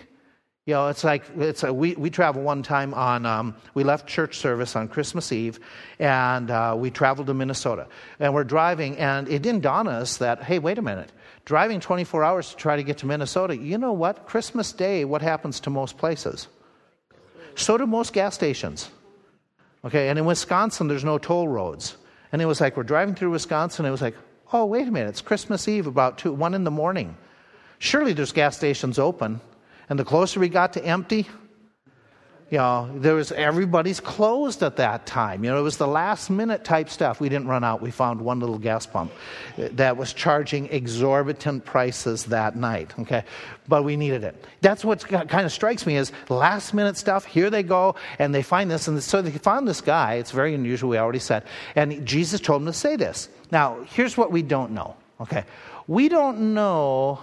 You 0.66 0.74
know, 0.74 0.90
it's 0.90 1.06
like 1.06 1.24
it's 1.38 1.64
a, 1.64 1.74
we 1.74 1.96
we 1.96 2.10
traveled 2.10 2.44
one 2.44 2.64
time 2.64 2.94
on 2.94 3.26
um, 3.26 3.56
we 3.74 3.86
left 3.86 4.10
church 4.10 4.40
service 4.40 4.76
on 4.76 4.90
Christmas 4.90 5.32
Eve, 5.32 5.62
and 6.00 6.52
uh, 6.52 6.76
we 6.78 6.92
traveled 6.92 7.28
to 7.28 7.34
Minnesota, 7.34 7.88
and 8.20 8.34
we're 8.34 8.44
driving, 8.44 8.98
and 8.98 9.30
it 9.30 9.42
didn't 9.42 9.62
dawn 9.62 9.88
on 9.88 9.94
us 9.94 10.18
that 10.18 10.44
hey, 10.44 10.60
wait 10.60 10.78
a 10.78 10.82
minute, 10.82 11.14
driving 11.46 11.80
24 11.80 12.26
hours 12.26 12.50
to 12.50 12.58
try 12.58 12.76
to 12.76 12.84
get 12.84 12.98
to 12.98 13.06
Minnesota. 13.06 13.56
You 13.56 13.78
know 13.78 13.94
what? 13.94 14.28
Christmas 14.28 14.74
Day, 14.74 15.06
what 15.06 15.22
happens 15.22 15.62
to 15.62 15.70
most 15.70 15.98
places? 15.98 16.50
So 17.56 17.78
do 17.78 17.88
most 17.88 18.12
gas 18.12 18.36
stations. 18.36 18.92
Okay, 19.86 20.10
and 20.10 20.20
in 20.20 20.26
Wisconsin, 20.26 20.90
there's 20.90 21.06
no 21.06 21.18
toll 21.18 21.48
roads, 21.48 21.96
and 22.34 22.42
it 22.42 22.48
was 22.48 22.60
like 22.60 22.76
we're 22.76 22.84
driving 22.84 23.16
through 23.16 23.32
Wisconsin. 23.32 23.86
It 23.86 23.92
was 23.92 24.02
like 24.02 24.16
oh, 24.54 24.66
wait 24.66 24.88
a 24.88 24.92
minute, 24.92 25.10
it's 25.10 25.22
Christmas 25.22 25.68
Eve 25.68 25.88
about 25.88 26.20
two, 26.20 26.32
1 26.32 26.54
in 26.54 26.64
the 26.64 26.72
morning. 26.72 27.18
Surely 27.80 28.14
there's 28.14 28.32
gas 28.32 28.56
stations 28.56 29.00
open. 29.00 29.42
And 29.90 30.00
the 30.00 30.06
closer 30.06 30.40
we 30.40 30.48
got 30.48 30.74
to 30.74 30.86
empty, 30.86 31.28
you 32.50 32.58
know, 32.58 32.90
there 32.96 33.16
was 33.16 33.32
everybody's 33.32 34.00
closed 34.00 34.64
at 34.64 34.76
that 34.78 35.06
time. 35.06 35.44
You 35.44 35.52
know, 35.52 35.60
it 35.60 35.64
was 35.64 35.78
the 35.78 35.88
last 35.88 36.30
minute 36.30 36.64
type 36.64 36.90
stuff. 36.90 37.20
We 37.20 37.30
didn't 37.30 37.48
run 37.48 37.64
out. 37.64 37.82
We 37.82 37.92
found 37.92 38.22
one 38.22 38.40
little 38.40 38.60
gas 38.60 38.86
pump 38.86 39.12
that 39.58 39.98
was 39.98 40.14
charging 40.14 40.68
exorbitant 40.68 41.66
prices 41.66 42.26
that 42.26 42.56
night. 42.56 42.94
Okay, 43.00 43.24
but 43.68 43.84
we 43.84 43.96
needed 43.96 44.24
it. 44.24 44.46
That's 44.62 44.86
what 44.86 45.08
kind 45.08 45.46
of 45.46 45.52
strikes 45.52 45.86
me 45.86 45.98
is 45.98 46.12
last 46.30 46.74
minute 46.74 46.98
stuff. 46.98 47.26
Here 47.26 47.50
they 47.50 47.64
go, 47.64 47.96
and 48.20 48.34
they 48.34 48.44
find 48.44 48.70
this, 48.70 48.88
and 48.88 49.02
so 49.02 49.22
they 49.22 49.32
found 49.32 49.68
this 49.68 49.82
guy. 49.82 50.16
It's 50.16 50.32
very 50.32 50.54
unusual. 50.54 50.90
We 50.90 50.98
already 50.98 51.20
said, 51.20 51.44
and 51.76 52.06
Jesus 52.06 52.40
told 52.40 52.62
him 52.62 52.68
to 52.68 52.74
say 52.74 52.96
this. 52.96 53.30
Now, 53.52 53.84
here's 53.90 54.18
what 54.18 54.32
we 54.32 54.42
don't 54.42 54.72
know. 54.72 54.96
Okay, 55.22 55.46
we 55.88 56.10
don't 56.10 56.54
know 56.54 57.20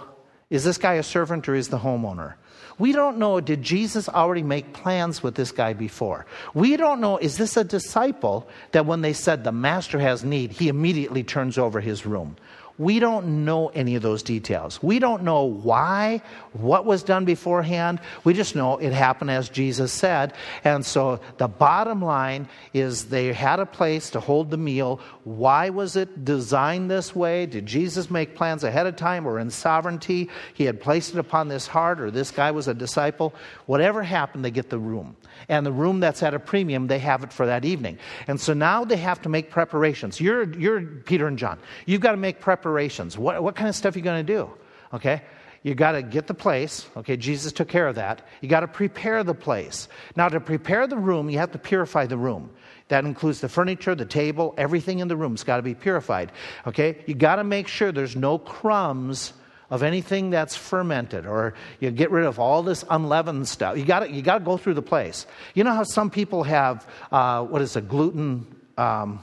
is 0.51 0.65
this 0.65 0.77
guy 0.77 0.95
a 0.95 1.03
servant 1.03 1.47
or 1.47 1.55
is 1.55 1.69
the 1.69 1.79
homeowner? 1.79 2.33
We 2.81 2.93
don't 2.93 3.19
know, 3.19 3.39
did 3.39 3.61
Jesus 3.61 4.09
already 4.09 4.41
make 4.41 4.73
plans 4.73 5.21
with 5.21 5.35
this 5.35 5.51
guy 5.51 5.73
before? 5.73 6.25
We 6.55 6.77
don't 6.77 6.99
know, 6.99 7.19
is 7.19 7.37
this 7.37 7.55
a 7.55 7.63
disciple 7.63 8.47
that 8.71 8.87
when 8.87 9.01
they 9.01 9.13
said 9.13 9.43
the 9.43 9.51
master 9.51 9.99
has 9.99 10.23
need, 10.23 10.51
he 10.53 10.67
immediately 10.67 11.21
turns 11.21 11.59
over 11.59 11.79
his 11.79 12.07
room? 12.07 12.37
We 12.81 12.97
don't 12.97 13.45
know 13.45 13.67
any 13.67 13.93
of 13.93 14.01
those 14.01 14.23
details. 14.23 14.81
We 14.81 14.97
don't 14.97 15.21
know 15.21 15.43
why, 15.43 16.23
what 16.53 16.83
was 16.83 17.03
done 17.03 17.25
beforehand. 17.25 17.99
We 18.23 18.33
just 18.33 18.55
know 18.55 18.79
it 18.79 18.91
happened 18.91 19.29
as 19.29 19.49
Jesus 19.49 19.91
said. 19.91 20.33
And 20.63 20.83
so 20.83 21.19
the 21.37 21.47
bottom 21.47 22.01
line 22.01 22.49
is 22.73 23.05
they 23.05 23.33
had 23.33 23.59
a 23.59 23.67
place 23.67 24.09
to 24.09 24.19
hold 24.19 24.49
the 24.49 24.57
meal. 24.57 24.99
Why 25.25 25.69
was 25.69 25.95
it 25.95 26.25
designed 26.25 26.89
this 26.89 27.15
way? 27.15 27.45
Did 27.45 27.67
Jesus 27.67 28.09
make 28.09 28.33
plans 28.33 28.63
ahead 28.63 28.87
of 28.87 28.95
time 28.95 29.27
or 29.27 29.37
in 29.37 29.51
sovereignty? 29.51 30.31
He 30.55 30.63
had 30.63 30.81
placed 30.81 31.13
it 31.13 31.19
upon 31.19 31.49
this 31.49 31.67
heart, 31.67 32.01
or 32.01 32.09
this 32.09 32.31
guy 32.31 32.49
was 32.49 32.67
a 32.67 32.73
disciple. 32.73 33.35
Whatever 33.67 34.01
happened, 34.01 34.43
they 34.43 34.49
get 34.49 34.71
the 34.71 34.79
room 34.79 35.15
and 35.49 35.65
the 35.65 35.71
room 35.71 35.99
that's 35.99 36.23
at 36.23 36.33
a 36.33 36.39
premium, 36.39 36.87
they 36.87 36.99
have 36.99 37.23
it 37.23 37.33
for 37.33 37.45
that 37.45 37.65
evening. 37.65 37.97
And 38.27 38.39
so 38.39 38.53
now 38.53 38.85
they 38.85 38.97
have 38.97 39.21
to 39.23 39.29
make 39.29 39.49
preparations. 39.49 40.19
You're, 40.19 40.51
you're 40.57 40.81
Peter 40.81 41.27
and 41.27 41.37
John. 41.37 41.59
You've 41.85 42.01
got 42.01 42.11
to 42.11 42.17
make 42.17 42.39
preparations. 42.39 42.70
What, 43.17 43.41
what 43.43 43.55
kind 43.55 43.69
of 43.69 43.75
stuff 43.75 43.95
are 43.95 43.99
you 43.99 44.03
going 44.03 44.25
to 44.25 44.33
do? 44.33 44.49
Okay? 44.93 45.21
You 45.63 45.75
got 45.75 45.91
to 45.91 46.01
get 46.01 46.27
the 46.27 46.33
place. 46.33 46.87
Okay, 46.97 47.17
Jesus 47.17 47.51
took 47.51 47.67
care 47.67 47.87
of 47.87 47.95
that. 47.95 48.27
You 48.41 48.49
got 48.49 48.61
to 48.61 48.67
prepare 48.67 49.23
the 49.23 49.35
place. 49.35 49.87
Now, 50.15 50.27
to 50.27 50.39
prepare 50.39 50.87
the 50.87 50.97
room, 50.97 51.29
you 51.29 51.37
have 51.37 51.51
to 51.51 51.59
purify 51.59 52.07
the 52.07 52.17
room. 52.17 52.49
That 52.87 53.05
includes 53.05 53.41
the 53.41 53.47
furniture, 53.47 53.95
the 53.95 54.05
table, 54.05 54.53
everything 54.57 54.99
in 54.99 55.07
the 55.07 55.15
room's 55.15 55.43
got 55.43 55.57
to 55.57 55.61
be 55.63 55.75
purified. 55.75 56.31
Okay, 56.67 57.03
you 57.05 57.13
got 57.13 57.35
to 57.35 57.43
make 57.43 57.67
sure 57.67 57.91
there's 57.91 58.15
no 58.15 58.37
crumbs 58.39 59.33
of 59.69 59.83
anything 59.83 60.29
that's 60.29 60.55
fermented 60.55 61.25
or 61.25 61.53
you 61.79 61.89
get 61.91 62.11
rid 62.11 62.25
of 62.25 62.37
all 62.39 62.61
this 62.61 62.83
unleavened 62.89 63.47
stuff. 63.47 63.77
You 63.77 63.85
got 63.85 64.01
to 64.01 64.11
you 64.11 64.21
to 64.21 64.39
go 64.39 64.57
through 64.57 64.73
the 64.73 64.81
place. 64.81 65.25
You 65.53 65.63
know 65.63 65.73
how 65.73 65.83
some 65.83 66.09
people 66.09 66.43
have, 66.43 66.85
uh, 67.11 67.45
what 67.45 67.61
is 67.61 67.77
a 67.77 67.81
gluten. 67.81 68.45
Um, 68.77 69.21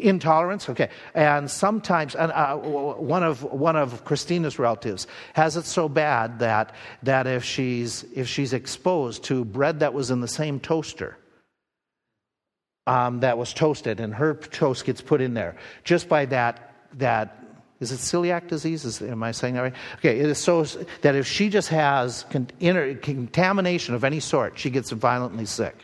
intolerance 0.00 0.68
okay 0.68 0.88
and 1.14 1.50
sometimes 1.50 2.14
and, 2.14 2.30
uh, 2.32 2.56
one 2.56 3.22
of 3.22 3.42
one 3.42 3.76
of 3.76 4.04
christina's 4.04 4.58
relatives 4.58 5.06
has 5.34 5.56
it 5.56 5.64
so 5.64 5.88
bad 5.88 6.38
that 6.38 6.74
that 7.02 7.26
if 7.26 7.44
she's 7.44 8.04
if 8.14 8.28
she's 8.28 8.52
exposed 8.52 9.24
to 9.24 9.44
bread 9.44 9.80
that 9.80 9.94
was 9.94 10.10
in 10.10 10.20
the 10.20 10.28
same 10.28 10.60
toaster 10.60 11.16
um, 12.86 13.20
that 13.20 13.38
was 13.38 13.52
toasted 13.52 14.00
and 14.00 14.14
her 14.14 14.34
toast 14.34 14.84
gets 14.84 15.00
put 15.00 15.20
in 15.20 15.34
there 15.34 15.56
just 15.84 16.08
by 16.08 16.24
that 16.26 16.74
that 16.94 17.34
Is 17.80 17.92
it 17.92 18.00
celiac 18.00 18.48
disease? 18.48 18.84
Is, 18.84 19.00
am 19.02 19.22
I 19.22 19.32
saying 19.32 19.54
that 19.54 19.62
right? 19.62 19.74
Okay, 19.98 20.18
it 20.18 20.26
is 20.26 20.38
so 20.38 20.64
that 21.02 21.14
if 21.14 21.26
she 21.26 21.48
just 21.48 21.68
has 21.68 22.24
con- 22.30 22.50
contamination 22.58 23.94
of 23.94 24.02
any 24.02 24.20
sort, 24.20 24.58
she 24.58 24.70
gets 24.70 24.90
violently 24.90 25.46
sick. 25.46 25.76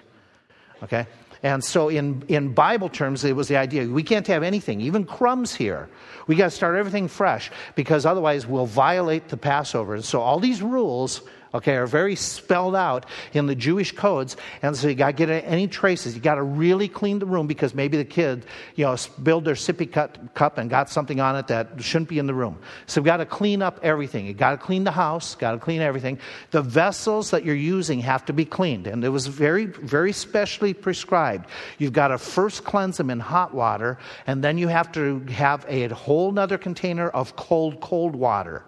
Okay? 0.83 1.07
And 1.45 1.63
so, 1.63 1.91
in, 1.91 2.25
in 2.29 2.55
Bible 2.55 2.89
terms, 2.89 3.23
it 3.23 3.37
was 3.37 3.49
the 3.49 3.59
idea 3.59 3.87
we 3.87 4.03
can't 4.03 4.27
have 4.29 4.43
anything, 4.43 4.81
even 4.81 5.05
crumbs 5.05 5.55
here. 5.55 5.91
We 6.27 6.37
got 6.37 6.47
to 6.47 6.51
start 6.51 6.75
everything 6.75 7.07
fresh 7.07 7.51
because 7.75 8.07
otherwise 8.07 8.47
we'll 8.47 8.65
violate 8.65 9.29
the 9.29 9.37
Passover. 9.37 9.95
And 9.95 10.05
so, 10.05 10.23
all 10.23 10.41
these 10.41 10.63
rules 10.63 11.21
okay, 11.55 11.77
are 11.77 11.87
very 11.87 12.17
spelled 12.17 12.75
out 12.75 13.07
in 13.33 13.47
the 13.47 13.55
Jewish 13.55 13.93
codes. 13.93 14.37
And 14.61 14.77
so 14.77 14.89
you 14.89 14.95
got 14.95 15.07
to 15.07 15.13
get 15.13 15.31
any 15.31 15.69
traces. 15.69 16.15
You 16.15 16.21
got 16.21 16.35
to 16.35 16.43
really 16.43 16.89
clean 16.89 17.21
the 17.21 17.27
room 17.27 17.47
because 17.47 17.75
maybe 17.75 17.97
the 17.97 18.05
kid, 18.05 18.45
you 18.75 18.85
know, 18.85 18.97
spilled 18.97 19.45
their 19.45 19.55
sippy 19.55 19.91
cup 19.91 20.59
and 20.59 20.69
got 20.69 20.91
something 20.91 21.21
on 21.21 21.37
it 21.37 21.47
that 21.47 21.81
shouldn't 21.81 22.09
be 22.09 22.19
in 22.19 22.27
the 22.27 22.35
room. 22.35 22.59
So 22.87 23.01
you've 23.01 23.07
got 23.07 23.19
to 23.19 23.27
clean 23.27 23.63
up 23.63 23.79
everything. 23.83 24.27
You 24.27 24.35
got 24.35 24.51
to 24.51 24.57
clean 24.57 24.85
the 24.85 24.91
house, 24.91 25.37
got 25.37 25.53
to 25.53 25.59
clean 25.59 25.81
everything. 25.81 26.19
The 26.51 26.63
vessels 26.63 27.31
that 27.31 27.45
you're 27.45 27.55
using 27.55 28.01
have 28.01 28.25
to 28.27 28.33
be 28.33 28.45
cleaned. 28.45 28.87
And 28.89 29.05
it 29.05 29.11
was 29.11 29.29
very, 29.29 29.67
very 29.67 30.13
specially 30.13 30.75
prescribed. 30.75 31.47
You've 31.79 31.93
got 31.93 32.09
to 32.09 32.19
first 32.19 32.65
cleanse 32.65 32.97
them 32.97 33.11
in 33.11 33.21
hot 33.21 33.55
water, 33.55 33.99
and 34.27 34.43
then 34.43 34.59
you 34.59 34.69
have 34.69 34.91
to 34.93 35.21
have 35.31 35.65
a 35.69 35.89
whole 35.89 36.37
other 36.39 36.59
container 36.59 37.09
of 37.09 37.37
cold, 37.37 37.81
cold 37.81 38.17
water. 38.17 38.65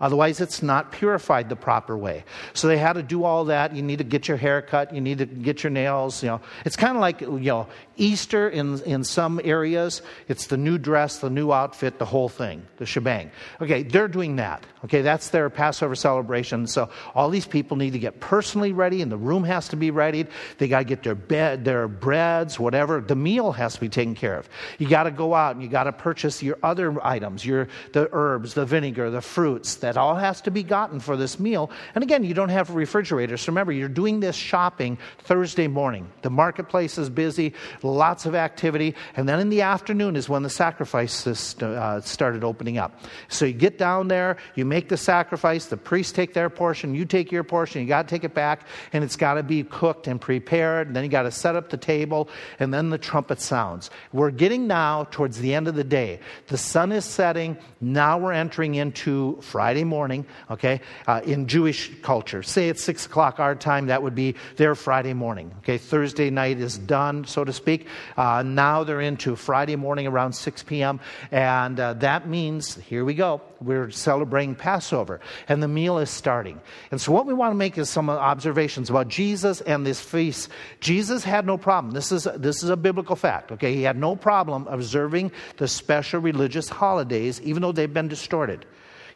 Otherwise, 0.00 0.40
it's 0.40 0.62
not 0.62 0.92
purified 0.92 1.48
the 1.48 1.56
proper 1.56 1.96
way. 1.96 2.24
So 2.52 2.68
they 2.68 2.78
had 2.78 2.92
to 2.94 3.02
do 3.02 3.24
all 3.24 3.46
that. 3.46 3.74
You 3.74 3.82
need 3.82 3.98
to 3.98 4.04
get 4.04 4.28
your 4.28 4.36
hair 4.36 4.62
cut. 4.62 4.94
You 4.94 5.00
need 5.00 5.18
to 5.18 5.26
get 5.26 5.62
your 5.62 5.70
nails. 5.70 6.22
You 6.22 6.28
know, 6.30 6.40
it's 6.64 6.76
kind 6.76 6.96
of 6.96 7.00
like 7.00 7.20
you 7.20 7.38
know 7.38 7.66
Easter 7.96 8.48
in 8.48 8.80
in 8.82 9.02
some 9.02 9.40
areas. 9.42 10.02
It's 10.28 10.46
the 10.46 10.56
new 10.56 10.78
dress, 10.78 11.18
the 11.18 11.30
new 11.30 11.52
outfit, 11.52 11.98
the 11.98 12.04
whole 12.04 12.28
thing, 12.28 12.62
the 12.76 12.86
shebang. 12.86 13.30
Okay, 13.60 13.82
they're 13.82 14.08
doing 14.08 14.36
that. 14.36 14.64
Okay, 14.84 15.02
that's 15.02 15.30
their 15.30 15.50
Passover 15.50 15.96
celebration. 15.96 16.68
So 16.68 16.90
all 17.14 17.30
these 17.30 17.46
people 17.46 17.76
need 17.76 17.94
to 17.94 17.98
get 17.98 18.20
personally 18.20 18.72
ready, 18.72 19.02
and 19.02 19.10
the 19.10 19.16
room 19.16 19.42
has 19.44 19.68
to 19.70 19.76
be 19.76 19.90
readied. 19.90 20.28
They 20.58 20.68
got 20.68 20.78
to 20.78 20.84
get 20.84 21.02
their 21.02 21.16
bed, 21.16 21.64
their 21.64 21.88
breads, 21.88 22.60
whatever. 22.60 23.00
The 23.00 23.16
meal 23.16 23.50
has 23.52 23.74
to 23.74 23.80
be 23.80 23.88
taken 23.88 24.14
care 24.14 24.38
of. 24.38 24.48
You 24.78 24.88
got 24.88 25.04
to 25.04 25.10
go 25.10 25.34
out 25.34 25.56
and 25.56 25.62
you 25.62 25.68
got 25.68 25.84
to 25.84 25.92
purchase 25.92 26.42
your 26.42 26.58
other 26.62 27.04
items, 27.04 27.44
your 27.44 27.66
the 27.92 28.08
herbs, 28.12 28.54
the 28.54 28.64
vinegar, 28.64 29.10
the 29.10 29.20
fruits. 29.20 29.74
That 29.88 29.96
all 29.96 30.16
has 30.16 30.42
to 30.42 30.50
be 30.50 30.62
gotten 30.62 31.00
for 31.00 31.16
this 31.16 31.40
meal. 31.40 31.70
And 31.94 32.04
again, 32.04 32.22
you 32.22 32.34
don't 32.34 32.50
have 32.50 32.74
refrigerators. 32.74 33.40
So 33.40 33.52
remember, 33.52 33.72
you're 33.72 33.88
doing 33.88 34.20
this 34.20 34.36
shopping 34.36 34.98
Thursday 35.20 35.66
morning. 35.66 36.10
The 36.20 36.28
marketplace 36.28 36.98
is 36.98 37.08
busy, 37.08 37.54
lots 37.82 38.26
of 38.26 38.34
activity. 38.34 38.94
And 39.16 39.26
then 39.26 39.40
in 39.40 39.48
the 39.48 39.62
afternoon 39.62 40.14
is 40.14 40.28
when 40.28 40.42
the 40.42 40.50
sacrifices 40.50 41.56
uh, 41.62 42.02
started 42.02 42.44
opening 42.44 42.76
up. 42.76 43.00
So 43.28 43.46
you 43.46 43.54
get 43.54 43.78
down 43.78 44.08
there, 44.08 44.36
you 44.56 44.66
make 44.66 44.90
the 44.90 44.98
sacrifice, 44.98 45.64
the 45.64 45.78
priests 45.78 46.12
take 46.12 46.34
their 46.34 46.50
portion, 46.50 46.94
you 46.94 47.06
take 47.06 47.32
your 47.32 47.44
portion, 47.44 47.80
you 47.80 47.88
got 47.88 48.06
to 48.06 48.14
take 48.14 48.24
it 48.24 48.34
back, 48.34 48.66
and 48.92 49.02
it's 49.02 49.16
got 49.16 49.34
to 49.34 49.42
be 49.42 49.62
cooked 49.64 50.06
and 50.06 50.20
prepared. 50.20 50.88
And 50.88 50.94
then 50.94 51.02
you 51.02 51.08
got 51.08 51.22
to 51.22 51.30
set 51.30 51.56
up 51.56 51.70
the 51.70 51.78
table, 51.78 52.28
and 52.58 52.74
then 52.74 52.90
the 52.90 52.98
trumpet 52.98 53.40
sounds. 53.40 53.88
We're 54.12 54.32
getting 54.32 54.66
now 54.66 55.04
towards 55.10 55.38
the 55.38 55.54
end 55.54 55.66
of 55.66 55.76
the 55.76 55.84
day. 55.84 56.20
The 56.48 56.58
sun 56.58 56.92
is 56.92 57.06
setting. 57.06 57.56
Now 57.80 58.18
we're 58.18 58.32
entering 58.32 58.74
into 58.74 59.38
Friday 59.40 59.77
morning, 59.84 60.26
okay, 60.50 60.80
uh, 61.06 61.20
in 61.24 61.46
Jewish 61.46 61.90
culture. 62.02 62.42
Say 62.42 62.68
it's 62.68 62.82
6 62.84 63.06
o'clock 63.06 63.40
our 63.40 63.54
time, 63.54 63.86
that 63.86 64.02
would 64.02 64.14
be 64.14 64.34
their 64.56 64.74
Friday 64.74 65.14
morning, 65.14 65.52
okay? 65.58 65.78
Thursday 65.78 66.30
night 66.30 66.58
is 66.58 66.78
done, 66.78 67.24
so 67.24 67.44
to 67.44 67.52
speak. 67.52 67.86
Uh, 68.16 68.42
now 68.42 68.84
they're 68.84 69.00
into 69.00 69.36
Friday 69.36 69.76
morning 69.76 70.06
around 70.06 70.32
6 70.32 70.62
p.m., 70.64 71.00
and 71.30 71.78
uh, 71.78 71.94
that 71.94 72.28
means, 72.28 72.76
here 72.76 73.04
we 73.04 73.14
go, 73.14 73.40
we're 73.60 73.90
celebrating 73.90 74.54
Passover, 74.54 75.20
and 75.48 75.62
the 75.62 75.68
meal 75.68 75.98
is 75.98 76.10
starting. 76.10 76.60
And 76.90 77.00
so, 77.00 77.12
what 77.12 77.26
we 77.26 77.34
want 77.34 77.50
to 77.50 77.56
make 77.56 77.76
is 77.78 77.90
some 77.90 78.08
observations 78.08 78.90
about 78.90 79.08
Jesus 79.08 79.60
and 79.62 79.84
this 79.84 80.00
feast. 80.00 80.50
Jesus 80.80 81.24
had 81.24 81.46
no 81.46 81.58
problem. 81.58 81.92
This 81.92 82.12
is, 82.12 82.28
this 82.36 82.62
is 82.62 82.70
a 82.70 82.76
biblical 82.76 83.16
fact, 83.16 83.52
okay? 83.52 83.74
He 83.74 83.82
had 83.82 83.96
no 83.96 84.16
problem 84.16 84.66
observing 84.68 85.32
the 85.56 85.68
special 85.68 86.20
religious 86.20 86.68
holidays, 86.68 87.40
even 87.42 87.62
though 87.62 87.72
they've 87.72 87.92
been 87.92 88.08
distorted. 88.08 88.64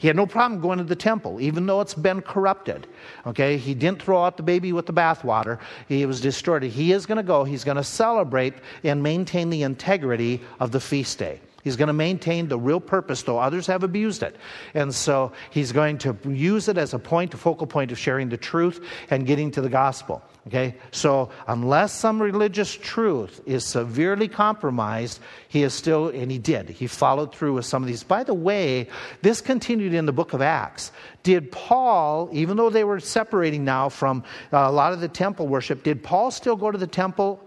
He 0.02 0.08
had 0.08 0.16
no 0.16 0.26
problem 0.26 0.60
going 0.60 0.78
to 0.78 0.84
the 0.84 0.96
temple, 0.96 1.40
even 1.40 1.64
though 1.64 1.80
it's 1.80 1.94
been 1.94 2.22
corrupted. 2.22 2.88
Okay, 3.24 3.56
he 3.56 3.72
didn't 3.72 4.02
throw 4.02 4.24
out 4.24 4.36
the 4.36 4.42
baby 4.42 4.72
with 4.72 4.84
the 4.84 4.92
bathwater. 4.92 5.60
He 5.86 6.04
was 6.06 6.20
distorted. 6.20 6.72
He 6.72 6.90
is 6.90 7.06
going 7.06 7.18
to 7.18 7.22
go. 7.22 7.44
He's 7.44 7.62
going 7.62 7.76
to 7.76 7.84
celebrate 7.84 8.54
and 8.82 9.00
maintain 9.00 9.48
the 9.48 9.62
integrity 9.62 10.40
of 10.58 10.72
the 10.72 10.80
feast 10.80 11.20
day. 11.20 11.40
He's 11.62 11.76
going 11.76 11.88
to 11.88 11.92
maintain 11.92 12.48
the 12.48 12.58
real 12.58 12.80
purpose, 12.80 13.22
though 13.22 13.38
others 13.38 13.68
have 13.68 13.84
abused 13.84 14.22
it. 14.22 14.36
And 14.74 14.92
so 14.92 15.32
he's 15.50 15.70
going 15.70 15.98
to 15.98 16.16
use 16.28 16.68
it 16.68 16.76
as 16.76 16.92
a 16.92 16.98
point, 16.98 17.34
a 17.34 17.36
focal 17.36 17.68
point 17.68 17.92
of 17.92 17.98
sharing 17.98 18.28
the 18.28 18.36
truth 18.36 18.84
and 19.10 19.26
getting 19.26 19.52
to 19.52 19.60
the 19.60 19.68
gospel. 19.68 20.22
Okay? 20.48 20.74
So, 20.90 21.30
unless 21.46 21.92
some 21.92 22.20
religious 22.20 22.74
truth 22.74 23.40
is 23.46 23.64
severely 23.64 24.26
compromised, 24.26 25.20
he 25.46 25.62
is 25.62 25.72
still, 25.72 26.08
and 26.08 26.32
he 26.32 26.38
did, 26.38 26.68
he 26.68 26.88
followed 26.88 27.32
through 27.32 27.54
with 27.54 27.64
some 27.64 27.80
of 27.80 27.86
these. 27.86 28.02
By 28.02 28.24
the 28.24 28.34
way, 28.34 28.88
this 29.22 29.40
continued 29.40 29.94
in 29.94 30.04
the 30.04 30.12
book 30.12 30.32
of 30.32 30.42
Acts. 30.42 30.90
Did 31.22 31.52
Paul, 31.52 32.28
even 32.32 32.56
though 32.56 32.70
they 32.70 32.82
were 32.82 32.98
separating 32.98 33.64
now 33.64 33.88
from 33.88 34.24
uh, 34.52 34.58
a 34.58 34.72
lot 34.72 34.92
of 34.92 35.00
the 35.00 35.06
temple 35.06 35.46
worship, 35.46 35.84
did 35.84 36.02
Paul 36.02 36.32
still 36.32 36.56
go 36.56 36.72
to 36.72 36.78
the 36.78 36.88
temple 36.88 37.40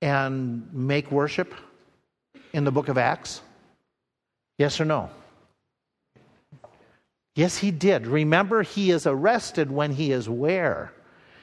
and 0.00 0.72
make 0.72 1.10
worship 1.10 1.54
in 2.58 2.64
the 2.64 2.70
book 2.70 2.88
of 2.88 2.98
Acts? 2.98 3.40
Yes 4.58 4.80
or 4.80 4.84
no? 4.84 5.08
Yes, 7.34 7.56
he 7.56 7.70
did. 7.70 8.06
Remember, 8.06 8.62
he 8.62 8.90
is 8.90 9.06
arrested 9.06 9.70
when 9.70 9.92
he 9.92 10.10
is 10.10 10.28
where? 10.28 10.92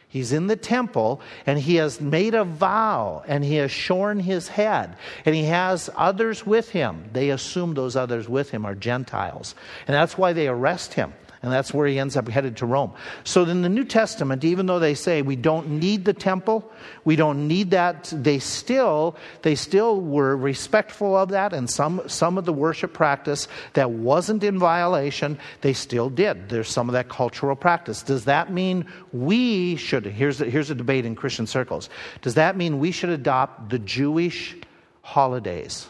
He's 0.10 0.32
in 0.32 0.48
the 0.48 0.56
temple 0.56 1.22
and 1.46 1.58
he 1.58 1.76
has 1.76 2.00
made 2.00 2.36
a 2.36 2.44
vow 2.44 3.24
and 3.28 3.44
he 3.44 3.56
has 3.56 3.72
shorn 3.72 4.20
his 4.20 4.48
head 4.48 4.96
and 5.26 5.34
he 5.34 5.46
has 5.46 5.90
others 5.96 6.46
with 6.46 6.70
him. 6.70 7.10
They 7.12 7.32
assume 7.32 7.74
those 7.74 7.96
others 7.96 8.30
with 8.30 8.52
him 8.52 8.66
are 8.66 8.76
Gentiles. 8.76 9.56
And 9.88 9.96
that's 9.96 10.18
why 10.18 10.34
they 10.34 10.48
arrest 10.48 10.94
him. 10.94 11.14
And 11.46 11.54
that's 11.54 11.72
where 11.72 11.86
he 11.86 12.00
ends 12.00 12.18
up 12.18 12.28
headed 12.28 12.58
to 12.58 12.66
Rome. 12.66 12.92
So 13.24 13.44
in 13.44 13.62
the 13.62 13.70
New 13.70 13.86
Testament, 13.86 14.44
even 14.44 14.66
though 14.66 14.80
they 14.80 14.96
say 14.96 15.22
we 15.22 15.36
don't 15.36 15.80
need 15.80 16.04
the 16.04 16.14
temple, 16.14 16.68
we 17.04 17.16
don't 17.16 17.48
need 17.48 17.70
that, 17.70 18.12
they 18.12 18.40
still 18.40 19.16
they 19.44 19.54
still 19.54 20.02
were 20.02 20.36
respectful 20.36 21.16
of 21.16 21.30
that, 21.30 21.54
and 21.54 21.70
some 21.70 22.02
some 22.08 22.40
of 22.40 22.46
the 22.46 22.52
worship 22.52 22.94
practice 22.94 23.48
that 23.74 23.92
wasn't 23.92 24.44
in 24.44 24.58
violation, 24.58 25.38
they 25.62 25.74
still 25.74 26.10
did. 26.10 26.50
There's 26.50 26.68
some 26.68 26.90
of 26.90 26.94
that 26.94 27.10
cultural 27.10 27.56
practice. 27.56 28.02
Does 28.02 28.26
that 28.26 28.52
mean 28.52 28.88
we 29.14 29.76
should 29.76 30.06
here's 30.06 30.42
a, 30.42 30.46
here's 30.46 30.72
a 30.72 30.76
debate 30.76 31.06
in 31.06 31.14
Christian 31.14 31.46
circles. 31.46 31.92
Does 32.24 32.34
that 32.34 32.58
mean 32.58 32.80
we 32.80 32.92
should 32.92 33.12
adopt 33.12 33.70
the 33.70 33.78
Jewish 33.78 34.56
holidays? 35.04 35.88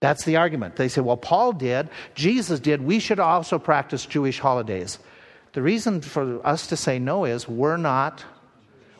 That's 0.00 0.24
the 0.24 0.36
argument. 0.36 0.76
They 0.76 0.88
say, 0.88 1.02
well, 1.02 1.16
Paul 1.16 1.52
did, 1.52 1.90
Jesus 2.14 2.58
did, 2.58 2.82
we 2.82 2.98
should 2.98 3.20
also 3.20 3.58
practice 3.58 4.06
Jewish 4.06 4.38
holidays. 4.38 4.98
The 5.52 5.62
reason 5.62 6.00
for 6.00 6.44
us 6.46 6.66
to 6.68 6.76
say 6.76 6.98
no 6.98 7.24
is 7.24 7.48
we're 7.48 7.76
not 7.76 8.24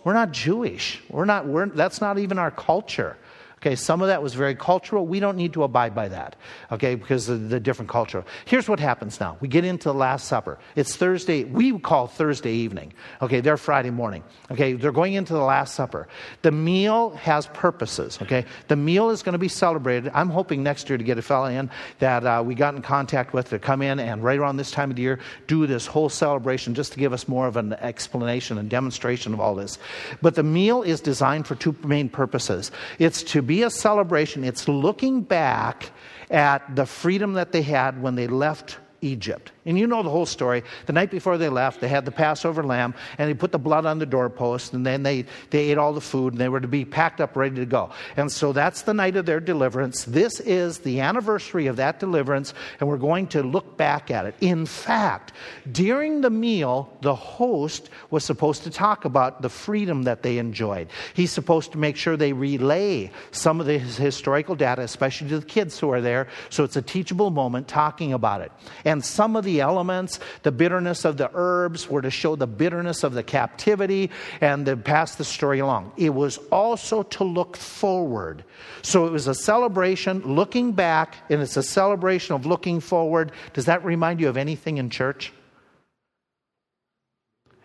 we're 0.02 0.14
not 0.14 0.32
Jewish. 0.32 1.02
We're 1.10 1.26
not 1.26 1.46
we're, 1.46 1.66
that's 1.66 2.00
not 2.00 2.18
even 2.18 2.38
our 2.38 2.50
culture. 2.50 3.16
Okay, 3.62 3.76
some 3.76 4.00
of 4.00 4.08
that 4.08 4.22
was 4.22 4.32
very 4.32 4.54
cultural. 4.54 5.06
We 5.06 5.20
don't 5.20 5.36
need 5.36 5.52
to 5.52 5.64
abide 5.64 5.94
by 5.94 6.08
that, 6.08 6.36
okay, 6.72 6.94
because 6.94 7.28
of 7.28 7.50
the 7.50 7.60
different 7.60 7.90
culture. 7.90 8.24
Here's 8.46 8.70
what 8.70 8.80
happens 8.80 9.20
now. 9.20 9.36
We 9.40 9.48
get 9.48 9.66
into 9.66 9.90
the 9.90 9.94
Last 9.94 10.28
Supper. 10.28 10.58
It's 10.76 10.96
Thursday, 10.96 11.44
we 11.44 11.78
call 11.78 12.06
Thursday 12.06 12.52
evening. 12.52 12.94
Okay, 13.20 13.40
they're 13.42 13.58
Friday 13.58 13.90
morning. 13.90 14.24
Okay, 14.50 14.72
they're 14.72 14.92
going 14.92 15.12
into 15.12 15.34
the 15.34 15.42
Last 15.42 15.74
Supper. 15.74 16.08
The 16.40 16.50
meal 16.50 17.10
has 17.16 17.48
purposes, 17.48 18.18
okay? 18.22 18.46
The 18.68 18.76
meal 18.76 19.10
is 19.10 19.22
going 19.22 19.34
to 19.34 19.38
be 19.38 19.48
celebrated. 19.48 20.10
I'm 20.14 20.30
hoping 20.30 20.62
next 20.62 20.88
year 20.88 20.96
to 20.96 21.04
get 21.04 21.18
a 21.18 21.22
fellow 21.22 21.48
in 21.48 21.68
that 21.98 22.24
uh, 22.24 22.42
we 22.42 22.54
got 22.54 22.74
in 22.74 22.80
contact 22.80 23.34
with 23.34 23.50
to 23.50 23.58
come 23.58 23.82
in 23.82 24.00
and 24.00 24.24
right 24.24 24.38
around 24.38 24.56
this 24.56 24.70
time 24.70 24.88
of 24.88 24.96
the 24.96 25.02
year 25.02 25.20
do 25.48 25.66
this 25.66 25.84
whole 25.84 26.08
celebration 26.08 26.74
just 26.74 26.94
to 26.94 26.98
give 26.98 27.12
us 27.12 27.28
more 27.28 27.46
of 27.46 27.58
an 27.58 27.74
explanation 27.74 28.56
and 28.56 28.70
demonstration 28.70 29.34
of 29.34 29.40
all 29.40 29.54
this. 29.54 29.78
But 30.22 30.34
the 30.34 30.42
meal 30.42 30.82
is 30.82 31.02
designed 31.02 31.46
for 31.46 31.56
two 31.56 31.76
main 31.84 32.08
purposes 32.08 32.70
it's 32.98 33.22
to 33.24 33.49
be 33.50 33.64
a 33.64 33.70
celebration. 33.70 34.44
It's 34.44 34.68
looking 34.68 35.22
back 35.22 35.90
at 36.30 36.76
the 36.76 36.86
freedom 36.86 37.32
that 37.32 37.50
they 37.50 37.62
had 37.62 38.00
when 38.00 38.14
they 38.14 38.28
left 38.28 38.78
Egypt. 39.00 39.50
And 39.66 39.78
you 39.78 39.86
know 39.86 40.02
the 40.02 40.10
whole 40.10 40.24
story. 40.24 40.62
The 40.86 40.94
night 40.94 41.10
before 41.10 41.36
they 41.36 41.50
left, 41.50 41.80
they 41.80 41.88
had 41.88 42.06
the 42.06 42.10
Passover 42.10 42.62
lamb, 42.62 42.94
and 43.18 43.28
they 43.28 43.34
put 43.34 43.52
the 43.52 43.58
blood 43.58 43.84
on 43.84 43.98
the 43.98 44.06
doorpost, 44.06 44.72
and 44.72 44.86
then 44.86 45.02
they, 45.02 45.26
they 45.50 45.70
ate 45.70 45.76
all 45.76 45.92
the 45.92 46.00
food, 46.00 46.32
and 46.32 46.40
they 46.40 46.48
were 46.48 46.60
to 46.60 46.68
be 46.68 46.86
packed 46.86 47.20
up, 47.20 47.36
ready 47.36 47.56
to 47.56 47.66
go. 47.66 47.90
And 48.16 48.32
so 48.32 48.54
that's 48.54 48.82
the 48.82 48.94
night 48.94 49.16
of 49.16 49.26
their 49.26 49.38
deliverance. 49.38 50.04
This 50.04 50.40
is 50.40 50.78
the 50.78 51.00
anniversary 51.00 51.66
of 51.66 51.76
that 51.76 52.00
deliverance, 52.00 52.54
and 52.80 52.88
we're 52.88 52.96
going 52.96 53.26
to 53.28 53.42
look 53.42 53.76
back 53.76 54.10
at 54.10 54.24
it. 54.24 54.34
In 54.40 54.64
fact, 54.64 55.32
during 55.70 56.22
the 56.22 56.30
meal, 56.30 56.96
the 57.02 57.14
host 57.14 57.90
was 58.10 58.24
supposed 58.24 58.62
to 58.62 58.70
talk 58.70 59.04
about 59.04 59.42
the 59.42 59.50
freedom 59.50 60.04
that 60.04 60.22
they 60.22 60.38
enjoyed. 60.38 60.88
He's 61.12 61.32
supposed 61.32 61.72
to 61.72 61.78
make 61.78 61.96
sure 61.96 62.16
they 62.16 62.32
relay 62.32 63.10
some 63.30 63.60
of 63.60 63.66
the 63.66 63.78
historical 63.78 64.54
data, 64.54 64.80
especially 64.80 65.28
to 65.28 65.40
the 65.40 65.46
kids 65.46 65.78
who 65.78 65.90
are 65.90 66.00
there, 66.00 66.28
so 66.48 66.64
it's 66.64 66.76
a 66.76 66.82
teachable 66.82 67.30
moment 67.30 67.68
talking 67.68 68.14
about 68.14 68.40
it. 68.40 68.52
And 68.86 69.04
some 69.04 69.36
of 69.36 69.44
the 69.44 69.49
the 69.50 69.60
elements. 69.60 70.20
The 70.42 70.52
bitterness 70.52 71.04
of 71.04 71.16
the 71.16 71.30
herbs 71.34 71.88
were 71.88 72.02
to 72.02 72.10
show 72.10 72.36
the 72.36 72.46
bitterness 72.46 73.02
of 73.02 73.14
the 73.14 73.22
captivity 73.22 74.10
and 74.40 74.66
to 74.66 74.76
pass 74.76 75.16
the 75.16 75.24
story 75.24 75.58
along. 75.58 75.92
It 75.96 76.14
was 76.14 76.38
also 76.50 77.02
to 77.02 77.24
look 77.24 77.56
forward. 77.56 78.44
So 78.82 79.06
it 79.06 79.12
was 79.12 79.26
a 79.26 79.34
celebration 79.34 80.20
looking 80.20 80.72
back, 80.72 81.16
and 81.28 81.42
it's 81.42 81.56
a 81.56 81.62
celebration 81.62 82.34
of 82.34 82.46
looking 82.46 82.80
forward. 82.80 83.32
Does 83.52 83.64
that 83.66 83.84
remind 83.84 84.20
you 84.20 84.28
of 84.28 84.36
anything 84.36 84.78
in 84.78 84.90
church? 84.90 85.32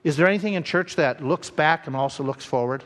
Is 0.04 0.18
there 0.18 0.28
anything 0.28 0.54
in 0.54 0.64
church 0.64 0.96
that 0.98 1.24
looks 1.24 1.50
back 1.50 1.88
and 1.88 1.96
also 1.96 2.24
looks 2.24 2.46
forward? 2.46 2.84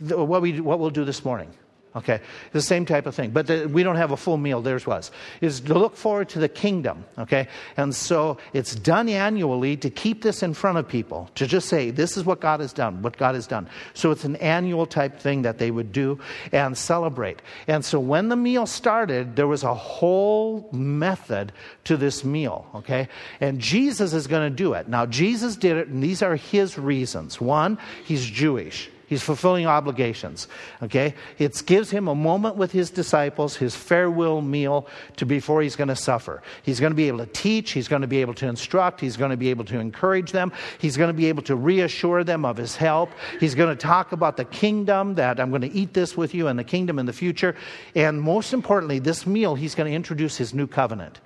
What, 0.00 0.42
we, 0.42 0.60
what 0.60 0.80
we'll 0.80 0.90
do 0.90 1.04
this 1.04 1.24
morning. 1.24 1.52
Okay, 1.94 2.20
the 2.52 2.62
same 2.62 2.86
type 2.86 3.04
of 3.04 3.14
thing. 3.14 3.32
But 3.32 3.46
the, 3.46 3.68
we 3.68 3.82
don't 3.82 3.96
have 3.96 4.12
a 4.12 4.16
full 4.16 4.38
meal, 4.38 4.62
theirs 4.62 4.86
was. 4.86 5.10
Is 5.42 5.60
to 5.60 5.74
look 5.74 5.94
forward 5.94 6.30
to 6.30 6.38
the 6.38 6.48
kingdom, 6.48 7.04
okay? 7.18 7.48
And 7.76 7.94
so 7.94 8.38
it's 8.54 8.74
done 8.74 9.10
annually 9.10 9.76
to 9.76 9.90
keep 9.90 10.22
this 10.22 10.42
in 10.42 10.54
front 10.54 10.78
of 10.78 10.88
people, 10.88 11.28
to 11.34 11.46
just 11.46 11.68
say, 11.68 11.90
this 11.90 12.16
is 12.16 12.24
what 12.24 12.40
God 12.40 12.60
has 12.60 12.72
done, 12.72 13.02
what 13.02 13.18
God 13.18 13.34
has 13.34 13.46
done. 13.46 13.68
So 13.92 14.10
it's 14.10 14.24
an 14.24 14.36
annual 14.36 14.86
type 14.86 15.18
thing 15.18 15.42
that 15.42 15.58
they 15.58 15.70
would 15.70 15.92
do 15.92 16.18
and 16.50 16.78
celebrate. 16.78 17.42
And 17.66 17.84
so 17.84 18.00
when 18.00 18.30
the 18.30 18.36
meal 18.36 18.64
started, 18.64 19.36
there 19.36 19.46
was 19.46 19.62
a 19.62 19.74
whole 19.74 20.70
method 20.72 21.52
to 21.84 21.98
this 21.98 22.24
meal, 22.24 22.66
okay? 22.74 23.06
And 23.38 23.60
Jesus 23.60 24.14
is 24.14 24.26
going 24.26 24.50
to 24.50 24.56
do 24.56 24.72
it. 24.72 24.88
Now, 24.88 25.04
Jesus 25.04 25.56
did 25.56 25.76
it, 25.76 25.88
and 25.88 26.02
these 26.02 26.22
are 26.22 26.36
his 26.36 26.78
reasons. 26.78 27.38
One, 27.38 27.76
he's 28.04 28.24
Jewish. 28.24 28.88
He's 29.12 29.22
fulfilling 29.22 29.66
obligations. 29.66 30.48
Okay? 30.82 31.14
It 31.36 31.62
gives 31.66 31.90
him 31.90 32.08
a 32.08 32.14
moment 32.14 32.56
with 32.56 32.72
his 32.72 32.88
disciples, 32.88 33.54
his 33.54 33.76
farewell 33.76 34.40
meal 34.40 34.86
to 35.16 35.26
before 35.26 35.60
he's 35.60 35.76
going 35.76 35.88
to 35.88 35.96
suffer. 35.96 36.42
He's 36.62 36.80
going 36.80 36.92
to 36.92 36.96
be 36.96 37.08
able 37.08 37.18
to 37.18 37.26
teach, 37.26 37.72
he's 37.72 37.88
going 37.88 38.00
to 38.00 38.08
be 38.08 38.22
able 38.22 38.32
to 38.32 38.48
instruct, 38.48 39.02
he's 39.02 39.18
going 39.18 39.30
to 39.30 39.36
be 39.36 39.50
able 39.50 39.66
to 39.66 39.78
encourage 39.78 40.32
them, 40.32 40.50
he's 40.78 40.96
going 40.96 41.10
to 41.10 41.14
be 41.14 41.26
able 41.26 41.42
to 41.42 41.54
reassure 41.56 42.24
them 42.24 42.46
of 42.46 42.56
his 42.56 42.74
help. 42.74 43.10
He's 43.38 43.54
going 43.54 43.68
to 43.68 43.76
talk 43.76 44.12
about 44.12 44.38
the 44.38 44.46
kingdom 44.46 45.16
that 45.16 45.38
I'm 45.38 45.50
going 45.50 45.60
to 45.60 45.72
eat 45.72 45.92
this 45.92 46.16
with 46.16 46.32
you 46.32 46.48
and 46.48 46.58
the 46.58 46.64
kingdom 46.64 46.98
in 46.98 47.04
the 47.04 47.12
future. 47.12 47.54
And 47.94 48.18
most 48.18 48.54
importantly, 48.54 48.98
this 48.98 49.26
meal 49.26 49.54
he's 49.56 49.74
going 49.74 49.90
to 49.90 49.94
introduce 49.94 50.38
his 50.38 50.54
new 50.54 50.66
covenant. 50.66 51.20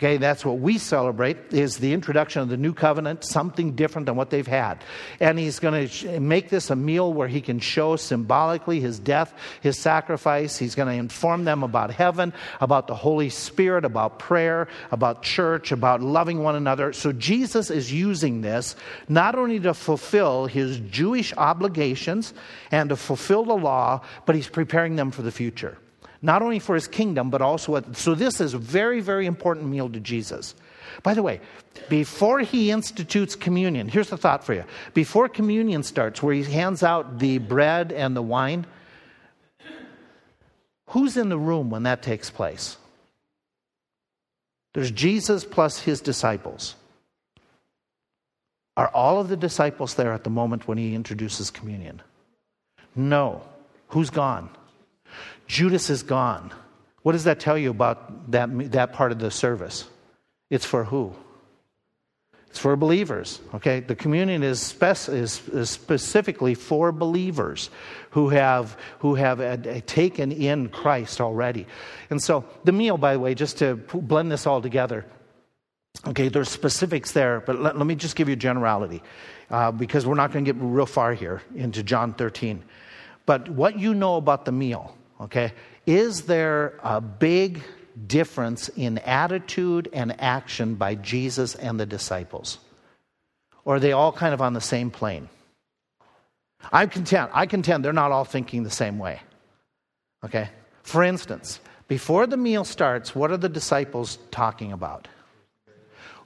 Okay, 0.00 0.16
that's 0.16 0.46
what 0.46 0.60
we 0.60 0.78
celebrate 0.78 1.52
is 1.52 1.76
the 1.76 1.92
introduction 1.92 2.40
of 2.40 2.48
the 2.48 2.56
new 2.56 2.72
covenant, 2.72 3.22
something 3.22 3.72
different 3.72 4.06
than 4.06 4.16
what 4.16 4.30
they've 4.30 4.46
had. 4.46 4.82
And 5.20 5.38
he's 5.38 5.58
going 5.58 5.88
to 5.88 6.18
make 6.18 6.48
this 6.48 6.70
a 6.70 6.74
meal 6.76 7.12
where 7.12 7.28
he 7.28 7.42
can 7.42 7.58
show 7.58 7.96
symbolically 7.96 8.80
his 8.80 8.98
death, 8.98 9.34
his 9.60 9.78
sacrifice. 9.78 10.56
He's 10.56 10.74
going 10.74 10.88
to 10.88 10.94
inform 10.94 11.44
them 11.44 11.62
about 11.62 11.90
heaven, 11.90 12.32
about 12.62 12.86
the 12.86 12.94
Holy 12.94 13.28
Spirit, 13.28 13.84
about 13.84 14.18
prayer, 14.18 14.68
about 14.90 15.22
church, 15.22 15.70
about 15.70 16.00
loving 16.00 16.42
one 16.42 16.56
another. 16.56 16.94
So 16.94 17.12
Jesus 17.12 17.70
is 17.70 17.92
using 17.92 18.40
this 18.40 18.76
not 19.06 19.34
only 19.34 19.60
to 19.60 19.74
fulfill 19.74 20.46
his 20.46 20.78
Jewish 20.78 21.34
obligations 21.36 22.32
and 22.70 22.88
to 22.88 22.96
fulfill 22.96 23.44
the 23.44 23.52
law, 23.52 24.00
but 24.24 24.34
he's 24.34 24.48
preparing 24.48 24.96
them 24.96 25.10
for 25.10 25.20
the 25.20 25.30
future 25.30 25.76
not 26.22 26.42
only 26.42 26.58
for 26.58 26.74
his 26.74 26.86
kingdom, 26.86 27.30
but 27.30 27.40
also. 27.40 27.82
so, 27.92 28.14
this 28.14 28.40
is 28.40 28.54
a 28.54 28.58
very, 28.58 29.00
very 29.00 29.26
important 29.26 29.66
meal 29.66 29.88
to 29.88 30.00
Jesus. 30.00 30.54
By 31.02 31.14
the 31.14 31.22
way, 31.22 31.40
before 31.88 32.40
he 32.40 32.70
institutes 32.70 33.34
communion, 33.34 33.88
here's 33.88 34.10
the 34.10 34.16
thought 34.16 34.44
for 34.44 34.54
you. 34.54 34.64
Before 34.92 35.28
communion 35.28 35.82
starts, 35.82 36.22
where 36.22 36.34
he 36.34 36.42
hands 36.42 36.82
out 36.82 37.18
the 37.18 37.38
bread 37.38 37.92
and 37.92 38.14
the 38.14 38.22
wine, 38.22 38.66
who's 40.88 41.16
in 41.16 41.28
the 41.28 41.38
room 41.38 41.70
when 41.70 41.84
that 41.84 42.02
takes 42.02 42.28
place? 42.28 42.76
There's 44.74 44.90
Jesus 44.90 45.44
plus 45.44 45.80
his 45.80 46.00
disciples. 46.00 46.74
Are 48.76 48.88
all 48.88 49.20
of 49.20 49.28
the 49.28 49.36
disciples 49.36 49.94
there 49.94 50.12
at 50.12 50.24
the 50.24 50.30
moment 50.30 50.68
when 50.68 50.78
he 50.78 50.94
introduces 50.94 51.50
communion? 51.50 52.02
No. 52.94 53.42
Who's 53.88 54.10
gone? 54.10 54.50
Judas 55.50 55.90
is 55.90 56.04
gone. 56.04 56.52
What 57.02 57.10
does 57.10 57.24
that 57.24 57.40
tell 57.40 57.58
you 57.58 57.70
about 57.70 58.30
that, 58.30 58.70
that 58.70 58.92
part 58.92 59.10
of 59.10 59.18
the 59.18 59.32
service? 59.32 59.88
It's 60.48 60.64
for 60.64 60.84
who? 60.84 61.12
It's 62.46 62.60
for 62.60 62.76
believers. 62.76 63.40
Okay, 63.54 63.80
the 63.80 63.96
communion 63.96 64.44
is, 64.44 64.72
is, 64.80 65.48
is 65.48 65.70
specifically 65.70 66.54
for 66.54 66.92
believers 66.92 67.68
who 68.10 68.28
have 68.28 68.76
who 69.00 69.16
have 69.16 69.40
a, 69.40 69.58
a 69.78 69.80
taken 69.80 70.30
in 70.30 70.68
Christ 70.68 71.20
already. 71.20 71.66
And 72.10 72.22
so 72.22 72.44
the 72.62 72.72
meal, 72.72 72.96
by 72.96 73.14
the 73.14 73.18
way, 73.18 73.34
just 73.34 73.58
to 73.58 73.74
blend 73.74 74.30
this 74.30 74.46
all 74.46 74.62
together. 74.62 75.04
Okay, 76.06 76.28
there's 76.28 76.48
specifics 76.48 77.10
there, 77.10 77.40
but 77.40 77.58
let, 77.60 77.76
let 77.76 77.86
me 77.88 77.96
just 77.96 78.14
give 78.14 78.28
you 78.28 78.36
generality 78.36 79.02
uh, 79.50 79.72
because 79.72 80.06
we're 80.06 80.14
not 80.14 80.30
going 80.30 80.44
to 80.44 80.52
get 80.52 80.62
real 80.62 80.86
far 80.86 81.12
here 81.12 81.42
into 81.56 81.82
John 81.82 82.14
13. 82.14 82.62
But 83.26 83.48
what 83.48 83.80
you 83.80 83.94
know 83.94 84.14
about 84.16 84.44
the 84.44 84.52
meal, 84.52 84.96
Okay? 85.20 85.52
Is 85.86 86.22
there 86.22 86.78
a 86.82 87.00
big 87.00 87.62
difference 88.06 88.68
in 88.70 88.98
attitude 88.98 89.88
and 89.92 90.18
action 90.20 90.74
by 90.74 90.94
Jesus 90.94 91.54
and 91.54 91.78
the 91.78 91.86
disciples? 91.86 92.58
Or 93.64 93.76
are 93.76 93.80
they 93.80 93.92
all 93.92 94.12
kind 94.12 94.32
of 94.32 94.40
on 94.40 94.54
the 94.54 94.60
same 94.60 94.90
plane? 94.90 95.28
I'm 96.72 96.88
content. 96.88 97.30
I 97.32 97.46
contend 97.46 97.84
they're 97.84 97.92
not 97.92 98.12
all 98.12 98.24
thinking 98.24 98.62
the 98.62 98.70
same 98.70 98.98
way. 98.98 99.20
Okay? 100.24 100.48
For 100.82 101.02
instance, 101.02 101.60
before 101.88 102.26
the 102.26 102.36
meal 102.36 102.64
starts, 102.64 103.14
what 103.14 103.30
are 103.30 103.36
the 103.36 103.48
disciples 103.48 104.18
talking 104.30 104.72
about? 104.72 105.08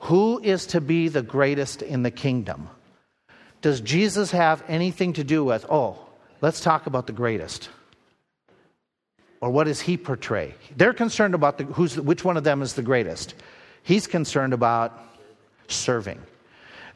Who 0.01 0.41
is 0.43 0.67
to 0.67 0.81
be 0.81 1.09
the 1.09 1.23
greatest 1.23 1.83
in 1.83 2.03
the 2.03 2.11
kingdom? 2.11 2.69
Does 3.63 3.81
Jesus 3.81 4.31
have 4.33 4.63
anything 4.69 5.15
to 5.15 5.25
do 5.25 5.43
with, 5.45 5.65
oh, 5.71 5.99
let's 6.43 6.61
talk 6.61 6.87
about 6.87 7.07
the 7.07 7.13
greatest? 7.13 7.71
Or 9.45 9.51
what 9.51 9.65
does 9.65 9.79
he 9.79 9.99
portray? 9.99 10.55
They're 10.75 10.95
concerned 10.95 11.35
about 11.35 11.59
the, 11.59 11.65
who's, 11.65 12.01
which 12.01 12.25
one 12.25 12.39
of 12.39 12.45
them 12.45 12.63
is 12.63 12.73
the 12.73 12.83
greatest. 12.83 13.35
He's 13.83 14.07
concerned 14.07 14.55
about 14.55 14.99
serving. 15.69 16.19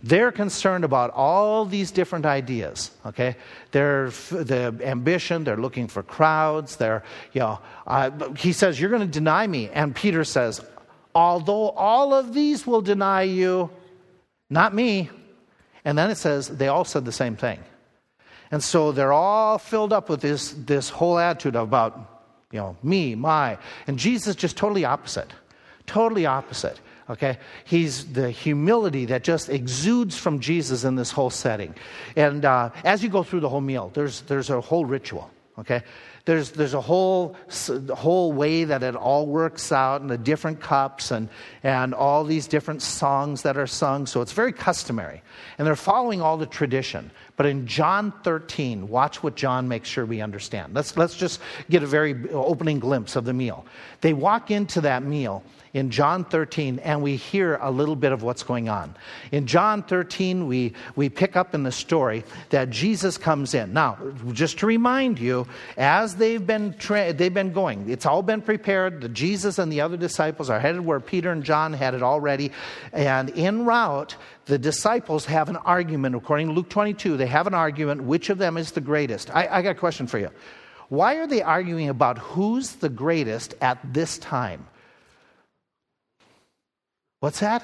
They're 0.03 0.32
concerned 0.32 0.82
about 0.82 1.11
all 1.11 1.66
these 1.66 1.90
different 1.90 2.24
ideas. 2.24 2.90
Okay, 3.05 3.36
they're 3.72 4.09
the 4.30 4.74
ambition. 4.82 5.44
They're 5.44 5.59
looking 5.59 5.88
for 5.88 6.03
crowds. 6.03 6.76
They're, 6.76 7.05
you 7.34 7.40
know, 7.40 7.59
uh, 7.86 8.32
he 8.32 8.55
says, 8.55 8.80
"You're 8.80 8.88
going 8.88 9.03
to 9.03 9.18
deny 9.20 9.46
me," 9.46 9.68
and 9.68 9.94
Peter 9.94 10.24
says, 10.24 10.64
"Although 11.14 11.68
all 11.72 12.14
of 12.14 12.32
these 12.32 12.66
will 12.66 12.80
deny 12.80 13.24
you, 13.24 13.68
not 14.49 14.74
me." 14.74 15.11
And 15.84 15.99
then 15.99 16.11
it 16.11 16.16
says 16.16 16.49
they 16.49 16.68
all 16.68 16.86
said 16.86 17.05
the 17.05 17.12
same 17.12 17.36
thing, 17.36 17.59
and 18.51 18.64
so 18.64 18.90
they're 18.90 19.12
all 19.12 19.59
filled 19.59 19.92
up 19.92 20.09
with 20.09 20.22
this 20.22 20.55
this 20.57 20.88
whole 20.88 21.18
attitude 21.18 21.57
about 21.57 22.17
you 22.53 22.59
know, 22.59 22.76
me, 22.82 23.14
my. 23.14 23.59
And 23.86 23.99
Jesus 23.99 24.36
just 24.36 24.57
totally 24.57 24.84
opposite. 24.84 25.32
Totally 25.86 26.26
opposite. 26.26 26.80
Okay? 27.11 27.38
He's 27.64 28.12
the 28.12 28.30
humility 28.30 29.07
that 29.07 29.24
just 29.24 29.49
exudes 29.49 30.16
from 30.16 30.40
Jesus 30.40 30.84
in 30.84 30.96
this 30.96 31.11
whole 31.11 31.30
setting. 31.30 31.74
And 32.16 32.44
uh, 32.44 32.70
as 32.84 33.03
you 33.03 33.09
go 33.09 33.22
through 33.22 33.40
the 33.40 33.49
whole 33.49 33.61
meal, 33.61 33.90
there's, 33.94 34.22
there's 34.22 34.51
a 34.51 34.61
whole 34.61 34.84
ritual. 34.84 35.30
Okay? 35.59 35.82
There's, 36.28 36.50
there's 36.50 36.74
a 36.74 36.80
whole, 36.82 37.34
whole 37.88 38.32
way 38.32 38.64
that 38.64 38.82
it 38.82 38.94
all 38.94 39.26
works 39.26 39.72
out 39.72 40.02
and 40.02 40.10
the 40.10 40.18
different 40.18 40.60
cups 40.60 41.10
and, 41.10 41.30
and 41.62 41.94
all 41.94 42.22
these 42.22 42.46
different 42.46 42.82
songs 42.82 43.40
that 43.44 43.56
are 43.56 43.66
sung. 43.66 44.04
So 44.04 44.20
it's 44.20 44.32
very 44.32 44.52
customary. 44.52 45.22
And 45.56 45.66
they're 45.66 45.74
following 45.74 46.20
all 46.20 46.36
the 46.36 46.44
tradition. 46.44 47.10
But 47.38 47.46
in 47.46 47.66
John 47.66 48.12
13, 48.24 48.88
watch 48.88 49.22
what 49.22 49.36
John 49.36 49.68
makes 49.68 49.88
sure 49.88 50.04
we 50.04 50.20
understand. 50.20 50.74
Let's, 50.74 50.98
let's 50.98 51.16
just 51.16 51.40
get 51.70 51.82
a 51.82 51.86
very 51.86 52.14
opening 52.28 52.78
glimpse 52.78 53.16
of 53.16 53.24
the 53.24 53.32
meal. 53.32 53.64
They 54.02 54.12
walk 54.12 54.50
into 54.50 54.82
that 54.82 55.02
meal 55.02 55.42
in 55.72 55.90
John 55.90 56.24
13, 56.24 56.78
and 56.80 57.02
we 57.02 57.16
hear 57.16 57.56
a 57.60 57.70
little 57.70 57.96
bit 57.96 58.12
of 58.12 58.22
what's 58.22 58.42
going 58.42 58.68
on. 58.68 58.94
In 59.32 59.46
John 59.46 59.82
13, 59.82 60.46
we, 60.46 60.72
we 60.96 61.08
pick 61.08 61.36
up 61.36 61.54
in 61.54 61.62
the 61.62 61.72
story 61.72 62.24
that 62.50 62.70
Jesus 62.70 63.18
comes 63.18 63.54
in. 63.54 63.72
Now, 63.72 63.98
just 64.32 64.58
to 64.58 64.66
remind 64.66 65.18
you, 65.18 65.46
as 65.76 66.16
they've 66.16 66.44
been, 66.44 66.74
tra- 66.74 67.12
they've 67.12 67.32
been 67.32 67.52
going, 67.52 67.88
it's 67.90 68.06
all 68.06 68.22
been 68.22 68.42
prepared. 68.42 69.14
Jesus 69.14 69.58
and 69.58 69.70
the 69.72 69.80
other 69.80 69.96
disciples 69.96 70.50
are 70.50 70.60
headed 70.60 70.84
where 70.84 71.00
Peter 71.00 71.30
and 71.30 71.44
John 71.44 71.72
had 71.72 71.94
it 71.94 72.02
already. 72.02 72.52
And 72.92 73.36
en 73.36 73.64
route, 73.64 74.16
the 74.46 74.58
disciples 74.58 75.26
have 75.26 75.48
an 75.48 75.56
argument. 75.56 76.14
According 76.14 76.48
to 76.48 76.52
Luke 76.54 76.70
22, 76.70 77.16
they 77.16 77.26
have 77.26 77.46
an 77.46 77.54
argument 77.54 78.04
which 78.04 78.30
of 78.30 78.38
them 78.38 78.56
is 78.56 78.72
the 78.72 78.80
greatest. 78.80 79.34
I, 79.34 79.46
I 79.50 79.62
got 79.62 79.70
a 79.70 79.74
question 79.74 80.06
for 80.06 80.18
you. 80.18 80.30
Why 80.88 81.16
are 81.16 81.26
they 81.26 81.42
arguing 81.42 81.90
about 81.90 82.18
who's 82.18 82.76
the 82.76 82.88
greatest 82.88 83.54
at 83.60 83.78
this 83.92 84.16
time? 84.18 84.66
What's 87.20 87.40
that? 87.40 87.62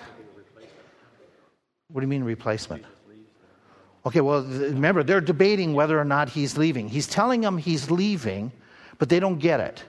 What 1.88 2.00
do 2.00 2.04
you 2.04 2.08
mean 2.08 2.24
replacement? 2.24 2.84
Okay, 4.06 4.20
well, 4.20 4.42
remember, 4.42 5.02
they're 5.02 5.20
debating 5.20 5.74
whether 5.74 5.98
or 5.98 6.04
not 6.04 6.28
he's 6.28 6.58
leaving. 6.58 6.88
He's 6.88 7.06
telling 7.06 7.40
them 7.40 7.56
he's 7.56 7.90
leaving, 7.90 8.52
but 8.98 9.08
they 9.08 9.18
don't 9.20 9.38
get 9.38 9.60
it. 9.60 9.84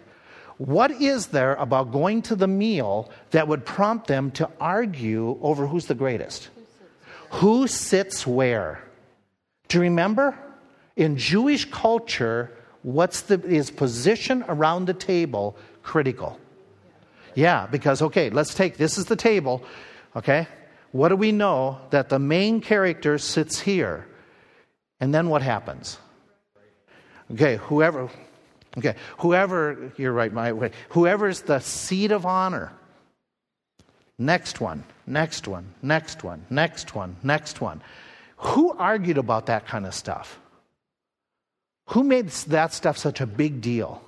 What 0.57 0.91
is 0.91 1.27
there 1.27 1.55
about 1.55 1.91
going 1.91 2.21
to 2.23 2.35
the 2.35 2.47
meal 2.47 3.11
that 3.31 3.47
would 3.47 3.65
prompt 3.65 4.07
them 4.07 4.31
to 4.31 4.49
argue 4.59 5.37
over 5.41 5.67
who's 5.67 5.85
the 5.85 5.95
greatest? 5.95 6.49
Who 7.31 7.67
sits 7.67 8.25
where? 8.25 8.81
Do 9.67 9.79
you 9.79 9.81
remember? 9.81 10.37
In 10.95 11.17
Jewish 11.17 11.65
culture, 11.65 12.51
what's 12.83 13.21
the 13.21 13.41
is 13.41 13.69
position 13.69 14.45
around 14.47 14.85
the 14.85 14.93
table 14.93 15.57
critical? 15.83 16.39
Yeah, 17.35 17.67
because 17.67 18.01
okay, 18.01 18.29
let's 18.29 18.53
take 18.53 18.77
this 18.77 18.97
is 18.97 19.05
the 19.05 19.15
table, 19.15 19.63
okay? 20.15 20.47
What 20.91 21.09
do 21.09 21.17
we 21.17 21.31
know? 21.31 21.79
That 21.89 22.09
the 22.09 22.19
main 22.19 22.61
character 22.61 23.17
sits 23.17 23.59
here. 23.59 24.07
And 24.99 25.13
then 25.13 25.29
what 25.29 25.41
happens? 25.41 25.99
Okay, 27.33 27.57
whoever, 27.57 28.09
okay, 28.77 28.95
whoever, 29.17 29.91
you're 29.97 30.13
right, 30.13 30.31
my 30.31 30.53
way, 30.53 30.71
whoever's 30.89 31.41
the 31.41 31.59
seat 31.59 32.11
of 32.11 32.25
honor. 32.25 32.71
Next 34.17 34.61
one, 34.61 34.83
next 35.05 35.47
one, 35.47 35.73
next 35.81 36.23
one, 36.23 36.45
next 36.49 36.95
one, 36.95 37.17
next 37.23 37.59
one. 37.59 37.81
Who 38.37 38.71
argued 38.71 39.17
about 39.17 39.47
that 39.47 39.67
kind 39.67 39.85
of 39.85 39.93
stuff? 39.93 40.39
Who 41.87 42.03
made 42.03 42.29
that 42.29 42.73
stuff 42.73 42.97
such 42.97 43.19
a 43.21 43.25
big 43.25 43.59
deal? 43.59 44.01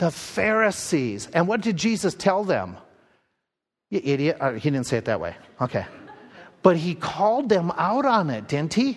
The 0.00 0.10
Pharisees. 0.10 1.28
And 1.34 1.46
what 1.46 1.60
did 1.60 1.76
Jesus 1.76 2.14
tell 2.14 2.42
them? 2.42 2.78
You 3.90 4.00
idiot. 4.02 4.38
Uh, 4.40 4.52
he 4.52 4.70
didn't 4.70 4.86
say 4.86 4.96
it 4.96 5.04
that 5.04 5.20
way. 5.20 5.36
Okay. 5.60 5.84
But 6.62 6.78
he 6.78 6.94
called 6.94 7.50
them 7.50 7.70
out 7.76 8.06
on 8.06 8.30
it, 8.30 8.48
didn't 8.48 8.72
he? 8.72 8.96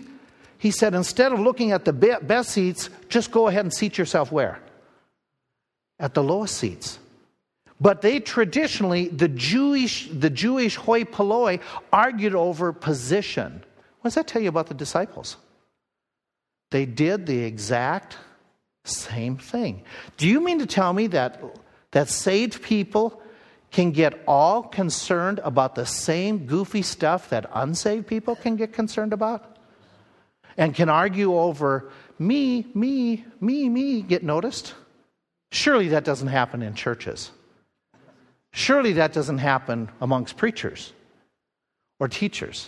He 0.57 0.71
said, 0.71 0.93
instead 0.93 1.33
of 1.33 1.41
looking 1.41 1.73
at 1.73 1.83
the 1.83 1.91
best 1.91 2.51
seats, 2.51 2.89
just 3.09 3.31
go 3.31 3.49
ahead 3.49 3.65
and 3.65 3.73
seat 3.73 3.97
yourself 3.97 4.31
where? 4.31 4.61
At 5.99 6.13
the 6.13 6.23
lowest 6.23 6.55
seats. 6.55 6.99
But 7.81 8.01
they 8.01 8.21
traditionally, 8.21 9.09
the 9.09 9.27
Jewish, 9.27 10.07
the 10.07 10.29
Jewish 10.29 10.77
hoi 10.77 11.03
polloi, 11.03 11.59
argued 11.91 12.33
over 12.33 12.71
position. 12.71 13.61
What 13.99 14.11
does 14.11 14.15
that 14.15 14.27
tell 14.27 14.41
you 14.41 14.47
about 14.47 14.67
the 14.67 14.73
disciples? 14.73 15.35
They 16.71 16.85
did 16.85 17.25
the 17.25 17.39
exact 17.43 18.15
same 18.85 19.37
thing. 19.37 19.83
Do 20.17 20.27
you 20.27 20.41
mean 20.41 20.59
to 20.59 20.65
tell 20.65 20.93
me 20.93 21.07
that, 21.07 21.41
that 21.91 22.09
saved 22.09 22.61
people 22.61 23.21
can 23.71 23.91
get 23.91 24.21
all 24.27 24.63
concerned 24.63 25.39
about 25.43 25.75
the 25.75 25.85
same 25.85 26.45
goofy 26.45 26.81
stuff 26.81 27.29
that 27.29 27.49
unsaved 27.53 28.07
people 28.07 28.35
can 28.35 28.55
get 28.55 28.73
concerned 28.73 29.13
about? 29.13 29.57
And 30.57 30.75
can 30.75 30.89
argue 30.89 31.33
over 31.35 31.89
me, 32.19 32.67
me, 32.73 33.25
me, 33.41 33.69
me, 33.69 34.01
get 34.01 34.23
noticed? 34.23 34.75
Surely 35.51 35.89
that 35.89 36.03
doesn't 36.03 36.27
happen 36.27 36.61
in 36.61 36.75
churches. 36.75 37.31
Surely 38.51 38.93
that 38.93 39.13
doesn't 39.13 39.39
happen 39.39 39.89
amongst 39.99 40.37
preachers 40.37 40.93
or 41.99 42.07
teachers. 42.07 42.67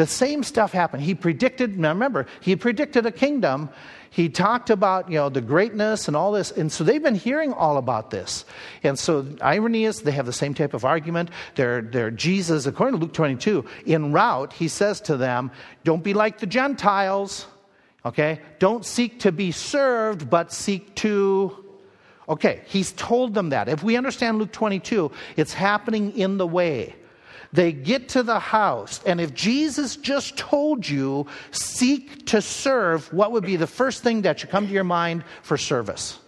The 0.00 0.06
same 0.06 0.42
stuff 0.44 0.72
happened. 0.72 1.02
He 1.02 1.14
predicted, 1.14 1.76
remember, 1.76 2.24
he 2.40 2.56
predicted 2.56 3.04
a 3.04 3.12
kingdom. 3.12 3.68
He 4.08 4.30
talked 4.30 4.70
about, 4.70 5.10
you 5.10 5.16
know, 5.16 5.28
the 5.28 5.42
greatness 5.42 6.08
and 6.08 6.16
all 6.16 6.32
this. 6.32 6.50
And 6.50 6.72
so 6.72 6.84
they've 6.84 7.02
been 7.02 7.14
hearing 7.14 7.52
all 7.52 7.76
about 7.76 8.10
this. 8.10 8.46
And 8.82 8.98
so 8.98 9.26
irony 9.42 9.84
is 9.84 10.00
they 10.00 10.12
have 10.12 10.24
the 10.24 10.32
same 10.32 10.54
type 10.54 10.72
of 10.72 10.86
argument. 10.86 11.28
They're, 11.54 11.82
they're 11.82 12.10
Jesus, 12.10 12.64
according 12.64 12.98
to 12.98 13.04
Luke 13.04 13.12
22, 13.12 13.66
in 13.84 14.10
route, 14.10 14.54
he 14.54 14.68
says 14.68 15.02
to 15.02 15.18
them, 15.18 15.50
don't 15.84 16.02
be 16.02 16.14
like 16.14 16.38
the 16.38 16.46
Gentiles. 16.46 17.46
Okay? 18.06 18.40
Don't 18.58 18.86
seek 18.86 19.20
to 19.20 19.32
be 19.32 19.52
served, 19.52 20.30
but 20.30 20.50
seek 20.50 20.94
to 20.94 21.62
Okay, 22.26 22.62
he's 22.66 22.92
told 22.92 23.34
them 23.34 23.48
that. 23.48 23.68
If 23.68 23.82
we 23.82 23.96
understand 23.96 24.38
Luke 24.38 24.52
22, 24.52 25.10
it's 25.36 25.52
happening 25.52 26.16
in 26.16 26.38
the 26.38 26.46
way. 26.46 26.94
They 27.52 27.72
get 27.72 28.10
to 28.10 28.22
the 28.22 28.38
house, 28.38 29.00
and 29.04 29.20
if 29.20 29.34
Jesus 29.34 29.96
just 29.96 30.36
told 30.36 30.88
you, 30.88 31.26
seek 31.50 32.26
to 32.26 32.40
serve, 32.40 33.12
what 33.12 33.32
would 33.32 33.44
be 33.44 33.56
the 33.56 33.66
first 33.66 34.04
thing 34.04 34.22
that 34.22 34.38
should 34.38 34.50
come 34.50 34.68
to 34.68 34.72
your 34.72 34.84
mind 34.84 35.24
for 35.42 35.56
service? 35.56 36.18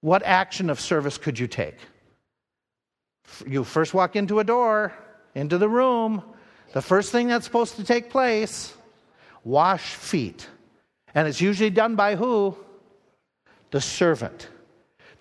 What 0.00 0.24
action 0.24 0.70
of 0.70 0.80
service 0.80 1.18
could 1.18 1.38
you 1.38 1.46
take? 1.46 1.76
You 3.46 3.64
first 3.64 3.94
walk 3.94 4.16
into 4.16 4.40
a 4.40 4.44
door, 4.44 4.92
into 5.34 5.56
the 5.56 5.68
room. 5.68 6.22
The 6.72 6.82
first 6.82 7.12
thing 7.12 7.28
that's 7.28 7.44
supposed 7.44 7.76
to 7.76 7.84
take 7.84 8.10
place, 8.10 8.74
wash 9.44 9.94
feet. 9.94 10.48
And 11.14 11.28
it's 11.28 11.40
usually 11.40 11.70
done 11.70 11.94
by 11.94 12.16
who? 12.16 12.56
The 13.70 13.80
servant. 13.80 14.48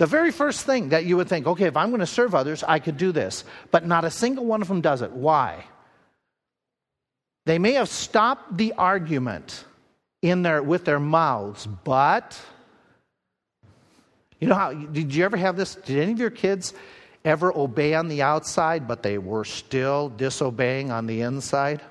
The 0.04 0.08
very 0.08 0.32
first 0.32 0.66
thing 0.66 0.90
that 0.90 1.06
you 1.06 1.16
would 1.16 1.30
think, 1.30 1.48
okay, 1.48 1.64
if 1.64 1.78
I'm 1.78 1.88
going 1.88 2.02
to 2.02 2.06
serve 2.06 2.36
others, 2.36 2.62
I 2.62 2.80
could 2.80 2.98
do 2.98 3.14
this. 3.14 3.46
But 3.72 3.88
not 3.88 4.04
a 4.04 4.12
single 4.12 4.44
one 4.44 4.62
of 4.62 4.68
them 4.68 4.82
does 4.82 5.02
it. 5.02 5.12
Why? 5.12 5.64
They 7.46 7.58
may 7.58 7.72
have 7.76 7.88
stopped 7.88 8.58
the 8.58 8.74
argument 8.74 9.64
in 10.22 10.42
their, 10.42 10.62
with 10.62 10.84
their 10.84 11.00
mouths, 11.00 11.66
but 11.86 12.38
you 14.42 14.50
know 14.50 14.56
how, 14.56 14.74
did 14.74 15.16
you 15.16 15.24
ever 15.24 15.38
have 15.38 15.56
this? 15.56 15.76
Did 15.76 16.00
any 16.00 16.12
of 16.12 16.20
your 16.20 16.32
kids 16.32 16.74
ever 17.24 17.58
obey 17.58 17.94
on 17.94 18.10
the 18.10 18.24
outside, 18.24 18.90
but 18.90 19.04
they 19.04 19.18
were 19.18 19.46
still 19.46 20.10
disobeying 20.10 20.92
on 20.92 21.08
the 21.08 21.22
inside? 21.22 21.82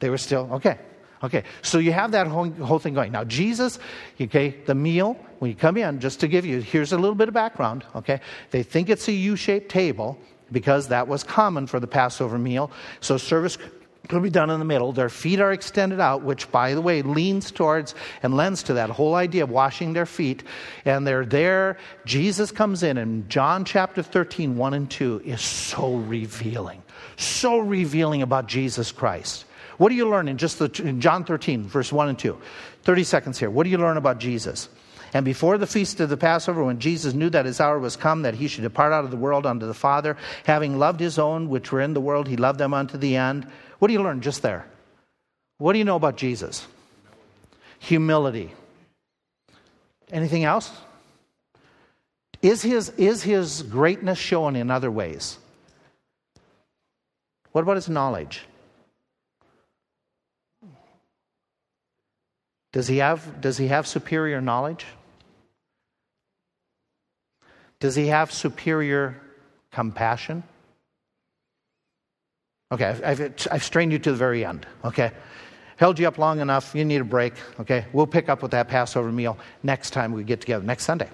They 0.00 0.10
were 0.10 0.18
still, 0.18 0.48
okay. 0.54 0.80
Okay, 1.22 1.44
so 1.60 1.78
you 1.78 1.92
have 1.92 2.12
that 2.12 2.26
whole, 2.26 2.48
whole 2.50 2.78
thing 2.78 2.94
going. 2.94 3.12
Now, 3.12 3.24
Jesus, 3.24 3.78
okay, 4.18 4.56
the 4.64 4.74
meal, 4.74 5.18
when 5.38 5.50
you 5.50 5.56
come 5.56 5.76
in, 5.76 6.00
just 6.00 6.20
to 6.20 6.28
give 6.28 6.46
you, 6.46 6.60
here's 6.60 6.92
a 6.92 6.98
little 6.98 7.14
bit 7.14 7.28
of 7.28 7.34
background, 7.34 7.84
okay? 7.94 8.20
They 8.50 8.62
think 8.62 8.88
it's 8.88 9.06
a 9.06 9.12
U 9.12 9.36
shaped 9.36 9.70
table 9.70 10.18
because 10.50 10.88
that 10.88 11.08
was 11.08 11.22
common 11.22 11.66
for 11.66 11.78
the 11.78 11.86
Passover 11.86 12.38
meal. 12.38 12.70
So 13.00 13.18
service 13.18 13.58
could 14.08 14.22
be 14.22 14.30
done 14.30 14.50
in 14.50 14.58
the 14.58 14.64
middle. 14.64 14.92
Their 14.92 15.10
feet 15.10 15.40
are 15.40 15.52
extended 15.52 16.00
out, 16.00 16.22
which, 16.22 16.50
by 16.50 16.74
the 16.74 16.80
way, 16.80 17.02
leans 17.02 17.50
towards 17.50 17.94
and 18.22 18.34
lends 18.34 18.62
to 18.64 18.74
that 18.74 18.90
whole 18.90 19.14
idea 19.14 19.44
of 19.44 19.50
washing 19.50 19.92
their 19.92 20.06
feet. 20.06 20.42
And 20.84 21.06
they're 21.06 21.26
there. 21.26 21.76
Jesus 22.06 22.50
comes 22.50 22.82
in, 22.82 22.98
and 22.98 23.28
John 23.28 23.64
chapter 23.64 24.02
13, 24.02 24.56
1 24.56 24.74
and 24.74 24.90
2 24.90 25.22
is 25.24 25.40
so 25.40 25.96
revealing, 25.96 26.82
so 27.16 27.58
revealing 27.58 28.22
about 28.22 28.46
Jesus 28.46 28.90
Christ. 28.90 29.44
What 29.80 29.88
do 29.88 29.94
you 29.94 30.10
learn 30.10 30.28
in 30.28 30.36
just 30.36 30.58
the, 30.58 30.70
in 30.84 31.00
John 31.00 31.24
13, 31.24 31.62
verse 31.62 31.90
1 31.90 32.10
and 32.10 32.18
2? 32.18 32.38
30 32.82 33.02
seconds 33.02 33.38
here. 33.38 33.48
What 33.48 33.64
do 33.64 33.70
you 33.70 33.78
learn 33.78 33.96
about 33.96 34.18
Jesus? 34.18 34.68
And 35.14 35.24
before 35.24 35.56
the 35.56 35.66
feast 35.66 36.00
of 36.00 36.10
the 36.10 36.18
Passover, 36.18 36.62
when 36.62 36.80
Jesus 36.80 37.14
knew 37.14 37.30
that 37.30 37.46
his 37.46 37.62
hour 37.62 37.78
was 37.78 37.96
come, 37.96 38.20
that 38.20 38.34
he 38.34 38.46
should 38.46 38.60
depart 38.60 38.92
out 38.92 39.06
of 39.06 39.10
the 39.10 39.16
world 39.16 39.46
unto 39.46 39.64
the 39.64 39.72
Father, 39.72 40.18
having 40.44 40.78
loved 40.78 41.00
his 41.00 41.18
own 41.18 41.48
which 41.48 41.72
were 41.72 41.80
in 41.80 41.94
the 41.94 42.00
world, 42.02 42.28
he 42.28 42.36
loved 42.36 42.58
them 42.58 42.74
unto 42.74 42.98
the 42.98 43.16
end. 43.16 43.46
What 43.78 43.88
do 43.88 43.94
you 43.94 44.02
learn 44.02 44.20
just 44.20 44.42
there? 44.42 44.66
What 45.56 45.72
do 45.72 45.78
you 45.78 45.86
know 45.86 45.96
about 45.96 46.18
Jesus? 46.18 46.66
Humility. 47.78 48.52
Anything 50.12 50.44
else? 50.44 50.70
Is 52.42 52.60
his, 52.60 52.90
is 52.98 53.22
his 53.22 53.62
greatness 53.62 54.18
shown 54.18 54.56
in 54.56 54.70
other 54.70 54.90
ways? 54.90 55.38
What 57.52 57.62
about 57.62 57.76
his 57.76 57.88
knowledge? 57.88 58.42
Does 62.72 62.86
he 62.86 62.98
have, 62.98 63.40
does 63.40 63.58
he 63.58 63.68
have 63.68 63.86
superior 63.86 64.40
knowledge? 64.40 64.86
Does 67.80 67.96
he 67.96 68.08
have 68.08 68.30
superior 68.30 69.20
compassion? 69.72 70.42
Okay, 72.72 72.96
I've, 73.04 73.48
I've, 73.50 73.64
strained 73.64 73.90
you 73.90 73.98
to 73.98 74.12
the 74.12 74.16
very 74.16 74.44
end, 74.44 74.64
okay? 74.84 75.10
Held 75.76 75.98
you 75.98 76.06
up 76.06 76.18
long 76.18 76.38
enough, 76.38 76.72
you 76.74 76.84
need 76.84 77.00
a 77.00 77.04
break, 77.04 77.32
okay? 77.58 77.86
We'll 77.92 78.06
pick 78.06 78.28
up 78.28 78.42
with 78.42 78.52
that 78.52 78.68
Passover 78.68 79.10
meal 79.10 79.36
next 79.64 79.90
time 79.90 80.12
we 80.12 80.22
get 80.22 80.40
together, 80.40 80.64
next 80.64 80.84
Sunday. 80.84 81.08